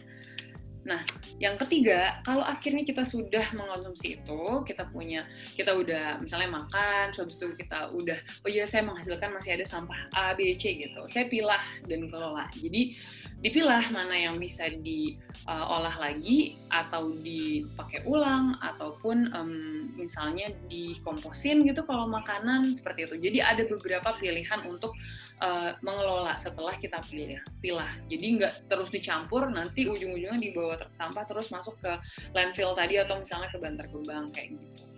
Nah, 0.81 1.05
yang 1.37 1.61
ketiga, 1.61 2.25
kalau 2.25 2.41
akhirnya 2.41 2.85
kita 2.89 3.05
sudah 3.05 3.53
mengonsumsi 3.53 4.17
itu, 4.17 4.43
kita 4.65 4.89
punya, 4.89 5.29
kita 5.53 5.77
udah 5.77 6.17
misalnya 6.21 6.57
makan, 6.57 7.13
habis 7.13 7.37
itu 7.37 7.53
kita 7.57 7.93
udah, 7.93 8.17
oh 8.45 8.49
iya 8.49 8.65
saya 8.65 8.89
menghasilkan 8.89 9.31
masih 9.37 9.61
ada 9.61 9.67
sampah 9.69 10.09
A, 10.17 10.33
B, 10.33 10.57
C 10.57 10.81
gitu. 10.81 11.05
Saya 11.13 11.29
pilah 11.29 11.61
dan 11.85 12.09
kelola. 12.09 12.49
Jadi 12.57 12.97
dipilah 13.41 13.89
mana 13.89 14.13
yang 14.13 14.37
bisa 14.37 14.69
diolah 14.69 15.97
uh, 15.97 16.01
lagi 16.01 16.61
atau 16.69 17.13
dipakai 17.17 18.05
ulang 18.05 18.57
ataupun 18.61 19.33
um, 19.33 19.53
misalnya 19.97 20.53
dikomposin 20.69 21.65
gitu 21.65 21.85
kalau 21.89 22.05
makanan 22.05 22.77
seperti 22.77 23.09
itu. 23.09 23.17
Jadi 23.17 23.39
ada 23.41 23.63
beberapa 23.65 24.13
pilihan 24.21 24.61
untuk 24.69 24.93
uh, 25.41 25.73
mengelola 25.81 26.37
setelah 26.37 26.77
kita 26.77 27.01
pilih 27.09 27.41
pilah. 27.65 27.97
Jadi 28.13 28.27
nggak 28.41 28.55
terus 28.69 28.93
dicampur 28.93 29.49
nanti 29.49 29.89
ujung-ujungnya 29.89 30.37
dibawa 30.37 30.70
truk 30.77 30.93
sampah 30.95 31.25
terus 31.27 31.49
masuk 31.49 31.79
ke 31.81 31.93
landfill 32.37 32.75
tadi 32.77 32.99
atau 33.01 33.19
misalnya 33.19 33.49
ke 33.51 33.59
bantar 33.59 33.87
gebang 33.89 34.31
kayak 34.35 34.59
gitu. 34.59 34.91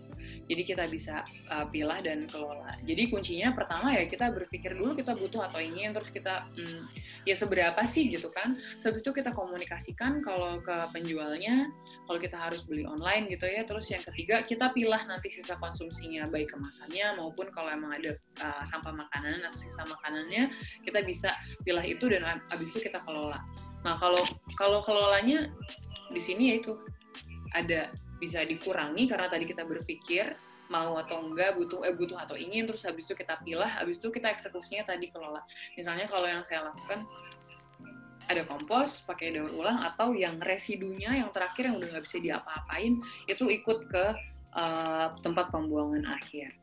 Jadi 0.50 0.62
kita 0.66 0.84
bisa 0.90 1.22
uh, 1.48 1.66
pilah 1.70 2.02
dan 2.02 2.26
kelola. 2.26 2.74
Jadi 2.82 3.08
kuncinya 3.08 3.54
pertama 3.54 3.94
ya 3.94 4.04
kita 4.10 4.28
berpikir 4.34 4.74
dulu 4.74 4.98
kita 4.98 5.14
butuh 5.14 5.46
atau 5.46 5.62
ingin, 5.62 5.94
terus 5.94 6.10
kita 6.10 6.50
hmm, 6.58 6.90
ya 7.22 7.34
seberapa 7.38 7.78
sih 7.86 8.10
gitu 8.10 8.28
kan. 8.34 8.58
Habis 8.82 9.00
itu 9.00 9.10
kita 9.14 9.30
komunikasikan 9.30 10.18
kalau 10.20 10.58
ke 10.58 10.74
penjualnya, 10.90 11.70
kalau 12.10 12.18
kita 12.18 12.36
harus 12.36 12.66
beli 12.66 12.82
online 12.82 13.30
gitu 13.30 13.46
ya. 13.46 13.62
Terus 13.62 13.86
yang 13.94 14.02
ketiga 14.02 14.42
kita 14.42 14.74
pilah 14.74 15.06
nanti 15.06 15.30
sisa 15.30 15.54
konsumsinya 15.56 16.26
baik 16.26 16.50
kemasannya 16.50 17.16
maupun 17.16 17.46
kalau 17.54 17.70
emang 17.70 17.94
ada 17.94 18.18
uh, 18.42 18.62
sampah 18.66 18.92
makanan 18.92 19.46
atau 19.46 19.58
sisa 19.62 19.86
makanannya 19.86 20.50
kita 20.82 21.06
bisa 21.06 21.32
pilah 21.62 21.86
itu 21.86 22.10
dan 22.10 22.42
habis 22.50 22.68
itu 22.74 22.82
kita 22.82 22.98
kelola. 23.06 23.38
Nah 23.82 23.98
kalau 23.98 24.22
kalau 24.54 24.80
kelolanya 24.82 25.50
di 26.12 26.20
sini 26.22 26.54
yaitu 26.54 26.78
ada 27.52 27.92
bisa 28.22 28.46
dikurangi 28.46 29.10
karena 29.10 29.26
tadi 29.26 29.44
kita 29.44 29.66
berpikir 29.66 30.38
mau 30.70 30.96
atau 30.96 31.20
enggak 31.20 31.58
butuh 31.58 31.84
eh 31.84 31.92
butuh 31.92 32.16
atau 32.16 32.38
ingin 32.38 32.64
terus 32.64 32.86
habis 32.88 33.04
itu 33.04 33.12
kita 33.18 33.36
pilih 33.44 33.66
habis 33.66 34.00
itu 34.00 34.08
kita 34.08 34.32
eksekusinya 34.32 34.88
tadi 34.88 35.12
kelola. 35.12 35.42
Misalnya 35.76 36.08
kalau 36.08 36.24
yang 36.24 36.40
saya 36.46 36.70
lakukan 36.70 37.04
ada 38.30 38.42
kompos 38.46 39.04
pakai 39.04 39.34
daur 39.34 39.52
ulang 39.52 39.82
atau 39.82 40.14
yang 40.16 40.38
residunya 40.40 41.20
yang 41.20 41.28
terakhir 41.34 41.68
yang 41.68 41.76
udah 41.76 41.88
nggak 41.92 42.04
bisa 42.06 42.18
diapa-apain 42.22 42.96
itu 43.28 43.44
ikut 43.50 43.78
ke 43.90 44.04
uh, 44.56 45.12
tempat 45.20 45.50
pembuangan 45.50 46.06
akhir 46.16 46.54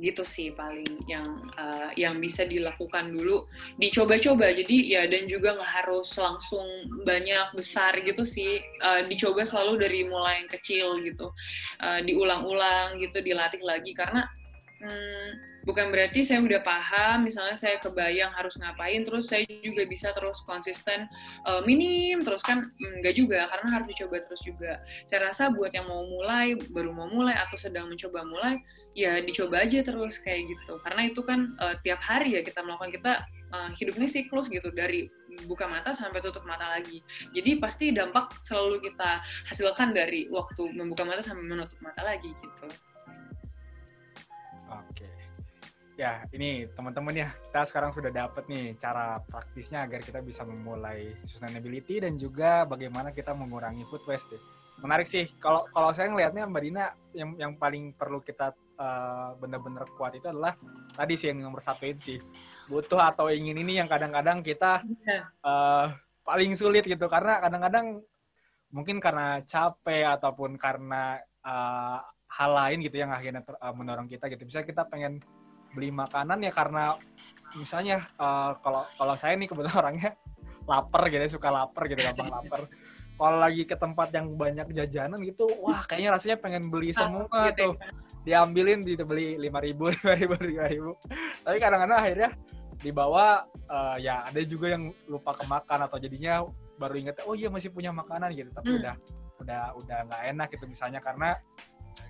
gitu 0.00 0.24
sih 0.24 0.50
paling 0.56 1.04
yang 1.04 1.24
uh, 1.60 1.92
yang 1.94 2.16
bisa 2.16 2.48
dilakukan 2.48 3.12
dulu. 3.12 3.44
Dicoba-coba 3.76 4.52
jadi 4.56 4.76
ya 4.84 5.02
dan 5.06 5.28
juga 5.28 5.54
nggak 5.54 5.72
harus 5.84 6.08
langsung 6.16 6.66
banyak 7.04 7.52
besar 7.54 8.00
gitu 8.00 8.24
sih. 8.24 8.64
Uh, 8.80 9.04
dicoba 9.04 9.44
selalu 9.44 9.84
dari 9.84 10.00
mulai 10.08 10.44
yang 10.44 10.50
kecil 10.50 10.98
gitu. 11.04 11.30
Uh, 11.78 12.00
diulang-ulang 12.00 12.96
gitu 12.98 13.20
dilatih 13.20 13.60
lagi 13.60 13.92
karena 13.92 14.24
hmm, 14.80 15.49
bukan 15.64 15.92
berarti 15.92 16.24
saya 16.24 16.40
udah 16.40 16.60
paham 16.64 17.28
misalnya 17.28 17.56
saya 17.56 17.76
kebayang 17.82 18.32
harus 18.32 18.56
ngapain 18.56 19.04
terus 19.04 19.28
saya 19.28 19.44
juga 19.44 19.84
bisa 19.84 20.12
terus 20.16 20.40
konsisten 20.48 21.04
uh, 21.44 21.60
minim 21.64 22.24
terus 22.24 22.40
kan 22.40 22.64
enggak 22.98 23.14
juga 23.16 23.48
karena 23.48 23.68
harus 23.80 23.86
dicoba 23.92 24.16
terus 24.24 24.42
juga. 24.44 24.80
Saya 25.04 25.30
rasa 25.32 25.52
buat 25.52 25.72
yang 25.72 25.88
mau 25.88 26.04
mulai 26.06 26.56
baru 26.72 26.92
mau 26.92 27.08
mulai 27.08 27.36
atau 27.36 27.56
sedang 27.60 27.88
mencoba 27.92 28.24
mulai 28.24 28.60
ya 28.96 29.22
dicoba 29.22 29.64
aja 29.64 29.84
terus 29.84 30.18
kayak 30.20 30.48
gitu. 30.48 30.80
Karena 30.82 31.02
itu 31.08 31.20
kan 31.24 31.40
uh, 31.60 31.76
tiap 31.84 32.00
hari 32.00 32.36
ya 32.36 32.42
kita 32.44 32.64
melakukan 32.64 32.90
kita 32.90 33.12
uh, 33.52 33.70
hidup 33.76 33.94
ini 34.00 34.08
siklus 34.08 34.48
gitu 34.48 34.72
dari 34.72 35.06
buka 35.46 35.68
mata 35.70 35.94
sampai 35.94 36.20
tutup 36.24 36.42
mata 36.48 36.66
lagi. 36.68 37.04
Jadi 37.36 37.60
pasti 37.62 37.92
dampak 37.94 38.32
selalu 38.44 38.82
kita 38.90 39.22
hasilkan 39.46 39.94
dari 39.94 40.26
waktu 40.32 40.74
membuka 40.74 41.06
mata 41.06 41.22
sampai 41.22 41.44
menutup 41.46 41.78
mata 41.84 42.02
lagi 42.02 42.32
gitu 42.40 42.89
ya 46.00 46.24
ini 46.32 46.64
teman-teman 46.72 47.12
ya 47.12 47.28
kita 47.28 47.60
sekarang 47.68 47.92
sudah 47.92 48.08
dapat 48.08 48.48
nih 48.48 48.72
cara 48.80 49.20
praktisnya 49.20 49.84
agar 49.84 50.00
kita 50.00 50.24
bisa 50.24 50.48
memulai 50.48 51.12
sustainability 51.28 52.00
dan 52.00 52.16
juga 52.16 52.64
bagaimana 52.64 53.12
kita 53.12 53.36
mengurangi 53.36 53.84
food 53.84 54.00
waste 54.08 54.32
deh. 54.32 54.42
menarik 54.80 55.04
sih 55.04 55.28
kalau 55.36 55.68
kalau 55.68 55.92
saya 55.92 56.08
ngelihatnya 56.08 56.48
mbak 56.48 56.62
Dina 56.64 56.84
yang 57.12 57.36
yang 57.36 57.52
paling 57.60 57.92
perlu 57.92 58.24
kita 58.24 58.56
uh, 58.80 59.36
benar-benar 59.36 59.84
kuat 59.92 60.16
itu 60.16 60.24
adalah 60.24 60.56
tadi 60.96 61.20
sih 61.20 61.28
yang 61.28 61.44
nomor 61.44 61.60
satu 61.60 61.84
itu 61.84 62.00
sih 62.00 62.18
butuh 62.64 63.02
atau 63.12 63.28
ingin 63.28 63.60
ini 63.60 63.76
yang 63.76 63.88
kadang-kadang 63.90 64.40
kita 64.40 64.80
uh, 65.44 65.92
paling 66.24 66.54
sulit 66.54 66.86
gitu. 66.86 67.10
Karena 67.10 67.42
kadang-kadang 67.42 68.00
mungkin 68.70 69.02
karena 69.02 69.42
capek 69.42 70.06
ataupun 70.16 70.54
karena 70.54 71.18
uh, 71.42 71.98
hal 72.30 72.50
lain 72.54 72.78
gitu 72.86 73.02
yang 73.02 73.10
akhirnya 73.10 73.42
ter, 73.42 73.58
uh, 73.58 73.74
mendorong 73.74 74.06
kita 74.06 74.30
gitu. 74.30 74.46
Bisa 74.46 74.62
kita 74.62 74.86
pengen 74.86 75.18
beli 75.74 75.90
makanan 75.94 76.42
ya 76.42 76.52
karena 76.52 76.98
misalnya 77.58 78.06
uh, 78.18 78.54
kalau 78.62 78.86
kalau 78.94 79.14
saya 79.18 79.34
nih 79.34 79.50
kebetulan 79.50 79.74
orangnya 79.82 80.10
lapar 80.66 81.02
gitu 81.10 81.40
suka 81.40 81.48
lapar 81.50 81.90
gitu 81.90 82.00
gampang 82.02 82.30
lapar 82.36 82.60
kalau 83.20 83.36
lagi 83.36 83.68
ke 83.68 83.76
tempat 83.76 84.08
yang 84.16 84.32
banyak 84.32 84.72
jajanan 84.72 85.20
gitu 85.26 85.44
wah 85.60 85.84
kayaknya 85.84 86.16
rasanya 86.16 86.36
pengen 86.40 86.72
beli 86.72 86.94
ah, 86.96 87.04
semua 87.04 87.26
gitu. 87.52 87.74
tuh 87.74 87.74
diambilin 88.24 88.84
dibeli 88.84 89.36
lima 89.36 89.60
ribu 89.60 89.88
lima 89.92 90.14
ribu 90.16 90.34
lima 90.40 90.66
ribu 90.68 90.92
tapi 91.44 91.56
kadang-kadang 91.60 91.98
akhirnya 92.00 92.30
dibawa 92.80 93.44
uh, 93.68 93.96
ya 94.00 94.24
ada 94.24 94.40
juga 94.40 94.72
yang 94.72 94.88
lupa 95.04 95.36
kemakan 95.36 95.84
atau 95.84 96.00
jadinya 96.00 96.40
baru 96.80 96.96
inget 96.96 97.20
oh 97.28 97.36
iya 97.36 97.52
masih 97.52 97.68
punya 97.68 97.92
makanan 97.92 98.32
gitu 98.32 98.48
tapi 98.56 98.72
hmm. 98.72 98.80
udah 98.80 98.94
udah 99.40 99.62
udah 99.76 99.98
nggak 100.08 100.22
enak 100.32 100.48
gitu 100.56 100.64
misalnya 100.64 101.00
karena 101.04 101.36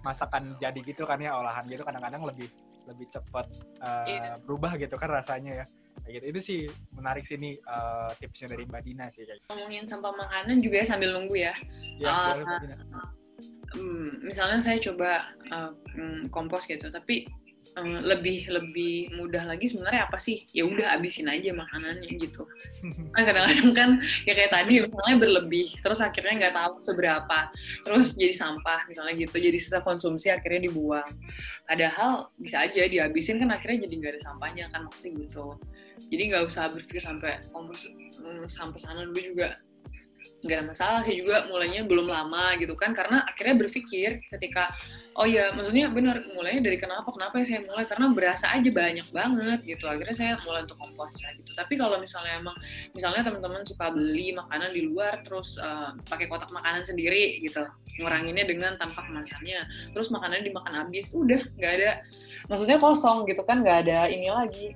masakan 0.06 0.54
jadi 0.62 0.78
gitu 0.78 1.02
kan 1.02 1.18
ya 1.18 1.34
olahan 1.34 1.66
gitu 1.66 1.82
kadang-kadang 1.82 2.22
lebih 2.22 2.46
lebih 2.90 3.06
cepat 3.08 3.46
uh, 3.80 4.04
eh, 4.06 4.18
yeah. 4.18 4.36
berubah 4.42 4.74
gitu 4.76 4.94
kan 4.98 5.10
rasanya 5.10 5.64
ya 5.64 5.66
kayak 6.00 6.12
gitu 6.20 6.24
itu 6.32 6.40
sih 6.40 6.60
menarik 6.96 7.24
sih 7.26 7.36
nih 7.36 7.54
uh, 7.68 8.10
tipsnya 8.18 8.50
dari 8.56 8.64
Mbak 8.66 8.82
Dina 8.82 9.06
sih 9.12 9.22
kayak 9.26 9.38
gitu. 9.42 9.48
ngomongin 9.52 9.84
sampah 9.86 10.12
makanan 10.16 10.56
juga 10.64 10.76
ya 10.82 10.86
sambil 10.86 11.10
nunggu 11.12 11.36
ya, 11.36 11.54
ya 12.00 12.08
uh, 12.08 12.32
boleh, 12.34 12.76
um, 13.76 14.08
misalnya 14.24 14.58
saya 14.58 14.78
coba 14.80 15.30
uh, 15.52 15.72
kompos 16.32 16.64
gitu 16.66 16.88
tapi 16.88 17.28
lebih 17.78 18.50
lebih 18.50 19.14
mudah 19.14 19.46
lagi 19.46 19.70
sebenarnya 19.70 20.10
apa 20.10 20.18
sih? 20.18 20.42
Ya 20.50 20.66
udah 20.66 20.98
abisin 20.98 21.30
aja 21.30 21.54
makanannya 21.54 22.10
gitu. 22.18 22.42
Kan 23.14 23.22
kadang-kadang 23.22 23.72
kan 23.74 23.90
ya 24.26 24.32
kayak 24.34 24.52
tadi 24.52 24.82
misalnya 24.82 25.16
berlebih 25.18 25.68
terus 25.82 26.02
akhirnya 26.02 26.46
nggak 26.46 26.54
tahu 26.54 26.74
seberapa 26.82 27.38
terus 27.82 28.14
jadi 28.14 28.34
sampah 28.34 28.86
misalnya 28.86 29.14
gitu 29.18 29.36
jadi 29.38 29.58
sisa 29.58 29.78
konsumsi 29.82 30.30
akhirnya 30.30 30.70
dibuang. 30.70 31.10
Padahal 31.66 32.30
bisa 32.38 32.66
aja 32.66 32.86
dihabisin 32.86 33.38
kan 33.38 33.50
akhirnya 33.54 33.86
jadi 33.86 33.94
nggak 33.98 34.12
ada 34.18 34.22
sampahnya 34.26 34.64
kan 34.74 34.86
maksudnya 34.86 35.26
gitu. 35.26 35.46
Jadi 36.10 36.22
nggak 36.34 36.42
usah 36.50 36.70
berpikir 36.74 37.02
sampai 37.02 37.38
kompos 37.54 37.86
mm, 38.18 38.50
sampai 38.50 38.78
sana 38.82 39.06
dulu 39.06 39.20
juga 39.20 39.58
nggak 40.40 40.56
ada 40.56 40.66
masalah 40.72 41.00
sih 41.04 41.20
juga 41.20 41.44
mulainya 41.52 41.84
belum 41.84 42.08
lama 42.08 42.56
gitu 42.58 42.74
kan. 42.74 42.94
Karena 42.96 43.22
akhirnya 43.26 43.66
berpikir 43.66 44.24
ketika 44.30 44.74
oh 45.20 45.28
ya 45.28 45.52
maksudnya 45.52 45.92
benar 45.92 46.24
mulainya 46.32 46.64
dari 46.64 46.80
kenapa 46.80 47.12
kenapa 47.12 47.44
ya 47.44 47.44
saya 47.44 47.60
mulai? 47.68 47.84
Karena 47.84 48.06
berasa 48.08 48.46
aja 48.56 48.70
banyak 48.72 49.08
banget 49.12 49.58
gitu. 49.68 49.84
Akhirnya 49.84 50.16
saya 50.16 50.32
mulai 50.48 50.64
untuk 50.64 50.80
kompos 50.80 51.12
gitu. 51.12 51.52
Tapi 51.52 51.76
kalau 51.76 52.00
misalnya 52.00 52.40
emang 52.40 52.56
misalnya 52.96 53.28
teman-teman 53.28 53.60
suka 53.68 53.92
beli 53.92 54.32
makanan 54.32 54.72
di 54.72 54.88
luar 54.88 55.20
terus 55.20 55.60
uh, 55.60 55.92
pakai 56.08 56.24
kotak 56.24 56.48
makanan 56.56 56.80
sendiri 56.88 57.36
gitu 57.44 57.68
nguranginnya 58.00 58.48
dengan 58.48 58.80
tanpa 58.80 59.04
kemasannya 59.04 59.60
terus 59.92 60.08
makanannya 60.08 60.48
dimakan 60.48 60.72
habis 60.88 61.12
udah 61.12 61.40
nggak 61.60 61.72
ada. 61.76 61.90
Maksudnya 62.48 62.80
kosong 62.80 63.28
gitu 63.28 63.44
kan 63.44 63.60
nggak 63.60 63.78
ada 63.84 64.08
ini 64.08 64.32
lagi. 64.32 64.72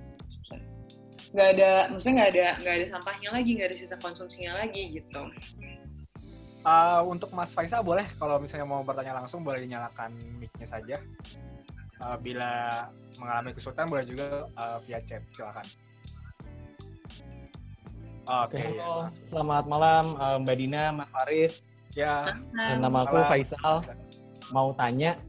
Nggak 1.32 1.48
ada 1.56 1.70
maksudnya 1.88 2.14
nggak 2.20 2.30
ada 2.36 2.46
nggak 2.60 2.74
ada 2.76 2.86
sampahnya 2.92 3.28
lagi 3.32 3.50
nggak 3.56 3.68
ada 3.72 3.76
sisa 3.80 3.96
konsumsinya 3.96 4.60
lagi 4.60 4.92
gitu 4.92 5.24
uh, 6.64 7.00
untuk 7.06 7.30
Mas 7.36 7.52
Faisal 7.52 7.84
boleh 7.84 8.04
kalau 8.16 8.40
misalnya 8.40 8.66
mau 8.66 8.80
bertanya 8.82 9.20
langsung 9.20 9.44
boleh 9.44 9.62
dinyalakan 9.62 10.16
mic-nya 10.40 10.66
saja 10.66 10.96
uh, 12.02 12.16
bila 12.18 12.84
mengalami 13.20 13.54
kesulitan 13.54 13.86
boleh 13.86 14.04
juga 14.08 14.48
uh, 14.58 14.80
via 14.82 14.98
chat 15.04 15.22
silakan 15.30 15.68
Oke. 18.24 18.56
Okay. 18.56 18.80
Halo, 18.80 19.12
selamat 19.28 19.64
malam 19.68 20.16
Mbak 20.16 20.56
Dina, 20.56 20.88
Mas 20.96 21.12
Faris. 21.12 21.60
Ya. 21.92 22.32
Dan 22.56 22.80
nama 22.80 23.04
aku 23.04 23.20
Faisal. 23.28 23.84
Mau 24.48 24.72
tanya, 24.72 25.20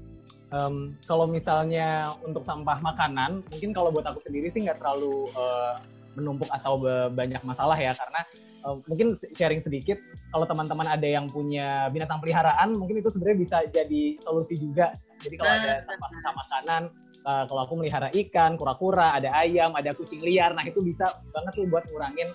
um, 0.55 0.95
kalau 1.03 1.27
misalnya 1.27 2.15
untuk 2.23 2.47
sampah 2.47 2.79
makanan, 2.79 3.43
mungkin 3.51 3.75
kalau 3.75 3.91
buat 3.91 4.07
aku 4.07 4.23
sendiri 4.23 4.47
sih 4.47 4.63
nggak 4.63 4.79
terlalu 4.79 5.27
uh, 5.35 5.75
menumpuk 6.15 6.47
atau 6.47 6.79
banyak 7.11 7.43
masalah 7.43 7.75
ya 7.75 7.91
karena 7.99 8.23
uh, 8.65 8.81
mungkin 8.89 9.13
sharing 9.37 9.61
sedikit 9.61 10.01
kalau 10.33 10.49
teman-teman 10.49 10.89
ada 10.89 11.05
yang 11.05 11.29
punya 11.29 11.87
binatang 11.93 12.19
peliharaan 12.19 12.73
mungkin 12.73 12.99
itu 12.99 13.13
sebenarnya 13.13 13.37
bisa 13.39 13.57
jadi 13.69 14.03
solusi 14.25 14.57
juga. 14.57 14.97
Jadi 15.21 15.35
kalau 15.39 15.53
ada 15.53 15.73
sampah-sampah 15.85 16.33
makanan 16.33 16.83
uh, 17.23 17.43
kalau 17.47 17.61
aku 17.63 17.73
melihara 17.79 18.09
ikan 18.11 18.57
kura-kura 18.57 19.15
ada 19.15 19.31
ayam 19.37 19.77
ada 19.77 19.93
kucing 19.93 20.19
liar 20.19 20.51
nah 20.57 20.65
itu 20.65 20.81
bisa 20.81 21.21
banget 21.31 21.53
tuh 21.55 21.65
buat 21.69 21.85
ngurangin 21.87 22.27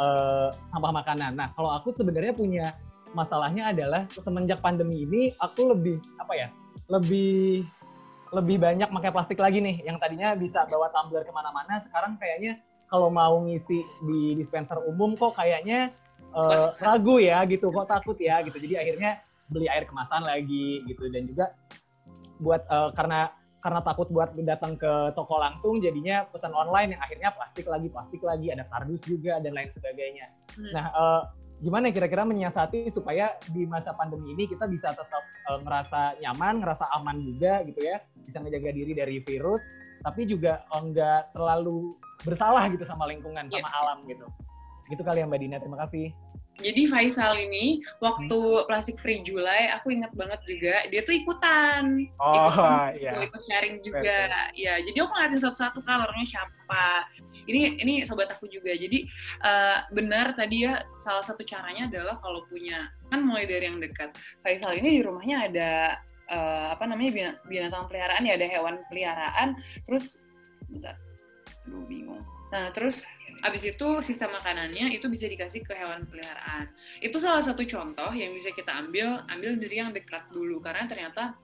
uh, 0.00 0.50
sampah 0.72 0.90
makanan. 0.90 1.36
Nah 1.36 1.52
kalau 1.54 1.70
aku 1.76 1.92
sebenarnya 1.94 2.34
punya 2.34 2.66
masalahnya 3.14 3.70
adalah 3.70 4.10
semenjak 4.18 4.58
pandemi 4.58 5.06
ini 5.06 5.30
aku 5.38 5.70
lebih 5.70 6.02
apa 6.18 6.34
ya 6.34 6.48
lebih 6.90 7.62
lebih 8.34 8.58
banyak 8.58 8.90
pakai 8.90 9.10
plastik 9.14 9.38
lagi 9.38 9.62
nih. 9.62 9.86
Yang 9.86 10.02
tadinya 10.02 10.34
bisa 10.34 10.66
bawa 10.66 10.90
tumbler 10.90 11.22
ke 11.22 11.30
mana-mana 11.30 11.78
sekarang 11.86 12.18
kayaknya 12.18 12.58
kalau 12.94 13.10
mau 13.10 13.42
ngisi 13.42 13.82
di 14.06 14.38
dispenser 14.38 14.78
umum 14.86 15.18
kok 15.18 15.34
kayaknya 15.34 15.90
uh, 16.30 16.78
ragu 16.78 17.18
ya 17.18 17.42
gitu 17.50 17.74
kok 17.74 17.90
takut 17.90 18.14
ya 18.22 18.38
gitu. 18.46 18.54
Jadi 18.54 18.78
akhirnya 18.78 19.18
beli 19.50 19.66
air 19.66 19.82
kemasan 19.82 20.22
lagi 20.22 20.86
gitu. 20.86 21.10
Dan 21.10 21.26
juga 21.26 21.58
buat 22.38 22.62
uh, 22.70 22.94
karena 22.94 23.34
karena 23.58 23.82
takut 23.82 24.06
buat 24.14 24.30
datang 24.38 24.78
ke 24.78 25.10
toko 25.18 25.42
langsung 25.42 25.82
jadinya 25.82 26.22
pesan 26.30 26.54
online 26.54 26.94
yang 26.94 27.02
akhirnya 27.02 27.34
plastik 27.34 27.66
lagi 27.66 27.88
plastik 27.90 28.22
lagi 28.22 28.54
ada 28.54 28.62
kardus 28.70 29.02
juga 29.02 29.42
dan 29.42 29.58
lain 29.58 29.74
sebagainya. 29.74 30.30
Hmm. 30.54 30.70
nah 30.70 30.86
uh, 30.94 31.22
gimana 31.64 31.88
kira-kira 31.90 32.28
menyiasati 32.28 32.92
supaya 32.92 33.40
di 33.50 33.64
masa 33.64 33.96
pandemi 33.96 34.36
ini 34.36 34.44
kita 34.44 34.68
bisa 34.68 34.92
tetap 34.92 35.24
uh, 35.48 35.58
ngerasa 35.64 36.20
nyaman, 36.20 36.60
ngerasa 36.60 36.92
aman 36.92 37.24
juga 37.24 37.64
gitu 37.64 37.80
ya, 37.88 38.04
bisa 38.20 38.38
ngejaga 38.44 38.70
diri 38.76 38.92
dari 38.92 39.16
virus, 39.24 39.64
tapi 40.04 40.28
juga 40.28 40.62
enggak 40.70 41.32
terlalu 41.32 41.88
bersalah 42.22 42.68
gitu 42.68 42.84
sama 42.84 43.08
lingkungan, 43.08 43.48
sama 43.48 43.64
yeah. 43.64 43.80
alam 43.80 43.98
gitu. 44.06 44.26
Gitu 44.92 45.00
kali 45.00 45.24
ya 45.24 45.26
Mbak 45.26 45.40
Dina, 45.40 45.56
terima 45.56 45.80
kasih. 45.88 46.12
Jadi 46.62 46.86
Faisal 46.86 47.34
ini 47.34 47.82
waktu 47.98 48.38
hmm. 48.38 48.70
plastik 48.70 49.02
free 49.02 49.18
Julai 49.26 49.74
aku 49.74 49.90
ingat 49.90 50.14
banget 50.14 50.38
juga 50.46 50.86
dia 50.86 51.02
tuh 51.02 51.18
ikutan. 51.18 52.06
Oh 52.22 52.46
ikutan, 52.46 52.94
iya. 52.94 53.10
Ikut 53.26 53.42
sharing 53.42 53.82
juga. 53.82 54.30
Iya, 54.54 54.78
jadi 54.86 55.02
aku 55.02 55.10
ngeliatin 55.18 55.40
satu-satu 55.42 55.82
kan 55.82 56.06
orangnya 56.06 56.38
siapa. 56.38 57.10
Ini 57.50 57.82
ini 57.82 58.06
sobat 58.06 58.30
aku 58.30 58.46
juga. 58.46 58.70
Jadi 58.70 59.02
uh, 59.42 59.82
benar 59.90 60.38
tadi 60.38 60.62
ya 60.62 60.78
salah 61.02 61.26
satu 61.26 61.42
caranya 61.42 61.90
adalah 61.90 62.22
kalau 62.22 62.38
punya 62.46 62.86
kan 63.10 63.26
mulai 63.26 63.50
dari 63.50 63.66
yang 63.66 63.82
dekat. 63.82 64.14
Faisal 64.46 64.78
ini 64.78 64.94
di 64.94 65.02
rumahnya 65.02 65.50
ada 65.50 65.98
uh, 66.30 66.72
apa 66.72 66.84
namanya 66.88 67.36
binatang 67.48 67.88
peliharaan 67.90 68.24
ya 68.24 68.36
ada 68.38 68.46
hewan 68.48 68.74
peliharaan. 68.88 69.48
Terus 69.84 70.20
bentar. 70.70 70.96
Aduh 71.68 71.84
bingung. 71.88 72.22
Nah, 72.52 72.70
terus 72.70 73.02
Habis 73.42 73.66
itu 73.66 73.88
sisa 74.04 74.30
makanannya 74.30 74.94
itu 74.94 75.10
bisa 75.10 75.26
dikasih 75.26 75.66
ke 75.66 75.74
hewan 75.74 76.06
peliharaan. 76.06 76.70
Itu 77.02 77.18
salah 77.18 77.42
satu 77.42 77.66
contoh 77.66 78.14
yang 78.14 78.30
bisa 78.36 78.54
kita 78.54 78.70
ambil 78.70 79.20
ambil 79.26 79.58
dari 79.58 79.76
yang 79.82 79.90
dekat 79.90 80.30
dulu 80.30 80.62
karena 80.62 80.86
ternyata 80.86 81.34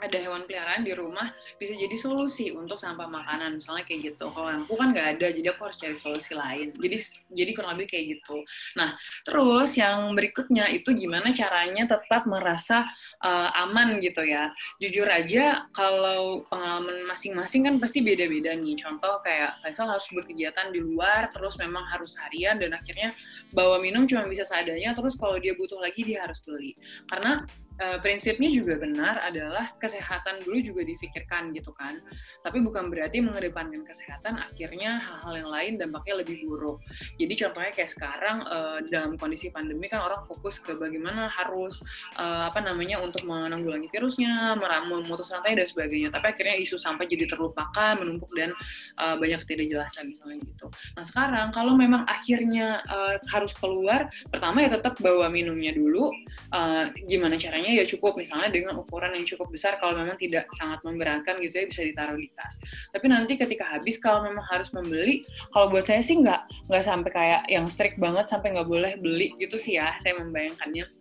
ada 0.00 0.16
hewan 0.16 0.48
peliharaan 0.48 0.82
di 0.82 0.96
rumah 0.96 1.30
bisa 1.60 1.76
jadi 1.76 1.92
solusi 2.00 2.50
untuk 2.50 2.80
sampah 2.80 3.06
makanan 3.06 3.60
misalnya 3.60 3.84
kayak 3.84 4.16
gitu. 4.16 4.32
Kalau 4.32 4.50
aku 4.50 4.74
kan 4.80 4.96
nggak 4.96 5.08
ada 5.18 5.26
jadi 5.30 5.48
aku 5.52 5.68
harus 5.68 5.78
cari 5.78 5.96
solusi 6.00 6.32
lain. 6.32 6.72
Jadi 6.76 6.96
jadi 7.30 7.50
kurang 7.52 7.76
lebih 7.76 7.92
kayak 7.92 8.04
gitu. 8.18 8.42
Nah 8.80 8.96
terus 9.22 9.76
yang 9.76 10.16
berikutnya 10.16 10.72
itu 10.72 10.90
gimana 10.96 11.30
caranya 11.36 11.84
tetap 11.84 12.24
merasa 12.24 12.88
uh, 13.20 13.50
aman 13.68 14.00
gitu 14.00 14.24
ya? 14.24 14.50
Jujur 14.80 15.06
aja 15.06 15.68
kalau 15.76 16.48
pengalaman 16.48 17.04
masing-masing 17.06 17.68
kan 17.68 17.74
pasti 17.76 18.00
beda-beda 18.00 18.56
nih. 18.56 18.80
Contoh 18.80 19.20
kayak 19.20 19.60
Faisal 19.60 19.92
harus 19.92 20.08
berkegiatan 20.10 20.72
di 20.72 20.80
luar 20.80 21.28
terus 21.30 21.60
memang 21.60 21.84
harus 21.92 22.16
harian 22.16 22.56
dan 22.56 22.72
akhirnya 22.72 23.12
bawa 23.52 23.76
minum 23.78 24.08
cuma 24.08 24.24
bisa 24.24 24.42
seadanya 24.42 24.96
terus 24.96 25.14
kalau 25.14 25.36
dia 25.36 25.52
butuh 25.52 25.76
lagi 25.76 26.02
dia 26.02 26.24
harus 26.24 26.40
beli. 26.40 26.72
Karena 27.06 27.44
uh, 27.80 27.98
prinsipnya 28.04 28.52
juga 28.52 28.78
benar 28.78 29.18
adalah 29.24 29.72
kesehatan 29.80 30.44
dulu 30.44 30.60
juga 30.60 30.82
difikirkan 30.84 31.50
gitu 31.56 31.72
kan. 31.74 31.98
Tapi 32.44 32.60
bukan 32.60 32.92
berarti 32.92 33.24
mengedepankan 33.24 33.82
kesehatan 33.88 34.38
akhirnya 34.38 35.00
hal-hal 35.00 35.34
yang 35.40 35.50
lain 35.50 35.72
dampaknya 35.80 36.22
lebih 36.22 36.44
buruk. 36.46 36.78
Jadi 37.16 37.34
contohnya 37.40 37.72
kayak 37.72 37.90
sekarang 37.90 38.44
uh, 38.46 38.78
dalam 38.86 39.16
kondisi 39.16 39.48
pandemi 39.50 39.88
kan 39.88 40.04
orang 40.04 40.22
fokus 40.28 40.60
ke 40.60 40.76
bagaimana 40.76 41.26
harus 41.32 41.80
uh, 42.20 42.52
apa 42.52 42.60
namanya 42.60 43.00
untuk 43.00 43.24
menanggulangi 43.24 43.88
virusnya, 43.90 44.56
memutus 44.86 45.32
rantai 45.32 45.56
dan 45.56 45.66
sebagainya. 45.66 46.12
Tapi 46.12 46.26
akhirnya 46.36 46.56
isu 46.60 46.76
sampah 46.76 47.06
jadi 47.08 47.26
terlupakan, 47.26 47.96
menumpuk 47.98 48.30
dan 48.36 48.52
uh, 49.00 49.16
banyak 49.16 49.42
ketidakjelasan 49.46 50.12
misalnya 50.12 50.38
gitu. 50.44 50.66
Nah 50.94 51.04
sekarang 51.06 51.50
kalau 51.54 51.74
memang 51.74 52.04
akhirnya 52.04 52.84
uh, 52.86 53.16
harus 53.30 53.52
keluar, 53.56 54.10
pertama 54.28 54.66
ya 54.66 54.70
tetap 54.74 54.98
bawa 55.00 55.32
minumnya 55.32 55.72
dulu. 55.72 56.12
Uh, 56.50 56.90
gimana 57.06 57.38
caranya 57.38 57.69
ya 57.78 57.84
cukup. 57.86 58.18
Misalnya 58.18 58.50
dengan 58.50 58.74
ukuran 58.82 59.14
yang 59.14 59.26
cukup 59.26 59.50
besar 59.54 59.78
kalau 59.78 59.98
memang 59.98 60.18
tidak 60.18 60.50
sangat 60.58 60.82
memberatkan 60.82 61.38
gitu 61.38 61.54
ya 61.54 61.66
bisa 61.70 61.82
ditaruh 61.86 62.18
di 62.18 62.28
tas. 62.34 62.58
Tapi 62.90 63.06
nanti 63.06 63.38
ketika 63.38 63.64
habis 63.66 63.96
kalau 64.02 64.26
memang 64.26 64.44
harus 64.50 64.74
membeli, 64.74 65.22
kalau 65.54 65.70
buat 65.70 65.86
saya 65.86 66.02
sih 66.02 66.18
nggak 66.18 66.70
nggak 66.70 66.84
sampai 66.84 67.10
kayak 67.10 67.42
yang 67.48 67.66
strict 67.70 67.96
banget 68.02 68.26
sampai 68.26 68.54
nggak 68.54 68.68
boleh 68.68 68.92
beli 68.98 69.34
gitu 69.38 69.56
sih 69.56 69.78
ya. 69.78 69.94
Saya 70.02 70.18
membayangkannya 70.20 70.99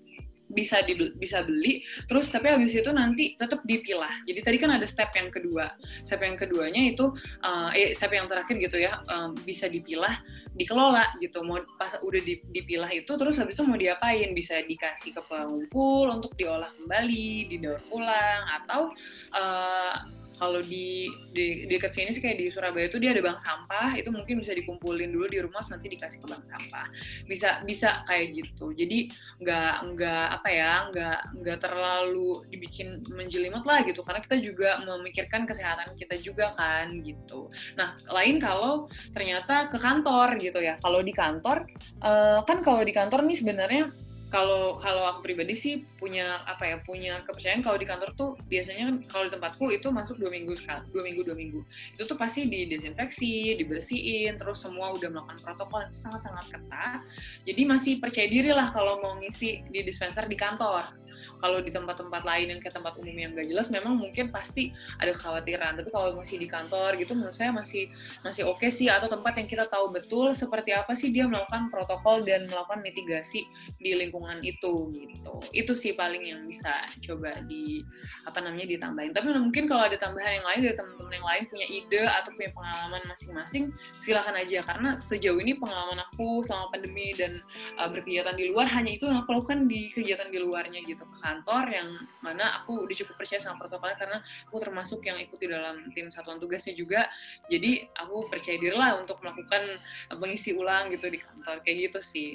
bisa 0.49 0.81
di, 0.81 0.97
bisa 1.15 1.45
beli 1.45 1.85
terus 2.09 2.27
tapi 2.27 2.49
habis 2.49 2.73
itu 2.73 2.89
nanti 2.89 3.37
tetap 3.37 3.61
dipilah. 3.63 4.25
Jadi 4.25 4.39
tadi 4.41 4.57
kan 4.57 4.73
ada 4.73 4.85
step 4.89 5.13
yang 5.13 5.29
kedua. 5.29 5.69
Step 6.03 6.25
yang 6.25 6.35
keduanya 6.35 6.81
itu 6.89 7.13
uh, 7.45 7.69
eh 7.71 7.93
step 7.93 8.11
yang 8.11 8.25
terakhir 8.25 8.57
gitu 8.57 8.77
ya 8.81 8.99
um, 9.07 9.37
bisa 9.37 9.69
dipilah 9.69 10.17
dikelola 10.57 11.15
gitu. 11.21 11.45
Mau 11.45 11.61
pas 11.77 11.95
udah 12.01 12.21
dipilah 12.51 12.89
itu 12.91 13.11
terus 13.15 13.37
habis 13.37 13.55
itu 13.55 13.63
mau 13.63 13.77
diapain? 13.77 14.33
Bisa 14.33 14.59
dikasih 14.65 15.15
ke 15.15 15.21
pengumpul 15.29 16.09
untuk 16.09 16.33
diolah 16.35 16.73
kembali 16.75 17.47
didaur 17.47 17.81
ulang 17.93 18.41
atau 18.61 18.91
uh, 19.37 20.18
kalau 20.39 20.63
di, 20.63 21.11
di 21.35 21.67
dekat 21.67 21.91
sini 21.91 22.15
sih 22.15 22.23
kayak 22.23 22.39
di 22.39 22.47
Surabaya 22.47 22.87
itu 22.87 22.95
dia 22.95 23.11
ada 23.11 23.19
bank 23.19 23.43
sampah 23.43 23.99
itu 23.99 24.07
mungkin 24.09 24.39
bisa 24.39 24.55
dikumpulin 24.55 25.11
dulu 25.11 25.27
di 25.27 25.43
rumah 25.43 25.61
nanti 25.67 25.91
dikasih 25.91 26.23
ke 26.23 26.27
bank 26.31 26.47
sampah. 26.47 26.87
Bisa 27.27 27.59
bisa 27.67 28.07
kayak 28.07 28.39
gitu. 28.39 28.71
Jadi 28.71 29.11
nggak 29.43 29.75
nggak 29.93 30.25
apa 30.39 30.49
ya 30.49 30.73
nggak 30.89 31.19
nggak 31.43 31.59
terlalu 31.59 32.47
dibikin 32.47 33.03
menjelimet 33.11 33.67
lah 33.67 33.83
gitu. 33.83 33.99
Karena 34.01 34.23
kita 34.23 34.39
juga 34.39 34.79
memikirkan 34.79 35.43
kesehatan 35.43 35.99
kita 35.99 36.15
juga 36.23 36.55
kan 36.55 37.03
gitu. 37.03 37.51
Nah 37.75 37.99
lain 38.07 38.39
kalau 38.39 38.87
ternyata 39.11 39.67
ke 39.67 39.75
kantor 39.75 40.39
gitu 40.39 40.63
ya. 40.63 40.79
Kalau 40.79 41.03
di 41.03 41.11
kantor 41.11 41.67
uh, 41.99 42.39
kan 42.47 42.63
kalau 42.63 42.79
di 42.81 42.95
kantor 42.95 43.27
nih 43.27 43.37
sebenarnya 43.37 43.91
kalau 44.29 44.77
kalau 44.77 45.09
aku 45.09 45.25
pribadi 45.25 45.57
sih 45.57 45.89
punya 45.97 46.45
apa 46.45 46.63
ya 46.69 46.77
punya 46.85 47.25
kepercayaan 47.25 47.65
kalau 47.65 47.81
di 47.81 47.89
kantor 47.89 48.09
tuh 48.13 48.31
biasanya 48.45 48.93
kan 48.93 48.95
kalau 49.09 49.23
di 49.25 49.31
tempatku 49.33 49.65
itu 49.73 49.87
masuk 49.89 50.21
dua 50.21 50.29
minggu 50.29 50.53
sekali 50.53 50.85
dua 50.93 51.03
minggu 51.03 51.21
dua 51.25 51.35
minggu. 51.35 51.59
Itu 51.97 52.05
tuh 52.05 52.17
pasti 52.17 52.45
didesinfeksi 52.45 53.57
dibersihin 53.57 54.37
terus 54.37 54.61
semua 54.61 54.93
udah 54.93 55.09
melakukan 55.09 55.41
protokol 55.41 55.81
sangat 55.89 56.21
sangat 56.29 56.45
ketat. 56.53 57.01
Jadi 57.43 57.61
masih 57.65 57.93
percaya 57.97 58.27
diri 58.29 58.53
lah 58.53 58.69
kalau 58.69 59.01
mau 59.01 59.17
ngisi 59.17 59.65
di 59.65 59.81
dispenser 59.81 60.29
di 60.29 60.37
kantor 60.37 61.08
kalau 61.39 61.59
di 61.63 61.71
tempat-tempat 61.71 62.23
lain 62.23 62.57
yang 62.57 62.59
kayak 62.59 62.75
tempat 62.75 62.93
umum 62.99 63.15
yang 63.15 63.31
gak 63.35 63.47
jelas 63.47 63.67
memang 63.71 63.95
mungkin 63.95 64.29
pasti 64.29 64.71
ada 64.97 65.11
kekhawatiran. 65.15 65.79
Tapi 65.79 65.89
kalau 65.91 66.17
masih 66.19 66.37
di 66.41 66.47
kantor 66.47 66.99
gitu 66.99 67.13
menurut 67.15 67.35
saya 67.35 67.53
masih 67.53 67.91
masih 68.25 68.47
oke 68.47 68.61
okay 68.61 68.69
sih. 68.71 68.87
Atau 68.87 69.07
tempat 69.11 69.37
yang 69.39 69.47
kita 69.47 69.65
tahu 69.67 69.91
betul 69.93 70.31
seperti 70.33 70.75
apa 70.75 70.93
sih 70.95 71.09
dia 71.13 71.25
melakukan 71.25 71.71
protokol 71.73 72.21
dan 72.23 72.47
melakukan 72.47 72.81
mitigasi 72.83 73.45
di 73.77 73.91
lingkungan 73.95 74.39
itu 74.43 74.91
gitu. 74.93 75.35
Itu 75.51 75.73
sih 75.73 75.95
paling 75.95 76.23
yang 76.25 76.41
bisa 76.47 76.71
coba 77.03 77.39
di 77.45 77.83
apa 78.27 78.39
namanya 78.43 78.67
ditambahin. 78.69 79.11
Tapi 79.15 79.27
mungkin 79.35 79.65
kalau 79.67 79.87
ada 79.87 79.97
tambahan 79.99 80.41
yang 80.41 80.47
lain 80.47 80.59
dari 80.69 80.75
teman-teman 80.75 81.13
yang 81.13 81.27
lain 81.27 81.43
punya 81.49 81.67
ide 81.67 82.01
atau 82.05 82.29
punya 82.35 82.51
pengalaman 82.53 83.01
masing-masing 83.09 83.63
silakan 84.03 84.35
aja. 84.37 84.61
Karena 84.63 84.93
sejauh 84.95 85.39
ini 85.39 85.57
pengalaman 85.57 86.03
aku 86.05 86.43
selama 86.45 86.71
pandemi 86.73 87.11
dan 87.17 87.41
uh, 87.79 87.89
berkegiatan 87.89 88.35
di 88.37 88.51
luar 88.51 88.67
hanya 88.69 88.95
itu 88.95 89.05
yang 89.09 89.23
aku 89.25 89.35
lakukan 89.35 89.65
di 89.65 89.89
kegiatan 89.91 90.29
di 90.29 90.39
luarnya 90.39 90.79
gitu 90.85 91.03
ke 91.09 91.19
kantor 91.19 91.65
yang 91.73 91.89
mana 92.21 92.61
aku 92.61 92.85
udah 92.85 92.95
cukup 92.95 93.15
percaya 93.19 93.41
sama 93.41 93.59
protokolnya 93.59 93.97
karena 93.97 94.17
aku 94.47 94.57
termasuk 94.61 94.99
yang 95.03 95.17
ikut 95.17 95.37
di 95.41 95.47
dalam 95.49 95.89
tim 95.91 96.13
satuan 96.13 96.37
tugasnya 96.37 96.77
juga. 96.77 97.09
Jadi 97.49 97.89
aku 97.97 98.29
percaya 98.29 98.57
diri 98.61 98.75
lah 98.77 99.01
untuk 99.01 99.19
melakukan 99.19 99.81
pengisi 100.13 100.53
ulang 100.53 100.93
gitu 100.93 101.09
di 101.09 101.19
kantor. 101.19 101.61
Kayak 101.65 101.77
gitu 101.91 101.99
sih. 102.05 102.29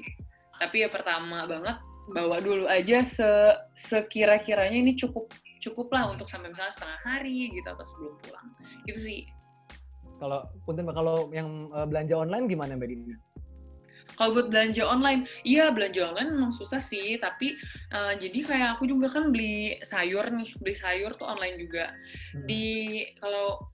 Tapi 0.59 0.87
ya 0.87 0.89
pertama 0.91 1.47
banget 1.47 1.79
bawa 2.13 2.37
dulu 2.37 2.69
aja 2.69 3.01
se 3.01 3.29
sekira-kiranya 3.73 4.77
ini 4.77 4.93
cukup 4.93 5.33
cukup 5.65 5.89
lah 5.97 6.13
untuk 6.13 6.29
sampai 6.29 6.53
misalnya 6.53 6.77
setengah 6.77 7.01
hari 7.01 7.49
gitu 7.57 7.65
atau 7.65 7.85
sebelum 7.89 8.15
pulang. 8.21 8.49
Itu 8.85 9.01
sih. 9.01 9.21
Kalau 10.21 10.47
punten 10.63 10.87
kalau 10.93 11.33
yang 11.33 11.59
uh, 11.73 11.89
belanja 11.89 12.15
online 12.15 12.47
gimana 12.47 12.77
mbak 12.77 12.93
Dini? 12.93 13.17
Kalau 14.15 14.31
buat 14.37 14.49
belanja 14.53 14.85
online, 14.87 15.27
iya 15.43 15.75
belanja 15.75 16.15
online 16.15 16.31
memang 16.31 16.53
susah 16.55 16.79
sih, 16.79 17.19
tapi 17.19 17.59
uh, 17.91 18.15
jadi 18.15 18.39
kayak 18.47 18.69
aku 18.79 18.87
juga 18.87 19.11
kan 19.11 19.35
beli 19.35 19.81
sayur 19.83 20.31
nih, 20.31 20.55
beli 20.63 20.77
sayur 20.79 21.17
tuh 21.19 21.27
online 21.27 21.57
juga. 21.59 21.91
Hmm. 22.37 22.47
Di 22.47 22.65
kalau 23.19 23.74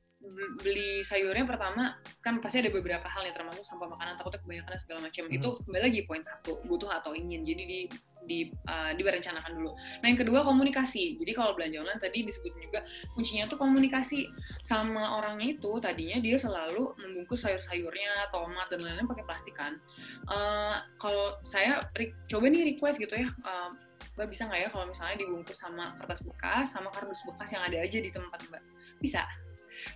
beli 0.61 1.01
sayurnya 1.01 1.49
pertama 1.49 1.97
kan 2.21 2.45
pasti 2.45 2.61
ada 2.61 2.69
beberapa 2.69 3.09
hal 3.09 3.25
nih 3.25 3.33
termasuk 3.33 3.65
sampah 3.65 3.89
makanan 3.89 4.21
takutnya 4.21 4.41
kebanyakan 4.45 4.77
segala 4.77 5.01
macam 5.09 5.25
hmm. 5.25 5.37
itu 5.41 5.49
kembali 5.65 5.83
lagi 5.89 6.01
poin 6.05 6.21
satu 6.21 6.61
butuh 6.69 6.93
atau 6.93 7.17
ingin 7.17 7.41
jadi 7.41 7.65
di 7.65 7.81
di 8.21 8.53
uh, 8.69 8.93
direncanakan 8.93 9.57
dulu. 9.57 9.73
Nah 10.05 10.07
yang 10.13 10.21
kedua 10.21 10.45
komunikasi. 10.45 11.17
Jadi 11.17 11.33
kalau 11.33 11.57
belanja 11.57 11.81
online 11.81 12.05
tadi 12.05 12.21
disebut 12.21 12.53
juga 12.61 12.85
kuncinya 13.17 13.49
tuh 13.49 13.57
komunikasi 13.57 14.29
sama 14.61 15.17
orangnya 15.17 15.57
itu 15.57 15.81
tadinya 15.81 16.21
dia 16.21 16.37
selalu 16.37 16.93
membungkus 17.01 17.41
sayur-sayurnya, 17.41 18.29
tomat 18.29 18.69
dan 18.69 18.85
lain-lain 18.85 19.09
pakai 19.09 19.25
plastik 19.25 19.57
kan. 19.57 19.81
Uh, 20.29 20.77
kalau 21.01 21.41
saya 21.41 21.81
coba 22.29 22.45
nih 22.53 22.77
request 22.77 23.01
gitu 23.01 23.17
ya. 23.17 23.33
Uh, 23.41 23.73
Mbak 24.21 24.37
bisa 24.37 24.43
nggak 24.45 24.61
ya 24.61 24.69
kalau 24.69 24.85
misalnya 24.85 25.17
dibungkus 25.17 25.57
sama 25.57 25.89
kertas 25.97 26.21
bekas, 26.21 26.65
sama 26.77 26.93
kardus 26.93 27.25
bekas 27.25 27.49
yang 27.57 27.65
ada 27.65 27.79
aja 27.81 27.99
di 28.05 28.11
tempat 28.13 28.43
Mbak? 28.53 28.63
Bisa 29.01 29.25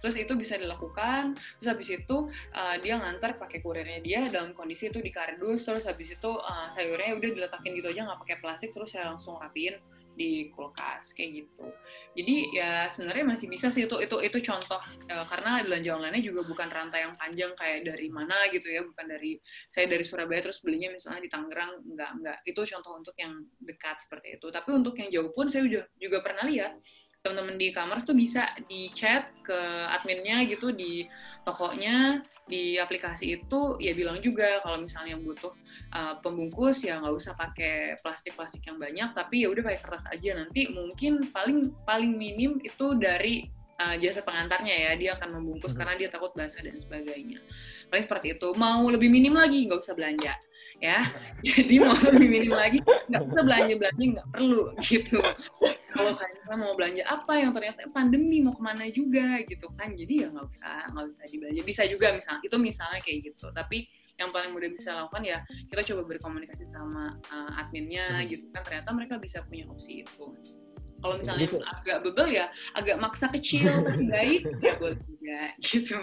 terus 0.01 0.17
itu 0.19 0.33
bisa 0.35 0.55
dilakukan 0.61 1.37
terus 1.59 1.69
habis 1.69 1.89
itu 1.91 2.17
uh, 2.55 2.77
dia 2.81 2.99
ngantar 2.99 3.37
pakai 3.41 3.61
kurirnya 3.61 4.01
dia 4.01 4.21
dalam 4.29 4.57
kondisi 4.57 4.89
itu 4.89 5.01
di 5.01 5.11
kardus 5.11 5.67
terus 5.67 5.85
habis 5.85 6.15
itu 6.15 6.31
uh, 6.31 6.69
sayurnya 6.73 7.17
udah 7.19 7.31
diletakin 7.35 7.73
gitu 7.77 7.89
aja 7.91 8.01
nggak 8.07 8.21
pakai 8.27 8.37
plastik 8.41 8.71
terus 8.73 8.93
saya 8.93 9.11
langsung 9.13 9.37
rapiin 9.39 9.77
di 10.15 10.49
kulkas 10.55 11.13
kayak 11.13 11.45
gitu. 11.45 11.67
Jadi 12.15 12.55
ya 12.55 12.87
sebenarnya 12.87 13.35
masih 13.35 13.51
bisa 13.51 13.69
sih 13.75 13.91
itu 13.91 13.99
itu 13.99 14.17
itu 14.23 14.39
contoh 14.47 14.79
uh, 15.11 15.27
karena 15.27 15.67
belanja 15.67 15.91
online 15.91 16.23
juga 16.23 16.47
bukan 16.47 16.71
rantai 16.71 17.03
yang 17.03 17.15
panjang 17.19 17.53
kayak 17.59 17.83
dari 17.83 18.07
mana 18.09 18.47
gitu 18.55 18.71
ya, 18.71 18.87
bukan 18.87 19.07
dari 19.11 19.37
saya 19.67 19.91
dari 19.91 20.07
Surabaya 20.07 20.41
terus 20.47 20.63
belinya 20.63 20.95
misalnya 20.95 21.27
di 21.27 21.31
Tangerang 21.31 21.83
enggak 21.83 22.11
enggak. 22.15 22.39
Itu 22.47 22.63
contoh 22.63 22.93
untuk 22.95 23.15
yang 23.19 23.43
dekat 23.59 24.07
seperti 24.07 24.39
itu. 24.39 24.47
Tapi 24.55 24.71
untuk 24.71 24.95
yang 24.97 25.11
jauh 25.11 25.31
pun 25.35 25.51
saya 25.51 25.67
juga 25.99 26.19
pernah 26.23 26.47
lihat 26.47 26.79
teman-teman 27.25 27.57
di 27.57 27.73
e-commerce 27.73 28.05
tuh 28.05 28.13
bisa 28.13 28.53
di 28.69 28.93
chat 28.93 29.33
ke 29.41 29.57
adminnya 29.89 30.45
gitu 30.45 30.77
di 30.77 31.09
tokonya 31.41 32.21
di 32.45 32.77
aplikasi 32.77 33.41
itu 33.41 33.81
ya 33.81 33.97
bilang 33.97 34.21
juga 34.21 34.61
kalau 34.61 34.85
misalnya 34.85 35.17
butuh 35.17 35.57
uh, 35.97 36.21
pembungkus 36.21 36.85
ya 36.85 37.01
nggak 37.01 37.17
usah 37.17 37.33
pakai 37.33 37.97
plastik-plastik 38.05 38.69
yang 38.69 38.77
banyak 38.77 39.17
tapi 39.17 39.49
ya 39.49 39.49
udah 39.49 39.65
pakai 39.65 39.81
kertas 39.81 40.05
aja. 40.13 40.37
Nanti 40.37 40.69
mungkin 40.69 41.33
paling 41.33 41.73
paling 41.89 42.13
minim 42.13 42.61
itu 42.61 42.93
dari 43.01 43.49
uh, 43.81 43.97
jasa 43.97 44.21
pengantarnya 44.21 44.77
ya 44.77 44.91
dia 45.01 45.11
akan 45.17 45.41
membungkus 45.41 45.73
hmm. 45.73 45.81
karena 45.81 45.95
dia 45.97 46.09
takut 46.13 46.37
basah 46.37 46.61
dan 46.61 46.77
sebagainya. 46.77 47.41
Paling 47.89 48.05
seperti 48.05 48.37
itu. 48.37 48.53
Mau 48.61 48.85
lebih 48.93 49.09
minim 49.09 49.33
lagi 49.33 49.65
nggak 49.65 49.81
usah 49.81 49.97
belanja 49.97 50.37
ya. 50.83 51.11
Jadi 51.47 51.75
mau 51.83 51.95
lebih 51.95 52.29
minim 52.29 52.55
lagi 52.55 52.79
nggak 53.11 53.23
usah 53.29 53.43
belanja 53.45 53.75
belanja 53.77 54.05
nggak 54.19 54.29
perlu 54.33 54.63
gitu. 54.81 55.19
Kalau 55.95 56.13
kalian 56.19 56.37
misalnya 56.41 56.59
mau 56.59 56.75
belanja 56.75 57.03
apa 57.07 57.33
yang 57.39 57.51
ternyata 57.55 57.81
pandemi 57.93 58.39
mau 58.43 58.55
ke 58.57 58.63
mana 58.63 58.85
juga? 58.91 59.27
gitu 59.45 59.67
kan. 59.77 59.93
Jadi 59.95 60.25
ya 60.25 60.27
nggak 60.33 60.47
usah 60.49 60.73
nggak 60.91 61.05
usah 61.05 61.25
dibelanja. 61.29 61.63
Bisa 61.63 61.83
juga 61.87 62.07
misalnya 62.17 62.41
itu 62.43 62.57
misalnya 62.59 63.01
kayak 63.05 63.19
gitu. 63.31 63.47
Tapi 63.53 63.79
yang 64.15 64.31
paling 64.31 64.55
mudah 64.55 64.71
bisa 64.71 64.95
lakukan 64.95 65.27
ya 65.27 65.43
kita 65.67 65.83
coba 65.91 66.03
berkomunikasi 66.07 66.71
sama 66.71 67.19
uh, 67.31 67.61
adminnya 67.61 68.23
hmm. 68.23 68.27
gitu 68.31 68.47
kan. 68.51 68.63
Ternyata 68.65 68.91
mereka 68.95 69.15
bisa 69.21 69.43
punya 69.45 69.69
opsi 69.69 70.03
itu. 70.07 70.27
Kalau 71.05 71.21
misalnya 71.21 71.45
agak 71.69 72.01
bebel 72.01 72.33
ya 72.33 72.49
agak 72.73 72.97
maksa 72.97 73.29
kecil 73.29 73.85
tapi 73.85 74.09
baik 74.09 74.49
ya 74.65 74.73
boleh 74.81 74.97
juga 75.05 75.53
gitu 75.61 76.01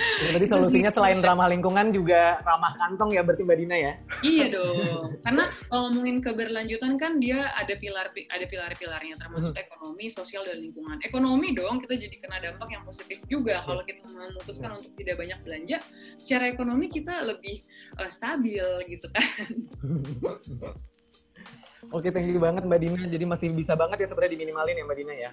jadi 0.00 0.30
tadi 0.36 0.46
solusinya 0.48 0.90
selain 0.92 1.20
ramah 1.20 1.48
lingkungan 1.52 1.92
juga 1.92 2.40
ramah 2.40 2.72
kantong 2.80 3.12
ya 3.12 3.20
berarti 3.20 3.42
Mbak 3.44 3.58
Dina 3.60 3.76
ya? 3.76 3.92
Iya 4.24 4.46
dong. 4.48 4.76
Karena 5.20 5.44
kalau 5.68 5.82
ngomongin 5.90 6.16
keberlanjutan 6.24 6.96
kan 6.96 7.20
dia 7.20 7.52
ada 7.56 7.74
pilar 7.76 8.08
ada 8.10 8.46
pilar-pilarnya 8.48 9.14
termasuk 9.20 9.52
hmm. 9.52 9.64
ekonomi, 9.64 10.06
sosial 10.08 10.48
dan 10.48 10.58
lingkungan. 10.60 10.96
Ekonomi 11.04 11.52
dong 11.52 11.84
kita 11.84 11.94
jadi 12.00 12.16
kena 12.16 12.40
dampak 12.40 12.68
yang 12.72 12.84
positif 12.84 13.20
juga 13.28 13.60
kalau 13.64 13.84
kita 13.84 14.00
memutuskan 14.08 14.80
untuk 14.80 14.92
tidak 14.96 15.20
banyak 15.20 15.38
belanja. 15.44 15.78
Secara 16.16 16.48
ekonomi 16.48 16.88
kita 16.88 17.20
lebih 17.24 17.60
uh, 18.00 18.08
stabil 18.08 18.64
gitu 18.88 19.06
kan. 19.12 19.50
Oke, 21.96 22.12
thank 22.12 22.28
you 22.28 22.38
banget 22.38 22.62
Mbak 22.68 22.80
Dina. 22.80 23.02
Jadi 23.08 23.24
masih 23.24 23.48
bisa 23.56 23.72
banget 23.72 24.04
ya 24.04 24.06
sebenarnya 24.12 24.36
diminimalin 24.36 24.76
ya 24.76 24.84
Mbak 24.84 24.98
Dina 25.00 25.14
ya? 25.16 25.30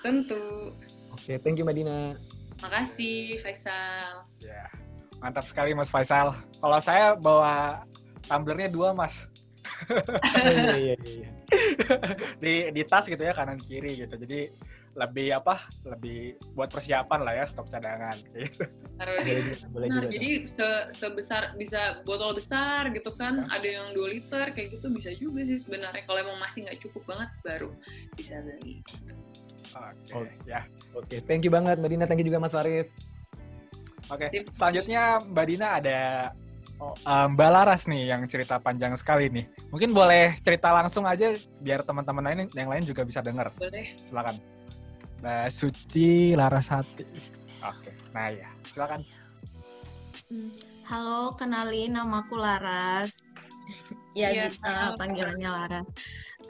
Tentu. 0.00 0.72
Oke, 1.12 1.36
thank 1.42 1.58
you 1.58 1.66
Mbak 1.66 1.76
Dina. 1.76 2.16
Makasih 2.60 3.40
Faisal. 3.40 4.28
Ya, 4.44 4.68
mantap 5.18 5.48
sekali 5.48 5.72
Mas 5.72 5.88
Faisal. 5.88 6.36
Kalau 6.60 6.80
saya 6.80 7.16
bawa 7.16 7.84
tumblernya 8.28 8.68
dua 8.68 8.92
Mas. 8.92 9.28
iya, 10.44 10.76
iya, 10.76 10.96
iya. 11.00 11.30
di 12.42 12.54
di 12.70 12.82
tas 12.84 13.08
gitu 13.08 13.20
ya 13.20 13.32
kanan 13.32 13.56
kiri 13.56 14.04
gitu. 14.04 14.14
Jadi 14.16 14.52
lebih 14.98 15.40
apa? 15.40 15.70
Lebih 15.86 16.36
buat 16.52 16.68
persiapan 16.68 17.20
lah 17.22 17.34
ya 17.40 17.44
stok 17.46 17.70
cadangan 17.70 18.16
gitu. 18.20 18.66
Boleh, 19.72 19.88
nah, 19.88 20.04
jadi 20.04 20.44
se 20.44 20.68
sebesar 20.92 21.56
bisa 21.56 22.04
botol 22.04 22.36
besar 22.36 22.92
gitu 22.92 23.16
kan, 23.16 23.48
ada 23.48 23.64
yang 23.64 23.96
2 23.96 24.12
liter 24.12 24.52
kayak 24.52 24.76
gitu 24.76 24.92
bisa 24.92 25.08
juga 25.16 25.40
sih 25.48 25.56
sebenarnya. 25.56 26.04
Kalau 26.04 26.20
emang 26.20 26.36
masih 26.36 26.68
nggak 26.68 26.84
cukup 26.84 27.08
banget 27.08 27.30
baru 27.40 27.70
bisa 28.12 28.44
beli. 28.44 28.84
Oke, 29.70 30.26
okay, 30.26 30.34
ya. 30.48 30.60
Oke, 30.92 31.06
okay. 31.06 31.18
thank 31.24 31.46
you 31.46 31.52
banget 31.52 31.78
Mbak 31.78 31.90
Dina, 31.90 32.04
thank 32.10 32.20
you 32.22 32.26
juga 32.26 32.42
Mas 32.42 32.54
Faris. 32.54 32.90
Oke, 34.10 34.26
okay. 34.26 34.42
selanjutnya 34.50 35.22
Mbak 35.22 35.46
Dina 35.46 35.66
ada 35.78 35.98
oh, 36.82 36.94
um, 36.98 37.26
Mbak 37.38 37.50
Laras 37.54 37.86
nih 37.86 38.10
yang 38.10 38.26
cerita 38.26 38.58
panjang 38.58 38.98
sekali 38.98 39.30
nih. 39.30 39.46
Mungkin 39.70 39.94
boleh 39.94 40.34
cerita 40.42 40.74
langsung 40.74 41.06
aja 41.06 41.38
biar 41.62 41.86
teman-teman 41.86 42.24
lain 42.26 42.38
yang 42.58 42.68
lain 42.68 42.82
juga 42.82 43.06
bisa 43.06 43.22
dengar. 43.22 43.54
Boleh. 43.54 43.94
Silakan. 44.02 44.42
Mbak 45.22 45.46
Suci 45.52 46.32
Larasati. 46.34 47.04
Oke, 47.60 47.92
nah 48.16 48.32
ya, 48.32 48.48
silakan. 48.72 49.04
Hmm, 50.32 50.56
halo, 50.88 51.36
kenalin 51.36 51.92
namaku 51.92 52.40
Laras. 52.40 53.20
Ya, 54.14 54.28
ya 54.34 54.46
uh, 54.62 54.94
panggilannya 54.98 55.50
Laras. 55.50 55.86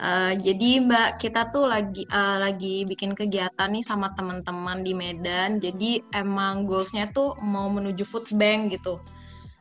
Uh, 0.01 0.33
jadi 0.39 0.81
Mbak 0.81 1.09
kita 1.21 1.53
tuh 1.53 1.69
lagi 1.69 2.07
uh, 2.09 2.41
lagi 2.41 2.87
bikin 2.89 3.13
kegiatan 3.13 3.69
nih 3.69 3.85
sama 3.85 4.15
teman-teman 4.17 4.81
di 4.81 4.97
Medan. 4.97 5.61
Jadi 5.61 6.01
emang 6.15 6.65
goalsnya 6.65 7.13
tuh 7.13 7.37
mau 7.43 7.69
menuju 7.69 8.01
food 8.01 8.27
bank 8.33 8.73
gitu. 8.73 8.97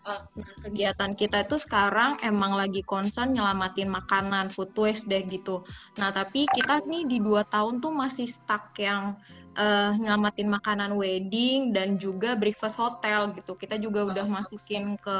Uh, 0.00 0.24
kegiatan 0.64 1.12
kita 1.12 1.44
itu 1.44 1.60
sekarang 1.60 2.16
emang 2.24 2.56
lagi 2.56 2.80
concern 2.80 3.36
nyelamatin 3.36 3.92
makanan 3.92 4.48
food 4.48 4.72
waste 4.80 5.10
deh 5.12 5.20
gitu. 5.28 5.60
Nah 6.00 6.08
tapi 6.08 6.48
kita 6.48 6.80
nih 6.88 7.04
di 7.04 7.18
dua 7.20 7.44
tahun 7.44 7.84
tuh 7.84 7.92
masih 7.92 8.24
stuck 8.24 8.72
yang 8.80 9.20
uh, 9.60 9.92
nyelamatin 10.00 10.48
makanan 10.48 10.96
wedding 10.96 11.76
dan 11.76 12.00
juga 12.00 12.32
breakfast 12.32 12.80
hotel 12.80 13.36
gitu. 13.36 13.52
Kita 13.60 13.76
juga 13.76 14.08
udah 14.08 14.24
masukin 14.24 14.96
ke 14.96 15.18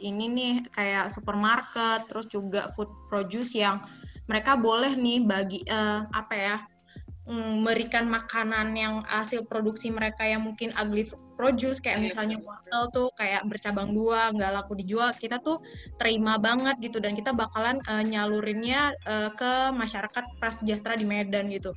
ini 0.00 0.26
nih 0.32 0.54
kayak 0.72 1.12
supermarket, 1.12 2.08
terus 2.08 2.26
juga 2.32 2.72
food 2.72 2.88
produce 3.12 3.52
yang 3.52 3.84
mereka 4.24 4.56
boleh 4.56 4.96
nih 4.96 5.20
bagi 5.20 5.60
uh, 5.68 6.08
apa 6.08 6.34
ya 6.34 6.56
memberikan 7.24 8.04
makanan 8.04 8.76
yang 8.76 9.00
hasil 9.08 9.48
produksi 9.48 9.88
mereka 9.88 10.28
yang 10.28 10.44
mungkin 10.44 10.76
ugly 10.76 11.08
produce 11.40 11.80
kayak 11.80 11.98
iya, 11.98 12.04
misalnya 12.04 12.36
wortel 12.44 12.84
tuh 12.92 13.08
kayak 13.16 13.48
bercabang 13.48 13.96
dua 13.96 14.28
nggak 14.28 14.52
laku 14.52 14.76
dijual 14.76 15.08
kita 15.16 15.40
tuh 15.40 15.56
terima 15.96 16.36
banget 16.36 16.76
gitu. 16.84 17.00
Dan 17.00 17.16
kita 17.16 17.32
bakalan 17.32 17.80
uh, 17.88 18.04
nyalurinnya 18.04 18.92
uh, 19.08 19.32
ke 19.32 19.72
masyarakat 19.72 20.24
prasejahtera 20.36 21.00
di 21.00 21.08
Medan 21.08 21.48
gitu. 21.48 21.72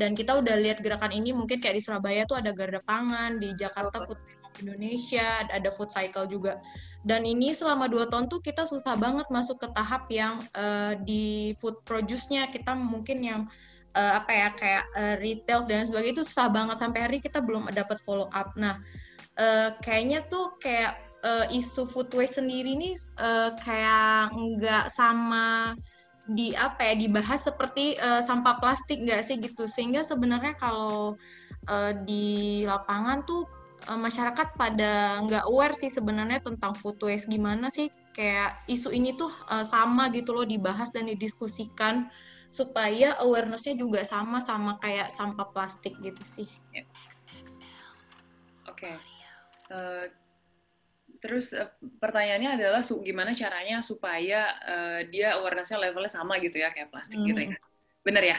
Dan 0.00 0.16
kita 0.16 0.40
udah 0.40 0.56
lihat 0.56 0.80
gerakan 0.80 1.12
ini 1.12 1.36
mungkin 1.36 1.60
kayak 1.60 1.76
di 1.76 1.82
Surabaya 1.84 2.24
tuh 2.24 2.40
ada 2.40 2.56
garda 2.56 2.80
pangan 2.88 3.36
di 3.36 3.52
Jakarta 3.52 4.00
Food 4.08 4.20
Indonesia 4.60 5.44
ada 5.52 5.68
food 5.68 5.92
cycle 5.92 6.24
juga. 6.28 6.60
Dan 7.04 7.28
ini 7.28 7.52
selama 7.52 7.86
dua 7.86 8.08
tahun 8.08 8.26
tuh 8.32 8.40
kita 8.40 8.64
susah 8.64 8.96
banget 8.96 9.28
masuk 9.28 9.60
ke 9.60 9.68
tahap 9.76 10.08
yang 10.08 10.40
uh, 10.56 10.96
di 11.04 11.52
food 11.60 11.78
produce-nya. 11.84 12.48
Kita 12.48 12.72
mungkin 12.72 13.20
yang 13.22 13.42
uh, 13.96 14.12
apa 14.20 14.30
ya 14.30 14.48
kayak 14.52 14.84
uh, 14.92 15.14
retail 15.18 15.64
dan 15.64 15.88
sebagainya 15.88 16.20
itu 16.20 16.24
susah 16.28 16.52
banget. 16.52 16.76
Sampai 16.78 17.00
hari 17.00 17.18
kita 17.18 17.40
belum 17.40 17.72
dapat 17.72 17.98
follow 18.04 18.28
up. 18.36 18.52
Nah, 18.60 18.78
uh, 19.40 19.72
kayaknya 19.80 20.20
tuh 20.22 20.54
kayak 20.60 21.00
uh, 21.24 21.48
isu 21.48 21.88
food 21.88 22.12
waste 22.12 22.38
sendiri 22.38 22.76
ini 22.76 22.92
uh, 23.18 23.56
kayak 23.64 24.36
nggak 24.36 24.92
sama 24.92 25.74
di 26.26 26.50
apa 26.58 26.82
ya 26.82 26.94
dibahas 26.98 27.46
seperti 27.46 27.94
uh, 28.02 28.18
sampah 28.18 28.58
plastik 28.60 29.00
nggak 29.00 29.24
sih 29.24 29.40
gitu. 29.40 29.64
Sehingga 29.64 30.04
sebenarnya 30.04 30.54
kalau 30.60 31.16
uh, 31.72 31.92
di 32.04 32.62
lapangan 32.68 33.24
tuh 33.24 33.48
uh, 33.88 33.98
masyarakat 33.98 34.54
pada 34.58 35.22
nggak 35.24 35.44
aware 35.48 35.72
sih 35.72 35.88
sebenarnya 35.88 36.42
tentang 36.44 36.76
food 36.76 37.00
waste 37.00 37.30
gimana 37.32 37.72
sih. 37.72 37.88
Kayak 38.12 38.60
isu 38.68 38.92
ini 38.92 39.16
tuh 39.16 39.30
uh, 39.48 39.64
sama 39.64 40.12
gitu 40.12 40.34
loh 40.36 40.44
dibahas 40.44 40.90
dan 40.92 41.08
didiskusikan 41.08 42.10
supaya 42.56 43.12
awarenessnya 43.20 43.76
juga 43.76 44.00
sama 44.08 44.40
sama 44.40 44.80
kayak 44.80 45.12
sampah 45.12 45.52
plastik 45.52 45.92
gitu 46.00 46.22
sih. 46.24 46.48
Yeah. 46.72 46.88
Oke. 48.64 48.88
Okay. 48.88 48.96
Uh, 49.68 50.08
terus 51.20 51.52
uh, 51.52 51.68
pertanyaannya 52.00 52.56
adalah 52.56 52.80
su 52.80 52.96
gimana 53.04 53.36
caranya 53.36 53.84
supaya 53.84 54.56
uh, 54.64 55.00
dia 55.04 55.36
awarenessnya 55.36 55.76
levelnya 55.76 56.08
sama 56.08 56.40
gitu 56.40 56.56
ya 56.56 56.72
kayak 56.72 56.88
plastik 56.88 57.20
mm. 57.20 57.26
gitu 57.28 57.40
ya. 57.44 57.48
Mm-hmm. 57.52 58.04
Bener 58.08 58.24
ya? 58.24 58.38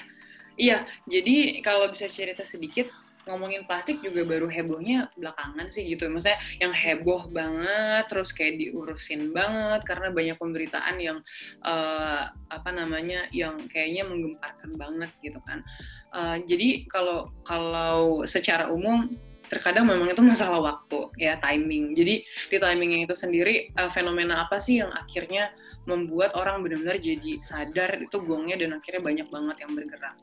Iya. 0.57 0.77
Jadi 1.05 1.61
kalau 1.61 1.93
bisa 1.93 2.09
cerita 2.09 2.41
sedikit 2.41 2.89
ngomongin 3.27 3.67
plastik 3.67 3.99
juga 3.99 4.23
baru 4.23 4.47
hebohnya 4.47 5.11
belakangan 5.19 5.67
sih 5.69 5.85
gitu. 5.87 6.07
Maksudnya 6.07 6.39
yang 6.63 6.73
heboh 6.73 7.27
banget, 7.29 8.07
terus 8.09 8.31
kayak 8.31 8.57
diurusin 8.59 9.35
banget 9.35 9.83
karena 9.83 10.07
banyak 10.11 10.37
pemberitaan 10.39 10.95
yang 10.97 11.17
uh, 11.61 12.31
apa 12.31 12.69
namanya, 12.71 13.27
yang 13.35 13.59
kayaknya 13.69 14.07
menggemparkan 14.07 14.71
banget 14.79 15.11
gitu 15.19 15.39
kan. 15.43 15.61
Uh, 16.15 16.39
jadi 16.47 16.87
kalau 16.87 17.29
kalau 17.43 18.23
secara 18.23 18.71
umum 18.71 19.11
terkadang 19.47 19.87
memang 19.87 20.11
itu 20.11 20.23
masalah 20.23 20.59
waktu 20.59 21.11
ya 21.19 21.39
timing. 21.39 21.95
Jadi 21.95 22.23
di 22.23 22.57
timing 22.59 22.89
yang 22.99 23.01
itu 23.07 23.15
sendiri 23.15 23.71
uh, 23.79 23.91
fenomena 23.91 24.47
apa 24.47 24.59
sih 24.59 24.83
yang 24.83 24.91
akhirnya 24.91 25.51
membuat 25.87 26.35
orang 26.35 26.63
benar-benar 26.63 26.99
jadi 26.99 27.39
sadar 27.39 28.03
itu 28.03 28.17
gongnya 28.19 28.59
dan 28.59 28.75
akhirnya 28.75 29.01
banyak 29.03 29.27
banget 29.31 29.55
yang 29.63 29.71
bergerak. 29.71 30.15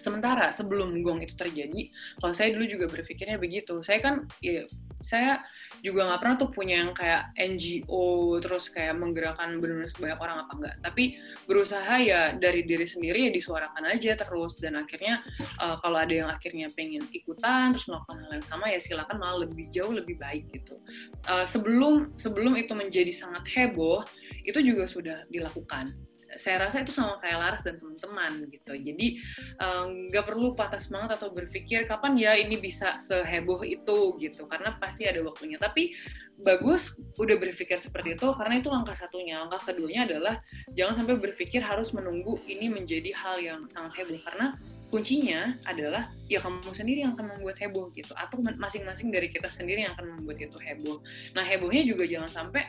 Sementara 0.00 0.48
sebelum 0.50 1.04
gong 1.04 1.20
itu 1.20 1.36
terjadi, 1.36 1.92
kalau 2.18 2.32
saya 2.32 2.56
dulu 2.56 2.64
juga 2.64 2.86
berpikirnya 2.88 3.36
begitu. 3.36 3.84
Saya 3.84 4.00
kan 4.00 4.14
ya, 4.40 4.64
saya 5.04 5.44
juga 5.84 6.08
nggak 6.08 6.20
pernah 6.20 6.36
tuh 6.40 6.50
punya 6.50 6.80
yang 6.82 6.92
kayak 6.96 7.30
NGO 7.36 8.40
terus 8.40 8.72
kayak 8.72 8.96
menggerakkan 8.96 9.60
benar-benar 9.60 9.92
sebanyak 9.92 10.18
orang 10.20 10.36
apa 10.44 10.52
enggak 10.60 10.74
tapi 10.84 11.04
berusaha 11.48 11.94
ya 12.00 12.36
dari 12.36 12.66
diri 12.66 12.84
sendiri 12.84 13.28
ya 13.28 13.32
disuarakan 13.32 13.84
aja 13.92 14.16
terus. 14.16 14.56
Dan 14.56 14.80
akhirnya 14.80 15.20
uh, 15.60 15.76
kalau 15.84 16.00
ada 16.00 16.14
yang 16.16 16.28
akhirnya 16.32 16.72
pengen 16.72 17.04
ikutan 17.12 17.76
terus 17.76 17.86
melakukan 17.86 18.16
hal 18.24 18.30
yang 18.40 18.46
sama 18.46 18.72
ya 18.72 18.80
silakan 18.80 19.20
malah 19.20 19.44
lebih 19.44 19.68
jauh 19.68 19.92
lebih 19.92 20.16
baik 20.16 20.48
gitu. 20.50 20.80
Uh, 21.28 21.44
sebelum 21.44 22.16
sebelum 22.16 22.56
itu 22.56 22.72
menjadi 22.72 23.12
sangat 23.12 23.44
heboh 23.52 24.00
itu 24.48 24.58
juga 24.64 24.88
sudah 24.88 25.28
dilakukan 25.28 25.92
saya 26.36 26.68
rasa 26.68 26.82
itu 26.84 26.92
sama 26.94 27.18
kayak 27.18 27.38
Laras 27.38 27.62
dan 27.66 27.80
teman-teman 27.80 28.46
gitu. 28.50 28.72
Jadi 28.76 29.06
eh, 29.58 29.84
nggak 30.10 30.24
um, 30.24 30.28
perlu 30.28 30.48
patah 30.54 30.78
semangat 30.78 31.18
atau 31.18 31.32
berpikir 31.34 31.88
kapan 31.90 32.14
ya 32.18 32.36
ini 32.38 32.58
bisa 32.60 33.00
seheboh 33.02 33.62
itu 33.66 34.18
gitu, 34.20 34.46
karena 34.46 34.76
pasti 34.78 35.06
ada 35.08 35.22
waktunya. 35.24 35.58
Tapi 35.58 35.94
bagus 36.40 36.96
udah 37.20 37.36
berpikir 37.36 37.76
seperti 37.76 38.16
itu 38.16 38.26
karena 38.36 38.60
itu 38.60 38.68
langkah 38.72 38.96
satunya. 38.96 39.42
Langkah 39.44 39.72
keduanya 39.72 40.08
adalah 40.08 40.34
jangan 40.72 41.04
sampai 41.04 41.16
berpikir 41.20 41.60
harus 41.60 41.92
menunggu 41.92 42.40
ini 42.48 42.72
menjadi 42.72 43.10
hal 43.12 43.36
yang 43.40 43.60
sangat 43.68 44.04
heboh 44.04 44.20
karena 44.24 44.56
kuncinya 44.90 45.54
adalah 45.70 46.10
ya 46.26 46.42
kamu 46.42 46.74
sendiri 46.74 47.06
yang 47.06 47.14
akan 47.14 47.38
membuat 47.38 47.62
heboh 47.62 47.94
gitu 47.94 48.10
atau 48.18 48.42
masing-masing 48.42 49.14
dari 49.14 49.30
kita 49.30 49.46
sendiri 49.46 49.86
yang 49.86 49.94
akan 49.94 50.18
membuat 50.18 50.42
itu 50.42 50.58
heboh. 50.58 50.98
Nah 51.38 51.46
hebohnya 51.46 51.86
juga 51.86 52.04
jangan 52.10 52.28
sampai 52.28 52.66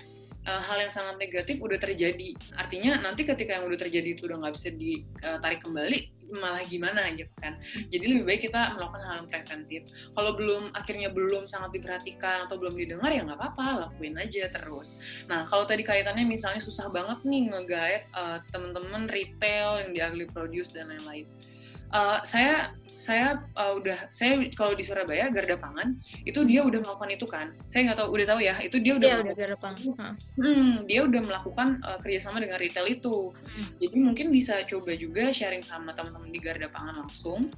uh, 0.47 0.61
hal 0.61 0.77
yang 0.81 0.93
sangat 0.93 1.15
negatif 1.17 1.61
udah 1.61 1.77
terjadi. 1.77 2.37
Artinya 2.57 2.97
nanti 3.01 3.25
ketika 3.27 3.59
yang 3.59 3.65
udah 3.67 3.79
terjadi 3.79 4.17
itu 4.17 4.25
udah 4.29 4.37
nggak 4.41 4.53
bisa 4.57 4.69
ditarik 4.73 5.61
kembali, 5.61 5.99
malah 6.39 6.63
gimana 6.63 7.11
gitu 7.13 7.31
kan. 7.43 7.59
Jadi 7.91 8.05
lebih 8.07 8.23
baik 8.23 8.41
kita 8.47 8.79
melakukan 8.79 9.03
hal 9.03 9.15
yang 9.23 9.27
preventif. 9.27 9.81
Kalau 10.15 10.31
belum 10.39 10.63
akhirnya 10.71 11.09
belum 11.11 11.43
sangat 11.51 11.75
diperhatikan 11.75 12.47
atau 12.47 12.55
belum 12.55 12.75
didengar 12.79 13.11
ya 13.11 13.21
nggak 13.27 13.39
apa-apa, 13.39 13.87
lakuin 13.87 14.15
aja 14.15 14.47
terus. 14.47 14.95
Nah 15.27 15.43
kalau 15.51 15.67
tadi 15.67 15.83
kaitannya 15.83 16.23
misalnya 16.23 16.63
susah 16.63 16.87
banget 16.87 17.19
nih 17.27 17.51
ngegaet 17.51 18.03
uh, 18.15 18.39
temen-temen 18.49 19.11
retail 19.11 19.83
yang 19.91 20.15
di 20.15 20.25
produce 20.29 20.71
dan 20.71 20.87
lain-lain. 20.87 21.27
Uh, 21.91 22.23
saya 22.23 22.71
saya 23.01 23.41
uh, 23.57 23.73
udah 23.81 24.13
saya 24.13 24.45
kalau 24.53 24.77
di 24.77 24.85
Surabaya 24.85 25.33
Garda 25.33 25.57
Pangan 25.57 25.97
itu 26.21 26.45
dia 26.45 26.61
udah 26.61 26.85
melakukan 26.85 27.09
itu 27.09 27.25
kan. 27.25 27.49
Saya 27.73 27.89
nggak 27.89 27.97
tahu 28.05 28.09
udah 28.13 28.25
tahu 28.29 28.39
ya 28.45 28.55
itu 28.61 28.77
dia 28.77 28.93
udah 29.01 29.09
ya, 29.09 29.17
udah 29.25 29.33
Garda 29.33 29.57
Pangan. 29.57 30.13
hmm, 30.37 30.85
dia 30.85 31.01
udah 31.01 31.21
melakukan 31.25 31.81
uh, 31.81 31.97
kerjasama 32.05 32.37
dengan 32.37 32.61
retail 32.61 32.85
itu. 32.85 33.33
Hmm. 33.33 33.67
jadi 33.81 33.97
mungkin 33.97 34.27
bisa 34.29 34.61
coba 34.69 34.93
juga 34.93 35.33
sharing 35.33 35.65
sama 35.65 35.97
teman-teman 35.97 36.29
di 36.29 36.39
Garda 36.39 36.69
Pangan 36.69 37.01
langsung 37.01 37.49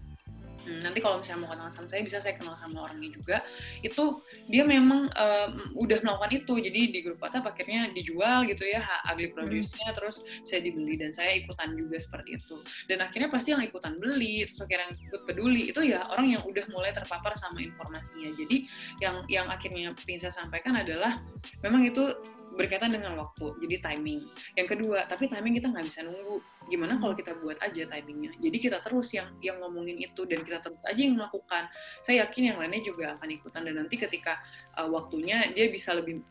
nanti 0.68 1.00
kalau 1.04 1.20
misalnya 1.20 1.42
mau 1.44 1.50
kenal 1.52 1.70
sama 1.72 1.88
saya 1.90 2.02
bisa 2.04 2.18
saya 2.24 2.36
kenal 2.40 2.56
sama 2.56 2.88
orangnya 2.88 3.10
juga. 3.16 3.38
Itu 3.84 4.24
dia 4.48 4.64
memang 4.64 5.12
um, 5.12 5.52
udah 5.78 6.00
melakukan 6.04 6.32
itu. 6.44 6.54
Jadi 6.60 6.82
di 6.92 7.00
grup 7.04 7.20
WhatsApp 7.20 7.50
akhirnya 7.50 7.92
dijual 7.92 8.48
gitu 8.48 8.64
ya 8.64 8.84
ugly 9.12 9.32
hmm. 9.32 9.36
produce-nya 9.36 9.92
hmm. 9.92 9.98
terus 10.00 10.24
saya 10.48 10.64
dibeli 10.64 10.96
dan 10.96 11.12
saya 11.12 11.36
ikutan 11.38 11.76
juga 11.76 12.00
seperti 12.00 12.40
itu. 12.40 12.58
Dan 12.88 13.04
akhirnya 13.04 13.30
pasti 13.32 13.52
yang 13.56 13.64
ikutan 13.64 14.00
beli 14.00 14.48
terus 14.48 14.60
akhirnya 14.64 14.92
yang 14.92 14.96
ikut 15.12 15.22
peduli 15.28 15.62
itu 15.72 15.82
ya 15.84 16.04
orang 16.12 16.40
yang 16.40 16.44
udah 16.44 16.66
mulai 16.72 16.92
terpapar 16.96 17.36
sama 17.36 17.60
informasinya. 17.60 18.32
Jadi 18.36 18.68
yang 19.04 19.24
yang 19.28 19.48
akhirnya 19.52 19.92
ingin 19.94 20.20
saya 20.20 20.34
sampaikan 20.34 20.78
adalah 20.78 21.20
memang 21.66 21.88
itu 21.88 22.14
berkaitan 22.54 22.94
dengan 22.94 23.18
waktu, 23.18 23.58
jadi 23.66 23.82
timing. 23.82 24.22
Yang 24.54 24.68
kedua, 24.78 25.10
tapi 25.10 25.26
timing 25.26 25.58
kita 25.58 25.74
nggak 25.74 25.86
bisa 25.90 26.06
nunggu. 26.06 26.38
Gimana 26.70 27.00
kalau 27.00 27.14
kita 27.14 27.36
buat 27.40 27.58
aja 27.60 27.88
timingnya? 27.90 28.36
Jadi 28.40 28.58
kita 28.58 28.78
terus 28.82 29.12
yang 29.12 29.30
yang 29.40 29.60
ngomongin 29.60 30.00
itu 30.00 30.24
dan 30.28 30.42
kita 30.42 30.60
terus 30.64 30.80
aja 30.84 31.02
yang 31.02 31.16
melakukan. 31.20 31.68
Saya 32.04 32.28
yakin 32.28 32.54
yang 32.54 32.58
lainnya 32.60 32.82
juga 32.84 33.16
akan 33.20 33.30
ikutan 33.32 33.62
dan 33.68 33.76
nanti 33.80 33.96
ketika 34.00 34.40
uh, 34.80 34.88
waktunya 34.90 35.52
dia 35.52 35.70
bisa 35.70 35.94
lebih 35.96 36.24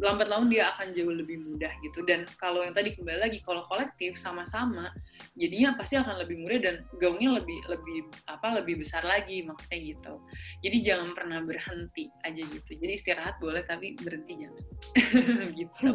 lambat 0.00 0.28
laun 0.30 0.50
dia 0.50 0.74
akan 0.76 0.94
jauh 0.94 1.14
lebih 1.14 1.42
mudah 1.42 1.72
gitu. 1.82 2.02
Dan 2.06 2.26
kalau 2.38 2.62
yang 2.62 2.74
tadi 2.74 2.94
kembali 2.94 3.18
lagi, 3.18 3.38
kalau 3.42 3.66
kolektif 3.66 4.18
sama-sama, 4.18 4.90
jadinya 5.38 5.74
pasti 5.78 5.98
akan 5.98 6.22
lebih 6.22 6.42
mudah 6.42 6.58
dan 6.62 6.74
gaungnya 6.98 7.38
lebih 7.42 7.58
lebih 7.66 7.98
apa 8.30 8.62
lebih 8.62 8.82
besar 8.82 9.06
lagi 9.06 9.42
maksudnya 9.46 9.78
gitu. 9.94 10.14
Jadi 10.62 10.76
jangan 10.82 11.08
pernah 11.14 11.38
berhenti 11.42 12.10
aja 12.26 12.42
gitu. 12.42 12.70
Jadi 12.76 12.92
istirahat 12.94 13.38
boleh 13.38 13.62
tapi 13.66 13.98
berhenti 13.98 14.34
jangan. 14.42 14.64
gitu 15.58 15.90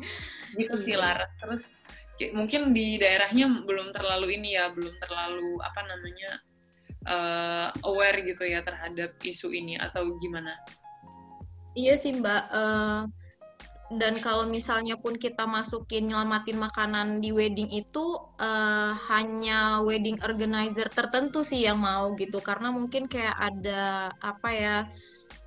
gitu 0.60 0.74
sih 0.80 0.94
iya. 0.96 1.02
Laras 1.02 1.32
terus 1.40 1.62
mungkin 2.34 2.74
di 2.74 2.98
daerahnya 2.98 3.62
belum 3.62 3.94
terlalu 3.94 4.34
ini 4.38 4.58
ya 4.58 4.74
belum 4.74 4.94
terlalu 4.98 5.62
apa 5.62 5.80
namanya 5.86 6.30
uh, 7.06 7.68
aware 7.86 8.18
gitu 8.26 8.42
ya 8.42 8.60
terhadap 8.66 9.14
isu 9.22 9.54
ini 9.54 9.78
atau 9.78 10.18
gimana? 10.18 10.58
Iya 11.78 11.94
sih 11.94 12.18
mbak 12.18 12.42
uh, 12.50 13.06
dan 13.88 14.20
kalau 14.20 14.44
misalnya 14.44 15.00
pun 15.00 15.16
kita 15.16 15.48
masukin 15.48 16.12
nyelamatin 16.12 16.60
makanan 16.60 17.24
di 17.24 17.32
wedding 17.32 17.72
itu 17.72 18.20
uh, 18.36 18.92
hanya 19.08 19.80
wedding 19.80 20.20
organizer 20.20 20.92
tertentu 20.92 21.40
sih 21.40 21.64
yang 21.64 21.80
mau 21.80 22.12
gitu. 22.20 22.44
Karena 22.44 22.68
mungkin 22.68 23.08
kayak 23.08 23.32
ada 23.32 24.12
apa 24.20 24.48
ya 24.52 24.76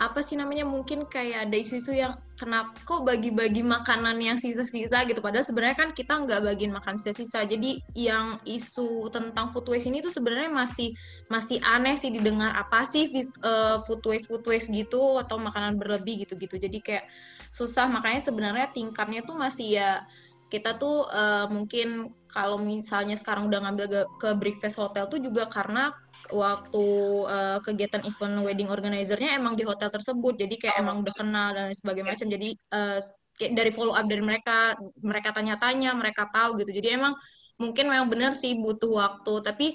apa 0.01 0.25
sih 0.25 0.33
namanya 0.33 0.65
mungkin 0.65 1.05
kayak 1.05 1.45
ada 1.45 1.53
isu-isu 1.61 1.93
yang 1.93 2.17
kenapa 2.33 2.73
kok 2.89 3.05
bagi-bagi 3.05 3.61
makanan 3.61 4.17
yang 4.17 4.33
sisa-sisa 4.33 5.05
gitu. 5.05 5.21
Padahal 5.21 5.45
sebenarnya 5.45 5.77
kan 5.77 5.89
kita 5.93 6.25
nggak 6.25 6.41
bagiin 6.41 6.73
makan 6.73 6.97
sisa-sisa. 6.97 7.45
Jadi 7.45 7.77
yang 7.93 8.41
isu 8.49 9.13
tentang 9.13 9.53
food 9.53 9.69
waste 9.69 9.93
ini 9.93 10.01
tuh 10.01 10.09
sebenarnya 10.09 10.49
masih 10.49 10.97
masih 11.29 11.61
aneh 11.61 11.93
sih 12.01 12.09
didengar 12.09 12.49
apa 12.57 12.81
sih 12.89 13.13
uh, 13.45 13.85
food 13.85 14.01
waste 14.09 14.25
food 14.25 14.41
waste 14.49 14.73
gitu 14.73 15.21
atau 15.21 15.37
makanan 15.37 15.77
berlebih 15.77 16.25
gitu-gitu. 16.25 16.57
Jadi 16.57 16.81
kayak 16.81 17.05
susah. 17.53 17.85
Makanya 17.85 18.25
sebenarnya 18.25 18.73
tingkatnya 18.73 19.21
tuh 19.21 19.37
masih 19.37 19.77
ya 19.77 20.01
kita 20.49 20.81
tuh 20.81 21.05
uh, 21.13 21.45
mungkin 21.45 22.09
kalau 22.33 22.57
misalnya 22.57 23.13
sekarang 23.13 23.53
udah 23.53 23.69
ngambil 23.69 24.09
ke 24.17 24.29
breakfast 24.33 24.81
hotel 24.81 25.05
tuh 25.05 25.21
juga 25.21 25.45
karena 25.45 25.93
waktu 26.31 26.85
uh, 27.27 27.59
kegiatan 27.61 28.01
event 28.07 28.41
wedding 28.43 28.71
organizer-nya 28.71 29.37
emang 29.37 29.59
di 29.59 29.67
hotel 29.67 29.91
tersebut 29.91 30.39
jadi 30.39 30.55
kayak 30.57 30.75
oh. 30.79 30.81
emang 30.83 30.95
udah 31.03 31.15
kenal 31.15 31.51
dan 31.53 31.71
sebagainya 31.75 32.15
macam 32.15 32.27
jadi 32.31 32.49
uh, 32.73 32.99
kayak 33.37 33.53
dari 33.55 33.71
follow 33.71 33.93
up 33.93 34.07
dari 34.07 34.23
mereka 34.23 34.75
mereka 34.99 35.29
tanya-tanya 35.35 35.95
mereka 35.95 36.27
tahu 36.31 36.59
gitu 36.63 36.71
jadi 36.71 36.97
emang 36.99 37.13
mungkin 37.61 37.91
memang 37.91 38.09
benar 38.09 38.31
sih 38.33 38.57
butuh 38.57 38.89
waktu 38.89 39.33
tapi 39.45 39.67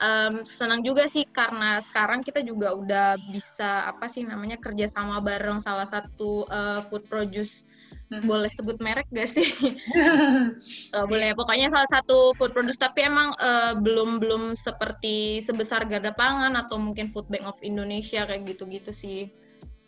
um, 0.00 0.44
senang 0.44 0.80
juga 0.84 1.08
sih 1.08 1.24
karena 1.28 1.80
sekarang 1.80 2.20
kita 2.20 2.44
juga 2.44 2.72
udah 2.76 3.16
bisa 3.32 3.88
apa 3.88 4.08
sih 4.08 4.24
namanya 4.24 4.60
kerjasama 4.60 5.20
bareng 5.20 5.60
salah 5.60 5.88
satu 5.88 6.44
uh, 6.48 6.80
food 6.88 7.04
produce. 7.08 7.68
Boleh 8.06 8.50
sebut 8.54 8.78
merek 8.78 9.06
gak 9.10 9.26
sih? 9.26 9.48
uh, 10.94 11.06
boleh. 11.10 11.34
Pokoknya 11.34 11.66
salah 11.70 11.90
satu 11.90 12.32
food 12.38 12.54
produce 12.54 12.78
tapi 12.78 13.02
emang 13.02 13.34
uh, 13.38 13.74
belum 13.78 14.22
belum 14.22 14.42
seperti 14.54 15.42
sebesar 15.42 15.84
Garda 15.90 16.14
Pangan 16.14 16.54
atau 16.54 16.78
mungkin 16.78 17.10
Food 17.10 17.26
Bank 17.26 17.44
of 17.46 17.58
Indonesia 17.66 18.22
kayak 18.24 18.46
gitu-gitu 18.46 18.94
sih 18.94 19.30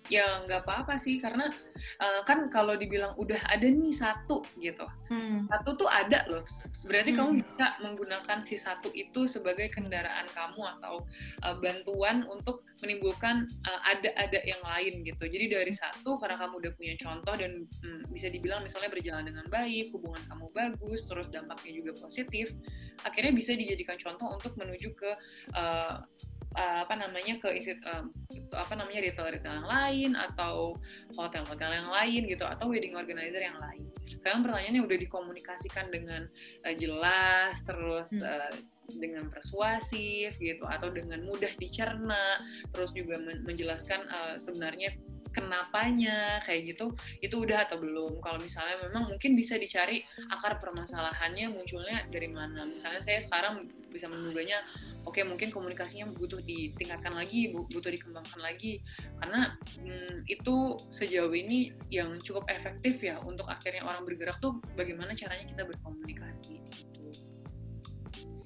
ya 0.09 0.41
nggak 0.45 0.65
apa-apa 0.65 0.97
sih 0.97 1.21
karena 1.21 1.53
uh, 2.01 2.21
kan 2.25 2.49
kalau 2.49 2.75
dibilang 2.75 3.13
udah 3.21 3.39
ada 3.45 3.69
nih 3.69 3.93
satu 3.93 4.41
gitu 4.57 4.85
hmm. 5.13 5.49
satu 5.53 5.85
tuh 5.85 5.89
ada 5.89 6.25
loh 6.33 6.45
berarti 6.89 7.13
hmm. 7.13 7.19
kamu 7.21 7.31
bisa 7.45 7.67
menggunakan 7.85 8.39
si 8.45 8.57
satu 8.57 8.89
itu 8.97 9.29
sebagai 9.29 9.69
kendaraan 9.69 10.25
kamu 10.33 10.65
atau 10.79 11.05
uh, 11.45 11.57
bantuan 11.61 12.25
untuk 12.25 12.65
menimbulkan 12.81 13.45
uh, 13.69 13.81
ada-ada 13.85 14.41
yang 14.49 14.61
lain 14.65 15.05
gitu 15.05 15.29
jadi 15.29 15.61
dari 15.61 15.77
satu 15.77 16.17
karena 16.17 16.41
kamu 16.41 16.55
udah 16.65 16.73
punya 16.75 16.95
contoh 16.97 17.35
dan 17.37 17.69
hmm, 17.85 18.09
bisa 18.09 18.33
dibilang 18.33 18.65
misalnya 18.65 18.89
berjalan 18.89 19.29
dengan 19.29 19.47
baik 19.53 19.93
hubungan 19.93 20.25
kamu 20.25 20.47
bagus 20.57 21.05
terus 21.05 21.29
dampaknya 21.29 21.85
juga 21.85 21.93
positif 22.01 22.57
akhirnya 23.05 23.33
bisa 23.35 23.55
dijadikan 23.55 23.99
contoh 23.99 24.35
untuk 24.35 24.53
menuju 24.59 24.89
ke 24.95 25.11
uh, 25.55 26.03
uh, 26.57 26.79
apa 26.87 26.95
namanya 26.97 27.37
ke 27.43 27.49
isi 27.59 27.77
uh, 27.85 28.05
apa 28.55 28.75
namanya 28.75 29.05
retail-retail 29.05 29.63
yang 29.63 29.69
lain 29.69 30.11
atau 30.17 30.79
hotel-hotel 31.15 31.71
yang 31.71 31.89
lain 31.91 32.23
gitu 32.27 32.45
atau 32.47 32.71
wedding 32.71 32.97
organizer 32.97 33.43
yang 33.43 33.59
lain. 33.61 33.85
Sekarang 34.09 34.43
pertanyaannya 34.43 34.83
udah 34.83 34.99
dikomunikasikan 34.99 35.87
dengan 35.93 36.27
uh, 36.65 36.75
jelas 36.75 37.61
terus 37.63 38.11
hmm. 38.15 38.25
uh, 38.25 38.53
dengan 38.97 39.29
persuasif 39.29 40.41
gitu 40.41 40.65
atau 40.65 40.89
dengan 40.89 41.21
mudah 41.21 41.53
dicerna 41.61 42.41
terus 42.73 42.97
juga 42.97 43.21
menjelaskan 43.21 44.09
uh, 44.09 44.35
sebenarnya 44.41 44.97
kenapanya 45.31 46.41
kayak 46.45 46.75
gitu 46.75 46.95
itu 47.21 47.35
udah 47.35 47.69
atau 47.69 47.79
belum. 47.81 48.21
Kalau 48.21 48.39
misalnya 48.41 48.79
memang 48.89 49.11
mungkin 49.11 49.35
bisa 49.39 49.57
dicari 49.57 50.03
akar 50.31 50.59
permasalahannya 50.59 51.53
munculnya 51.53 52.07
dari 52.09 52.29
mana. 52.31 52.65
Misalnya 52.65 53.03
saya 53.03 53.21
sekarang 53.23 53.69
bisa 53.89 54.05
menduganya 54.05 54.61
oke 55.09 55.17
okay, 55.17 55.25
mungkin 55.25 55.49
komunikasinya 55.49 56.13
butuh 56.13 56.45
ditingkatkan 56.45 57.17
lagi 57.17 57.53
butuh 57.53 57.91
dikembangkan 57.93 58.41
lagi. 58.41 58.85
Karena 59.21 59.57
hmm, 59.81 60.29
itu 60.29 60.77
sejauh 60.93 61.33
ini 61.33 61.73
yang 61.89 62.17
cukup 62.21 62.49
efektif 62.53 63.01
ya 63.01 63.17
untuk 63.25 63.49
akhirnya 63.49 63.85
orang 63.87 64.05
bergerak 64.05 64.37
tuh 64.39 64.61
bagaimana 64.77 65.17
caranya 65.17 65.47
kita 65.49 65.63
berkomunikasi 65.65 66.61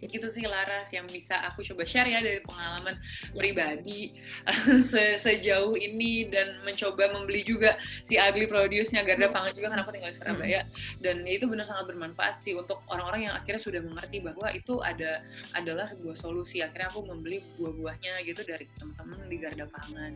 gitu. 0.02 0.26
itu 0.26 0.26
sih 0.34 0.44
Laras 0.44 0.90
yang 0.90 1.06
bisa 1.06 1.38
aku 1.46 1.62
coba 1.62 1.86
share 1.86 2.10
ya 2.10 2.18
dari 2.18 2.42
pengalaman 2.42 2.94
ya. 2.98 3.38
pribadi 3.38 4.12
Se 4.90 5.22
sejauh 5.22 5.78
ini 5.78 6.26
dan 6.26 6.58
mencoba 6.66 7.14
membeli 7.14 7.46
juga 7.46 7.78
si 8.02 8.18
Ugly 8.18 8.50
Produce-nya 8.50 9.06
Garda 9.06 9.30
hmm. 9.30 9.34
Pangan 9.34 9.52
juga 9.54 9.66
karena 9.70 9.82
aku 9.86 9.92
tinggal 9.94 10.10
di 10.10 10.18
Surabaya 10.18 10.60
hmm. 10.66 11.00
dan 11.00 11.16
itu 11.24 11.44
benar 11.46 11.66
sangat 11.68 11.84
bermanfaat 11.94 12.42
sih 12.42 12.58
untuk 12.58 12.82
orang-orang 12.90 13.30
yang 13.30 13.34
akhirnya 13.38 13.62
sudah 13.62 13.80
mengerti 13.80 14.18
bahwa 14.20 14.50
itu 14.50 14.82
ada 14.82 15.22
adalah 15.54 15.86
sebuah 15.86 16.18
solusi 16.18 16.60
akhirnya 16.60 16.90
aku 16.90 17.06
membeli 17.06 17.38
buah-buahnya 17.56 18.26
gitu 18.26 18.42
dari 18.42 18.66
teman-teman 18.76 19.30
di 19.30 19.36
Garda 19.38 19.66
Pangan. 19.70 20.12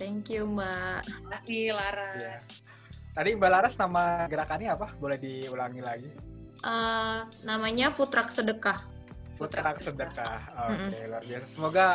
Thank 0.00 0.32
you 0.32 0.48
Mbak. 0.48 1.04
Terima 1.04 1.28
kasih 1.36 1.62
Laras. 1.76 2.16
Ya. 2.16 2.38
Tadi 3.10 3.30
Mbak 3.36 3.50
Laras 3.50 3.74
nama 3.76 4.24
gerakannya 4.30 4.68
apa? 4.72 4.88
Boleh 4.96 5.18
diulangi 5.18 5.82
lagi? 5.82 6.29
Uh, 6.60 7.24
namanya 7.48 7.88
Food 7.88 8.12
Truck 8.12 8.28
Sedekah. 8.28 8.84
Food 9.40 9.52
Truck 9.56 9.80
Sedekah. 9.80 10.44
Oke, 10.68 10.76
okay, 10.76 10.76
mm 10.76 10.90
-hmm. 10.92 11.08
luar 11.08 11.24
biasa. 11.24 11.46
Semoga 11.48 11.86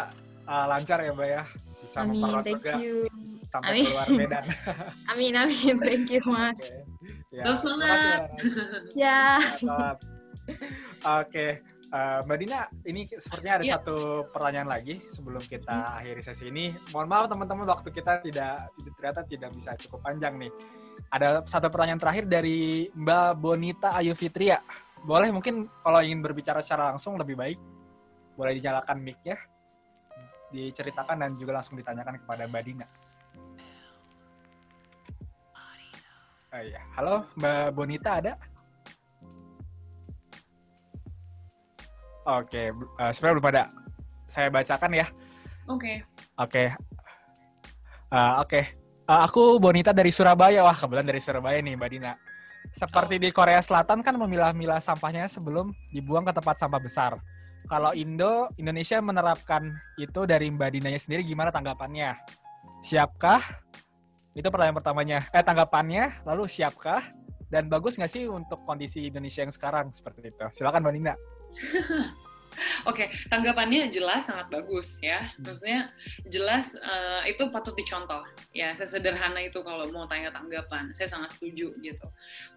uh, 0.49 0.65
lancar 0.65 0.97
ya, 1.05 1.11
Mbak 1.13 1.29
ya. 1.29 1.43
Bisa 1.85 2.01
amin, 2.01 2.41
thank 2.41 2.65
you. 2.81 3.05
sampai 3.53 3.71
amin. 3.77 3.85
keluar 3.85 4.07
Medan. 4.09 4.45
amin, 5.13 5.33
amin. 5.37 5.75
Thank 5.77 6.09
you, 6.09 6.21
Mas. 6.25 6.59
Okay. 6.59 6.81
Ya, 7.29 7.43
Terus 7.45 7.59
semangat. 7.61 8.19
Ya. 8.97 9.21
Oke. 9.61 10.01
Okay. 11.29 11.51
Uh, 11.93 12.19
Mbak 12.27 12.37
Dina, 12.41 12.59
ini 12.83 13.07
sepertinya 13.07 13.61
ada 13.61 13.63
yeah. 13.63 13.77
satu 13.79 14.27
pertanyaan 14.33 14.67
lagi 14.67 14.99
sebelum 15.07 15.39
kita 15.45 15.71
hmm. 15.71 15.97
akhiri 16.01 16.21
sesi 16.25 16.49
ini. 16.49 16.73
Mohon 16.91 17.07
maaf 17.07 17.25
teman-teman, 17.31 17.65
waktu 17.69 17.89
kita 17.93 18.19
tidak 18.25 18.73
ternyata 18.97 19.21
tidak 19.29 19.49
bisa 19.53 19.77
cukup 19.79 20.03
panjang 20.03 20.35
nih. 20.35 20.51
Ada 21.09 21.45
satu 21.45 21.69
pertanyaan 21.69 22.01
terakhir 22.01 22.25
dari 22.25 22.89
Mbak 22.91 23.29
Bonita 23.37 23.89
Ayu 23.95 24.17
Fitria. 24.17 24.59
Boleh 25.05 25.29
mungkin 25.29 25.69
kalau 25.85 26.01
ingin 26.01 26.19
berbicara 26.19 26.59
secara 26.65 26.91
langsung 26.91 27.15
lebih 27.15 27.37
baik, 27.37 27.59
boleh 28.33 28.57
dinyalakan 28.57 28.97
mic-nya, 28.99 29.37
diceritakan 30.49 31.21
dan 31.21 31.31
juga 31.37 31.61
langsung 31.61 31.77
ditanyakan 31.77 32.19
kepada 32.25 32.49
Mbak 32.49 32.63
Dina. 32.65 32.87
Oh, 36.55 36.61
iya. 36.63 36.81
Halo, 36.95 37.15
Mbak 37.35 37.65
Bonita 37.75 38.11
ada? 38.23 38.33
Oke, 42.25 42.73
uh, 42.73 43.11
sebenarnya 43.13 43.35
belum 43.37 43.49
ada. 43.53 43.63
Saya 44.25 44.47
bacakan 44.49 44.91
ya. 44.97 45.05
Oke. 45.69 45.77
Okay. 45.77 45.95
Oke. 46.41 46.49
Okay. 46.49 46.67
Uh, 48.09 48.41
Oke. 48.41 48.49
Okay. 48.49 48.84
Uh, 49.05 49.21
aku 49.21 49.61
Bonita 49.61 49.93
dari 49.93 50.09
Surabaya. 50.09 50.65
Wah, 50.65 50.73
kebetulan 50.73 51.05
dari 51.05 51.21
Surabaya 51.21 51.61
nih, 51.61 51.77
Mbak 51.77 51.89
Dina. 51.93 52.17
Seperti 52.73 53.15
oh. 53.17 53.21
di 53.21 53.29
Korea 53.29 53.61
Selatan 53.61 54.01
kan 54.01 54.17
memilah-milah 54.17 54.81
sampahnya 54.81 55.29
sebelum 55.29 55.69
dibuang 55.93 56.25
ke 56.25 56.33
tempat 56.33 56.57
sampah 56.57 56.81
besar. 56.81 57.11
Kalau 57.69 57.93
Indo, 57.93 58.49
Indonesia 58.57 58.97
menerapkan 59.05 59.77
itu 60.01 60.25
dari 60.25 60.49
Mbak 60.49 60.69
Dinanya 60.73 60.97
sendiri 60.97 61.21
gimana 61.21 61.53
tanggapannya? 61.53 62.17
Siapkah? 62.81 63.41
Itu 64.33 64.49
pertanyaan 64.49 64.77
pertamanya. 64.81 65.19
Eh, 65.29 65.45
tanggapannya, 65.45 66.25
lalu 66.25 66.49
siapkah? 66.49 67.05
Dan 67.45 67.69
bagus 67.69 68.01
nggak 68.01 68.09
sih 68.09 68.25
untuk 68.25 68.65
kondisi 68.65 69.05
Indonesia 69.13 69.45
yang 69.45 69.53
sekarang 69.53 69.93
seperti 69.93 70.33
itu? 70.33 70.45
Silakan 70.49 70.81
Mbak 70.81 70.93
Dina. 70.97 71.13
Oke, 72.85 73.05
okay, 73.05 73.07
tanggapannya 73.27 73.91
jelas 73.91 74.27
sangat 74.27 74.47
bagus 74.51 74.97
ya. 75.03 75.31
Hmm. 75.35 75.47
Maksudnya 75.47 75.79
jelas 76.29 76.75
uh, 76.79 77.23
itu 77.27 77.49
patut 77.51 77.75
dicontoh. 77.75 78.23
Ya, 78.55 78.73
sesederhana 78.79 79.43
itu 79.43 79.59
kalau 79.61 79.87
mau 79.91 80.07
tanya 80.07 80.31
tanggapan. 80.31 80.91
Saya 80.95 81.11
sangat 81.11 81.35
setuju 81.35 81.75
gitu. 81.79 82.07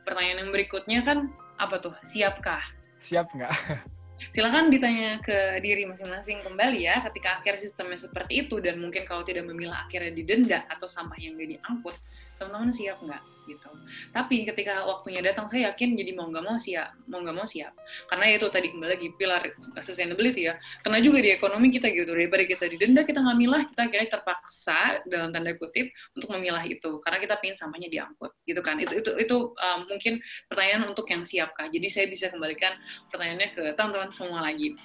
Pertanyaan 0.06 0.46
yang 0.46 0.50
berikutnya 0.54 1.00
kan 1.02 1.32
apa 1.58 1.82
tuh? 1.82 1.94
Siapkah? 2.06 2.62
Siap 2.98 3.30
nggak? 3.34 3.52
Silakan 4.34 4.66
ditanya 4.66 5.22
ke 5.22 5.62
diri 5.62 5.86
masing-masing 5.86 6.42
kembali 6.42 6.82
ya. 6.82 7.02
Ketika 7.06 7.38
akhir 7.38 7.62
sistemnya 7.62 7.98
seperti 7.98 8.46
itu 8.46 8.58
dan 8.58 8.82
mungkin 8.82 9.06
kalau 9.06 9.22
tidak 9.22 9.46
memilah 9.46 9.86
akhirnya 9.86 10.10
didenda 10.10 10.66
atau 10.66 10.90
sampah 10.90 11.14
yang 11.22 11.38
nggak 11.38 11.58
diangkut, 11.58 11.94
teman-teman 12.42 12.74
siap 12.74 12.98
nggak? 12.98 13.22
Gitu. 13.48 13.68
Tapi 14.12 14.44
ketika 14.44 14.84
waktunya 14.84 15.24
datang, 15.24 15.48
saya 15.48 15.72
yakin 15.72 15.96
jadi 15.96 16.12
mau 16.12 16.28
nggak 16.28 16.44
mau 16.44 16.60
siap, 16.60 16.92
mau 17.08 17.24
nggak 17.24 17.36
mau 17.36 17.48
siap. 17.48 17.72
Karena 18.12 18.36
itu 18.36 18.46
tadi 18.52 18.68
kembali 18.76 18.90
lagi 18.92 19.08
pilar 19.16 19.42
sustainability 19.80 20.52
ya. 20.52 20.60
Karena 20.84 21.00
juga 21.00 21.24
di 21.24 21.32
ekonomi 21.32 21.72
kita 21.72 21.88
gitu, 21.88 22.12
daripada 22.12 22.44
kita 22.44 22.68
didenda, 22.68 23.08
kita 23.08 23.24
nggak 23.24 23.38
milah, 23.40 23.62
kita 23.64 23.82
kira 23.88 24.04
terpaksa 24.12 25.00
dalam 25.08 25.32
tanda 25.32 25.56
kutip 25.56 25.88
untuk 26.12 26.28
memilah 26.36 26.68
itu. 26.68 27.00
Karena 27.00 27.18
kita 27.18 27.34
pingin 27.40 27.56
sampahnya 27.56 27.88
diangkut, 27.88 28.36
gitu 28.44 28.60
kan. 28.60 28.76
Itu 28.76 29.00
itu 29.00 29.10
itu 29.16 29.36
um, 29.56 29.80
mungkin 29.88 30.20
pertanyaan 30.52 30.84
untuk 30.92 31.08
yang 31.08 31.24
siapkah. 31.24 31.72
Jadi 31.72 31.88
saya 31.88 32.06
bisa 32.06 32.28
kembalikan 32.28 32.76
pertanyaannya 33.08 33.48
ke 33.56 33.62
teman-teman 33.72 34.12
semua 34.12 34.44
lagi. 34.44 34.76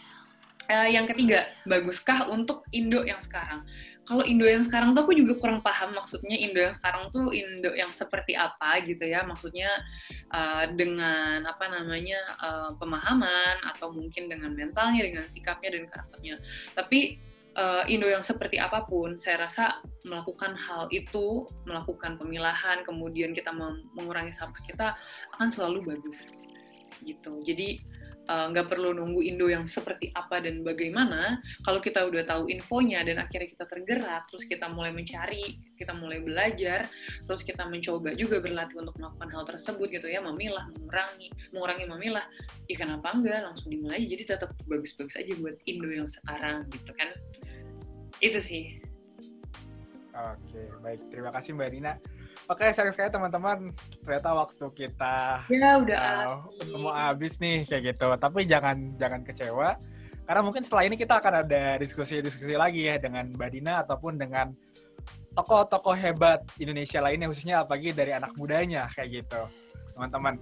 Uh, 0.63 0.87
yang 0.87 1.03
ketiga, 1.03 1.51
baguskah 1.67 2.31
untuk 2.31 2.63
Indo 2.71 3.03
yang 3.03 3.19
sekarang? 3.19 3.67
Kalau 4.03 4.23
Indo 4.27 4.43
yang 4.43 4.67
sekarang 4.67 4.91
tuh 4.91 5.07
aku 5.07 5.15
juga 5.15 5.39
kurang 5.39 5.63
paham 5.63 5.95
maksudnya 5.95 6.35
Indo 6.35 6.59
yang 6.59 6.75
sekarang 6.75 7.07
tuh 7.07 7.31
Indo 7.31 7.71
yang 7.71 7.87
seperti 7.87 8.35
apa 8.35 8.83
gitu 8.83 8.99
ya. 9.07 9.23
Maksudnya 9.23 9.71
uh, 10.27 10.67
dengan 10.75 11.47
apa 11.47 11.71
namanya 11.71 12.19
uh, 12.43 12.71
pemahaman 12.75 13.63
atau 13.75 13.95
mungkin 13.95 14.27
dengan 14.27 14.51
mentalnya 14.51 15.07
dengan 15.07 15.25
sikapnya 15.31 15.79
dan 15.79 15.83
karakternya. 15.87 16.35
Tapi 16.75 17.15
uh, 17.55 17.87
Indo 17.87 18.11
yang 18.11 18.27
seperti 18.27 18.59
apa 18.59 18.83
pun 18.83 19.23
saya 19.23 19.47
rasa 19.47 19.79
melakukan 20.03 20.51
hal 20.59 20.91
itu 20.91 21.47
melakukan 21.63 22.19
pemilahan 22.19 22.83
kemudian 22.83 23.31
kita 23.31 23.55
mengurangi 23.95 24.35
sampah 24.35 24.61
kita 24.67 24.87
akan 25.39 25.47
selalu 25.47 25.95
bagus. 25.95 26.27
Gitu. 26.99 27.39
Jadi 27.47 27.79
nggak 28.23 28.65
uh, 28.67 28.69
perlu 28.71 28.95
nunggu 28.95 29.19
Indo 29.19 29.51
yang 29.51 29.67
seperti 29.67 30.07
apa 30.15 30.39
dan 30.39 30.63
bagaimana. 30.63 31.43
Kalau 31.67 31.83
kita 31.83 32.07
udah 32.07 32.23
tahu 32.23 32.47
infonya 32.47 33.03
dan 33.03 33.19
akhirnya 33.19 33.51
kita 33.51 33.65
tergerak, 33.67 34.31
terus 34.31 34.47
kita 34.47 34.71
mulai 34.71 34.95
mencari, 34.95 35.59
kita 35.75 35.91
mulai 35.91 36.23
belajar, 36.23 36.87
terus 37.27 37.43
kita 37.43 37.67
mencoba 37.67 38.15
juga 38.15 38.39
berlatih 38.39 38.79
untuk 38.79 38.95
melakukan 38.95 39.27
hal 39.27 39.43
tersebut 39.43 39.87
gitu 39.91 40.07
ya, 40.07 40.23
memilah, 40.23 40.71
mengurangi, 40.79 41.27
mengurangi 41.51 41.85
memilah. 41.91 42.25
Ya 42.71 42.75
kenapa 42.79 43.11
enggak 43.11 43.43
langsung 43.43 43.67
dimulai? 43.75 44.07
Jadi 44.07 44.23
tetap 44.23 44.55
bagus-bagus 44.71 45.19
aja 45.19 45.33
buat 45.43 45.59
Indo 45.67 45.91
yang 45.91 46.07
sekarang 46.07 46.63
gitu 46.71 46.91
kan. 46.95 47.09
Itu 48.23 48.39
sih. 48.39 48.79
Oke, 50.13 50.61
baik. 50.79 51.01
Terima 51.11 51.33
kasih 51.33 51.57
Mbak 51.57 51.69
Dina. 51.73 51.93
Oke, 52.51 52.67
sayang 52.75 52.91
sekali 52.91 53.07
teman-teman. 53.07 53.71
Ternyata 54.03 54.29
waktu 54.35 54.65
kita 54.75 55.47
ya 55.47 55.79
udah 55.79 56.03
uh, 56.43 56.77
mau 56.79 56.91
habis 56.91 57.39
nih 57.39 57.63
kayak 57.63 57.95
gitu. 57.95 58.07
Tapi 58.19 58.43
jangan 58.43 58.99
jangan 58.99 59.21
kecewa 59.23 59.79
karena 60.23 60.41
mungkin 60.41 60.63
setelah 60.63 60.87
ini 60.87 60.95
kita 60.95 61.19
akan 61.19 61.33
ada 61.43 61.75
diskusi-diskusi 61.75 62.55
lagi 62.55 62.87
ya 62.87 62.95
dengan 62.95 63.27
Mbak 63.35 63.49
Dina 63.51 63.83
ataupun 63.83 64.15
dengan 64.15 64.55
tokoh-tokoh 65.35 65.95
hebat 65.99 66.39
Indonesia 66.55 67.03
lainnya 67.03 67.27
khususnya 67.27 67.67
apalagi 67.67 67.91
dari 67.91 68.15
anak 68.15 68.31
mudanya 68.39 68.87
kayak 68.87 69.23
gitu, 69.23 69.41
teman-teman. 69.91 70.39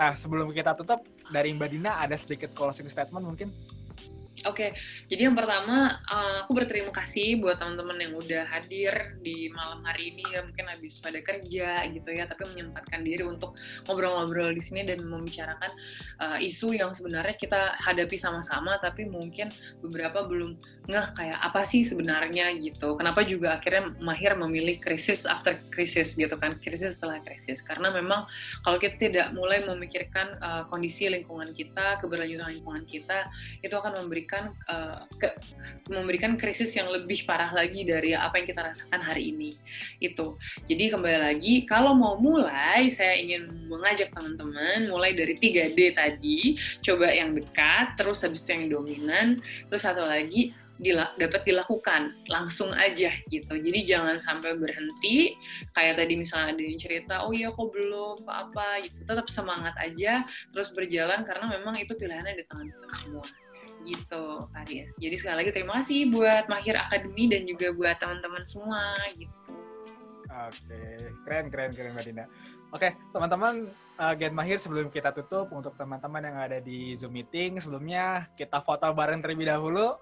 Nah, 0.00 0.16
sebelum 0.16 0.48
kita 0.54 0.72
tutup 0.78 1.04
dari 1.28 1.52
Mbak 1.52 1.68
Dina 1.68 2.00
ada 2.00 2.16
sedikit 2.16 2.56
closing 2.56 2.88
statement 2.88 3.24
mungkin 3.26 3.52
Oke, 4.46 4.70
okay. 4.70 4.70
jadi 5.10 5.26
yang 5.26 5.34
pertama 5.34 5.98
uh, 6.06 6.46
aku 6.46 6.54
berterima 6.54 6.94
kasih 6.94 7.42
buat 7.42 7.58
teman-teman 7.58 7.98
yang 7.98 8.14
udah 8.14 8.44
hadir 8.46 9.18
di 9.18 9.50
malam 9.50 9.82
hari 9.82 10.14
ini 10.14 10.22
ya 10.30 10.46
mungkin 10.46 10.70
habis 10.70 11.02
pada 11.02 11.18
kerja 11.18 11.82
gitu 11.90 12.10
ya, 12.14 12.28
tapi 12.30 12.46
menyempatkan 12.46 13.02
diri 13.02 13.26
untuk 13.26 13.58
ngobrol-ngobrol 13.90 14.54
di 14.54 14.62
sini 14.62 14.86
dan 14.86 15.02
membicarakan 15.02 15.70
uh, 16.22 16.38
isu 16.38 16.78
yang 16.78 16.94
sebenarnya 16.94 17.34
kita 17.34 17.74
hadapi 17.82 18.14
sama-sama, 18.14 18.78
tapi 18.78 19.10
mungkin 19.10 19.50
beberapa 19.82 20.22
belum 20.22 20.54
ngeh 20.88 21.08
kayak 21.12 21.38
apa 21.44 21.68
sih 21.68 21.84
sebenarnya 21.84 22.48
gitu. 22.56 22.96
Kenapa 22.96 23.20
juga 23.28 23.60
akhirnya 23.60 23.92
mahir 24.00 24.32
memilih 24.40 24.80
krisis 24.80 25.28
after 25.28 25.60
krisis 25.68 26.16
gitu 26.16 26.32
kan, 26.40 26.56
krisis 26.56 26.96
setelah 26.96 27.20
krisis. 27.20 27.60
Karena 27.60 27.92
memang 27.92 28.24
kalau 28.64 28.80
kita 28.80 28.96
tidak 28.96 29.26
mulai 29.36 29.60
memikirkan 29.68 30.40
uh, 30.40 30.62
kondisi 30.72 31.12
lingkungan 31.12 31.52
kita, 31.52 32.00
keberlanjutan 32.00 32.56
lingkungan 32.56 32.88
kita, 32.88 33.28
itu 33.60 33.74
akan 33.76 34.00
memberikan 34.00 34.56
uh, 34.64 35.04
ke, 35.20 35.28
memberikan 35.92 36.40
krisis 36.40 36.72
yang 36.72 36.88
lebih 36.88 37.28
parah 37.28 37.52
lagi 37.52 37.84
dari 37.84 38.16
apa 38.16 38.40
yang 38.40 38.46
kita 38.48 38.60
rasakan 38.72 39.00
hari 39.04 39.32
ini 39.32 39.50
itu 39.98 40.36
jadi 40.68 40.94
kembali 40.94 41.18
lagi 41.32 41.54
kalau 41.64 41.96
mau 41.96 42.16
mulai 42.20 42.88
saya 42.92 43.16
ingin 43.16 43.68
mengajak 43.68 44.12
teman-teman 44.12 44.88
mulai 44.88 45.16
dari 45.16 45.34
3D 45.34 45.96
tadi 45.96 46.56
coba 46.84 47.12
yang 47.12 47.34
dekat 47.34 47.96
terus 47.96 48.22
habis 48.22 48.44
itu 48.44 48.50
yang 48.54 48.66
dominan 48.70 49.26
terus 49.68 49.82
satu 49.84 50.04
lagi 50.04 50.54
dila 50.78 51.10
dapat 51.18 51.42
dilakukan 51.42 52.14
langsung 52.30 52.70
aja 52.70 53.10
gitu. 53.28 53.52
Jadi 53.58 53.84
jangan 53.84 54.16
sampai 54.18 54.54
berhenti 54.54 55.34
kayak 55.74 55.98
tadi 55.98 56.14
misalnya 56.14 56.54
ada 56.54 56.62
yang 56.62 56.78
cerita, 56.78 57.14
oh 57.26 57.34
iya 57.34 57.50
kok 57.50 57.68
belum 57.74 58.22
apa-apa 58.22 58.86
gitu. 58.86 58.98
Tetap 59.02 59.26
semangat 59.26 59.74
aja 59.78 60.22
terus 60.54 60.70
berjalan 60.70 61.26
karena 61.26 61.50
memang 61.58 61.74
itu 61.82 61.92
pilihannya 61.98 62.38
di 62.38 62.44
tangan 62.46 62.70
kita 62.70 62.88
semua 63.02 63.26
gitu 63.86 64.24
Aries. 64.64 64.94
Jadi 64.98 65.14
sekali 65.18 65.36
lagi 65.44 65.50
terima 65.54 65.80
kasih 65.82 66.10
buat 66.10 66.44
Mahir 66.50 66.76
Akademi 66.78 67.30
dan 67.30 67.46
juga 67.46 67.70
buat 67.74 67.96
teman-teman 67.98 68.44
semua 68.46 68.94
gitu. 69.14 69.34
Oke, 70.28 70.80
keren 71.24 71.46
keren 71.50 71.70
keren 71.74 71.92
Mbak 71.96 72.04
Dina. 72.04 72.24
Oke, 72.68 72.92
teman-teman, 73.16 73.72
uh, 73.96 74.12
Gen 74.12 74.36
Mahir 74.36 74.60
sebelum 74.60 74.92
kita 74.92 75.08
tutup 75.16 75.48
untuk 75.56 75.72
teman-teman 75.80 76.20
yang 76.20 76.36
ada 76.36 76.60
di 76.60 76.92
Zoom 77.00 77.16
meeting, 77.16 77.56
sebelumnya 77.64 78.28
kita 78.36 78.60
foto 78.60 78.84
bareng 78.92 79.24
terlebih 79.24 79.48
dahulu. 79.48 79.96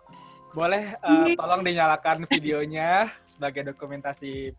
Boleh 0.56 0.96
uh, 1.04 1.28
tolong 1.36 1.60
dinyalakan 1.60 2.24
videonya 2.32 3.12
sebagai 3.28 3.76
dokumentasi 3.76 4.56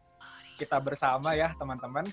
kita 0.61 0.77
bersama 0.77 1.33
ya, 1.33 1.57
teman-teman. 1.57 2.05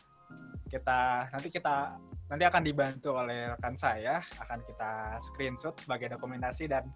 Kita 0.72 1.28
nanti 1.28 1.52
kita 1.52 2.00
nanti 2.32 2.44
akan 2.48 2.62
dibantu 2.64 3.12
oleh 3.12 3.52
rekan 3.52 3.76
saya, 3.76 4.24
akan 4.40 4.64
kita 4.64 5.20
screenshot 5.20 5.76
sebagai 5.76 6.16
dokumentasi 6.16 6.64
dan 6.64 6.88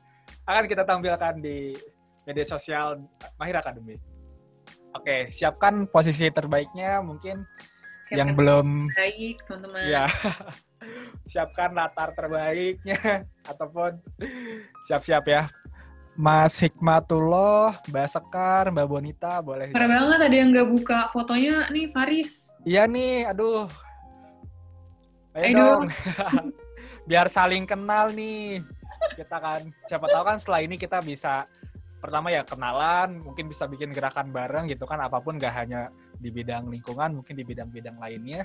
akan 0.49 0.64
kita 0.64 0.89
tampilkan 0.89 1.45
di 1.45 1.76
media 2.24 2.47
sosial 2.49 3.05
Mahir 3.36 3.61
Academy. 3.61 4.01
Oke, 4.97 5.28
siapkan 5.28 5.84
posisi 5.93 6.32
terbaiknya 6.32 7.05
mungkin 7.05 7.45
yang 8.09 8.32
belum 8.32 8.89
baik 8.97 9.45
teman-teman. 9.45 9.84
Ya 9.84 10.09
siapkan 11.32 11.76
latar 11.76 12.16
terbaiknya 12.16 13.28
ataupun 13.45 14.01
siap-siap 14.89 15.28
ya 15.28 15.45
Mas 16.19 16.59
Hikmatullah, 16.59 17.79
Mbak 17.87 18.09
Sekar, 18.11 18.75
Mbak 18.75 18.87
Bonita, 18.91 19.39
boleh. 19.39 19.71
Parah 19.71 19.87
banget 19.87 20.19
ada 20.27 20.35
yang 20.35 20.51
nggak 20.51 20.66
buka 20.66 20.99
fotonya 21.14 21.71
nih, 21.71 21.95
Faris. 21.95 22.51
Iya 22.66 22.91
nih, 22.91 23.31
aduh. 23.31 23.71
Ayo, 25.31 25.47
Ayo 25.47 25.55
dong. 25.55 25.83
Biar 27.09 27.31
saling 27.31 27.71
kenal 27.71 28.11
nih. 28.11 28.66
Kita 29.14 29.39
kan, 29.39 29.71
siapa 29.87 30.11
tahu 30.11 30.23
kan 30.27 30.43
setelah 30.43 30.61
ini 30.66 30.75
kita 30.75 30.99
bisa 31.07 31.47
pertama 32.03 32.35
ya 32.35 32.43
kenalan, 32.43 33.23
mungkin 33.23 33.47
bisa 33.47 33.71
bikin 33.71 33.95
gerakan 33.95 34.35
bareng 34.35 34.66
gitu 34.66 34.91
kan, 34.91 34.99
apa 34.99 35.23
pun 35.23 35.39
gak 35.39 35.55
hanya 35.55 35.87
di 36.19 36.35
bidang 36.35 36.66
lingkungan, 36.66 37.14
mungkin 37.23 37.39
di 37.39 37.47
bidang-bidang 37.47 37.95
lainnya. 37.95 38.43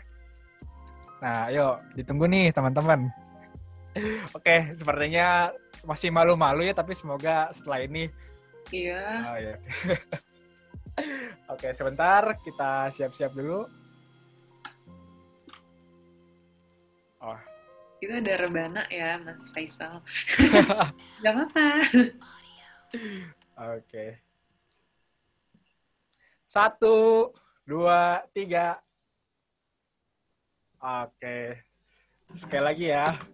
Nah, 1.26 1.50
ayo 1.50 1.82
ditunggu 1.98 2.30
nih 2.30 2.54
teman-teman. 2.54 3.10
Oke, 4.38 4.78
sepertinya 4.78 5.50
masih 5.84 6.10
malu-malu 6.10 6.64
ya, 6.64 6.74
tapi 6.74 6.96
semoga 6.96 7.52
setelah 7.52 7.84
ini. 7.84 8.08
Iya. 8.72 9.04
Oh, 9.28 9.38
iya. 9.38 9.56
Oke, 11.54 11.68
sebentar 11.76 12.24
kita 12.40 12.88
siap-siap 12.90 13.36
dulu. 13.36 13.68
Oh. 17.24 17.40
Itu 18.00 18.12
ada 18.12 18.34
rebana 18.36 18.84
ya, 18.92 19.20
Mas 19.20 19.44
Faisal. 19.52 20.04
Gak 21.24 21.34
apa-apa. 21.36 21.68
Oke. 23.80 24.20
Satu, 26.48 27.32
dua, 27.66 28.22
tiga. 28.36 28.78
Oke. 30.84 31.64
Sekali 32.36 32.64
lagi 32.64 32.86
ya. 32.92 33.33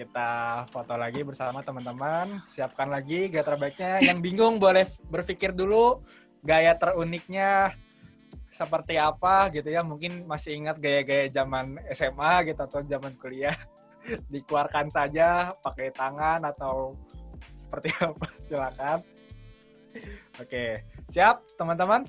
Kita 0.00 0.64
foto 0.72 0.96
lagi 0.96 1.20
bersama 1.20 1.60
teman-teman. 1.60 2.40
Siapkan 2.48 2.88
lagi 2.88 3.28
gaya 3.28 3.44
terbaiknya. 3.44 4.00
Yang 4.00 4.18
bingung 4.24 4.56
boleh 4.56 4.88
berpikir 5.12 5.52
dulu 5.52 6.00
gaya 6.40 6.72
teruniknya 6.72 7.76
seperti 8.48 8.96
apa 8.96 9.52
gitu 9.52 9.68
ya. 9.68 9.84
Mungkin 9.84 10.24
masih 10.24 10.56
ingat 10.56 10.80
gaya-gaya 10.80 11.28
zaman 11.28 11.76
SMA 11.92 12.48
gitu 12.48 12.60
atau 12.64 12.80
zaman 12.80 13.12
kuliah. 13.20 13.52
Dikeluarkan 14.32 14.88
saja 14.88 15.52
pakai 15.60 15.92
tangan 15.92 16.48
atau 16.48 16.96
seperti 17.60 17.92
apa. 18.00 18.26
Silakan. 18.48 19.04
Oke, 20.40 20.80
siap 21.12 21.44
teman-teman? 21.60 22.08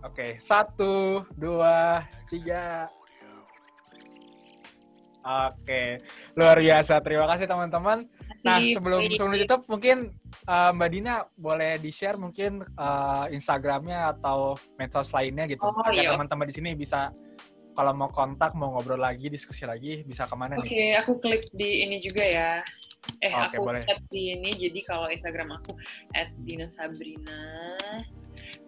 Oke, 0.00 0.40
satu, 0.40 1.28
dua, 1.36 2.08
tiga. 2.32 2.88
Oke, 5.22 6.02
luar 6.34 6.58
biasa. 6.58 6.98
Terima 6.98 7.30
kasih 7.30 7.46
teman-teman. 7.46 8.10
Nah, 8.42 8.58
sebelum 8.58 9.06
sebelum 9.14 9.32
ditutup, 9.38 9.62
mungkin 9.70 10.10
uh, 10.50 10.74
Mbak 10.74 10.90
Dina 10.90 11.22
boleh 11.38 11.78
di-share 11.78 12.18
mungkin 12.18 12.66
uh, 12.74 13.30
Instagramnya 13.30 14.18
atau 14.18 14.58
medsos 14.74 15.14
lainnya 15.14 15.46
gitu. 15.46 15.62
Oh, 15.62 15.78
Agar 15.86 15.94
iya. 15.94 16.10
teman-teman 16.18 16.46
di 16.50 16.54
sini 16.54 16.70
bisa 16.74 17.14
kalau 17.72 17.92
mau 17.96 18.10
kontak, 18.10 18.52
mau 18.58 18.74
ngobrol 18.74 19.00
lagi, 19.00 19.30
diskusi 19.32 19.64
lagi, 19.64 20.04
bisa 20.04 20.28
ke 20.28 20.34
mana 20.36 20.58
okay, 20.58 20.62
nih? 20.62 20.68
Oke, 20.68 20.84
aku 20.98 21.12
klik 21.22 21.44
di 21.54 21.86
ini 21.86 21.96
juga 22.02 22.24
ya. 22.26 22.50
Eh, 23.18 23.30
okay, 23.30 23.58
aku 23.58 23.66
boleh. 23.66 23.82
di 24.10 24.22
ini, 24.38 24.50
jadi 24.54 24.78
kalau 24.86 25.10
Instagram 25.10 25.58
aku 25.58 25.74
@dinasabrina 26.46 27.40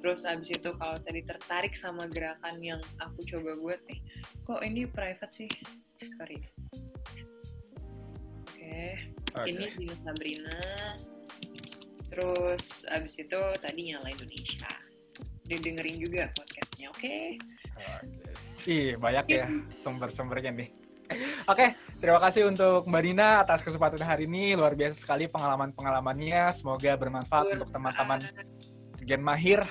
terus 0.04 0.28
abis 0.28 0.52
itu 0.52 0.68
kalau 0.76 1.00
tadi 1.00 1.24
tertarik 1.24 1.72
sama 1.72 2.04
gerakan 2.12 2.60
yang 2.60 2.76
aku 3.00 3.24
coba 3.24 3.56
buat 3.56 3.80
nih 3.88 4.04
kok 4.44 4.60
ini 4.60 4.84
private 4.84 5.32
sih 5.32 5.48
sorry 6.20 6.44
oke 6.44 6.52
okay. 8.44 9.00
okay. 9.32 9.48
ini 9.48 9.72
di 9.80 9.88
Sabrina 10.04 10.60
terus 12.12 12.84
abis 12.92 13.16
itu 13.16 13.40
tadi 13.64 13.96
nyala 13.96 14.12
Indonesia 14.12 14.68
dengerin 15.48 15.96
juga 15.96 16.28
podcastnya 16.36 16.92
oke 16.92 17.00
okay? 17.00 17.40
Ih, 18.64 18.96
banyak 19.00 19.24
ya 19.28 19.44
sumber-sumbernya 19.82 20.52
nih. 20.56 20.72
Oke, 21.44 21.44
okay, 21.44 21.68
terima 22.00 22.16
kasih 22.16 22.48
untuk 22.48 22.88
Mbak 22.88 23.02
Dina 23.04 23.44
atas 23.44 23.60
kesempatan 23.60 24.00
hari 24.00 24.24
ini. 24.24 24.56
Luar 24.56 24.72
biasa 24.72 24.96
sekali 24.96 25.28
pengalaman-pengalamannya. 25.28 26.48
Semoga 26.48 26.96
bermanfaat 26.96 27.60
untuk 27.60 27.68
teman-teman 27.68 28.24
Gen 29.04 29.20
Mahir 29.20 29.62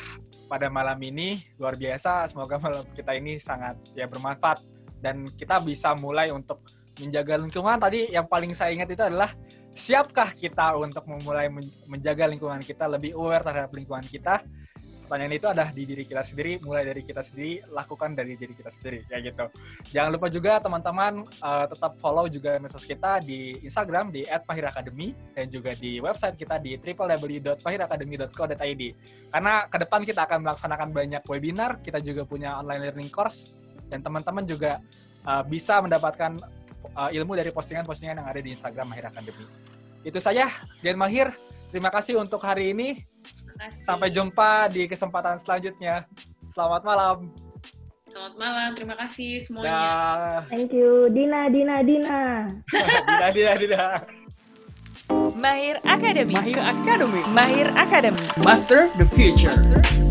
pada 0.47 0.69
malam 0.69 0.97
ini 1.01 1.41
luar 1.57 1.73
biasa. 1.73 2.29
Semoga 2.29 2.61
malam 2.61 2.85
kita 2.93 3.17
ini 3.17 3.41
sangat 3.41 3.75
ya 3.97 4.05
bermanfaat 4.05 4.61
dan 5.01 5.25
kita 5.33 5.59
bisa 5.59 5.97
mulai 5.97 6.29
untuk 6.29 6.61
menjaga 7.01 7.41
lingkungan. 7.41 7.81
Tadi 7.81 8.13
yang 8.13 8.29
paling 8.29 8.53
saya 8.53 8.71
ingat 8.71 8.93
itu 8.93 9.03
adalah 9.03 9.33
siapkah 9.73 10.29
kita 10.37 10.77
untuk 10.77 11.03
memulai 11.09 11.49
menjaga 11.89 12.29
lingkungan 12.29 12.61
kita 12.61 12.85
lebih 12.85 13.17
aware 13.17 13.41
terhadap 13.41 13.73
lingkungan 13.73 14.05
kita 14.05 14.45
pertanyaan 15.13 15.37
itu 15.37 15.45
ada 15.45 15.69
di 15.69 15.85
diri 15.85 16.09
kita 16.09 16.25
sendiri, 16.25 16.57
mulai 16.65 16.89
dari 16.89 17.05
kita 17.05 17.21
sendiri, 17.21 17.61
lakukan 17.69 18.17
dari 18.17 18.33
diri 18.33 18.57
kita 18.57 18.73
sendiri, 18.73 19.05
ya 19.05 19.21
gitu. 19.21 19.45
Jangan 19.93 20.09
lupa 20.09 20.25
juga 20.25 20.57
teman-teman 20.57 21.21
uh, 21.37 21.69
tetap 21.69 22.01
follow 22.01 22.25
juga 22.25 22.57
medsos 22.57 22.81
kita 22.81 23.21
di 23.21 23.61
Instagram 23.61 24.09
di 24.09 24.25
@pahiracademy 24.25 25.13
dan 25.37 25.53
juga 25.53 25.77
di 25.77 26.01
website 26.01 26.33
kita 26.33 26.57
di 26.57 26.81
www.pahiracademy.co.id. 26.81 28.83
Karena 29.29 29.53
ke 29.69 29.77
depan 29.85 30.01
kita 30.01 30.25
akan 30.25 30.49
melaksanakan 30.49 30.89
banyak 30.89 31.21
webinar, 31.29 31.77
kita 31.85 32.01
juga 32.01 32.25
punya 32.25 32.57
online 32.57 32.89
learning 32.89 33.13
course 33.13 33.53
dan 33.93 34.01
teman-teman 34.01 34.49
juga 34.49 34.81
uh, 35.29 35.45
bisa 35.45 35.77
mendapatkan 35.77 36.41
uh, 36.97 37.13
ilmu 37.13 37.37
dari 37.37 37.53
postingan-postingan 37.53 38.17
yang 38.17 38.27
ada 38.33 38.41
di 38.41 38.49
Instagram 38.49 38.89
Mahir 38.89 39.13
Academy. 39.13 39.45
Itu 40.01 40.17
saja, 40.17 40.49
Gen 40.81 40.97
Mahir. 40.97 41.29
Terima 41.69 41.93
kasih 41.93 42.17
untuk 42.17 42.41
hari 42.41 42.73
ini. 42.73 43.12
Sampai 43.83 44.11
jumpa 44.11 44.67
di 44.71 44.87
kesempatan 44.87 45.39
selanjutnya. 45.39 46.07
Selamat 46.51 46.81
malam. 46.83 47.17
Selamat 48.13 48.33
malam, 48.37 48.69
terima 48.77 48.95
kasih 48.99 49.41
semuanya. 49.41 49.73
Da. 49.73 50.45
Thank 50.45 50.69
you, 50.69 51.09
Dina, 51.09 51.49
Dina, 51.49 51.81
Dina. 51.81 52.45
Dina, 52.69 53.27
Dina, 53.33 53.53
Dina. 53.57 53.83
Mahir 55.33 55.81
Academy. 55.81 56.37
Mahir 56.37 56.59
Academy. 56.61 57.21
Mahir 57.33 57.67
Academy. 57.73 58.21
Master 58.45 58.85
the 59.01 59.07
future. 59.17 59.49
Master 59.49 60.02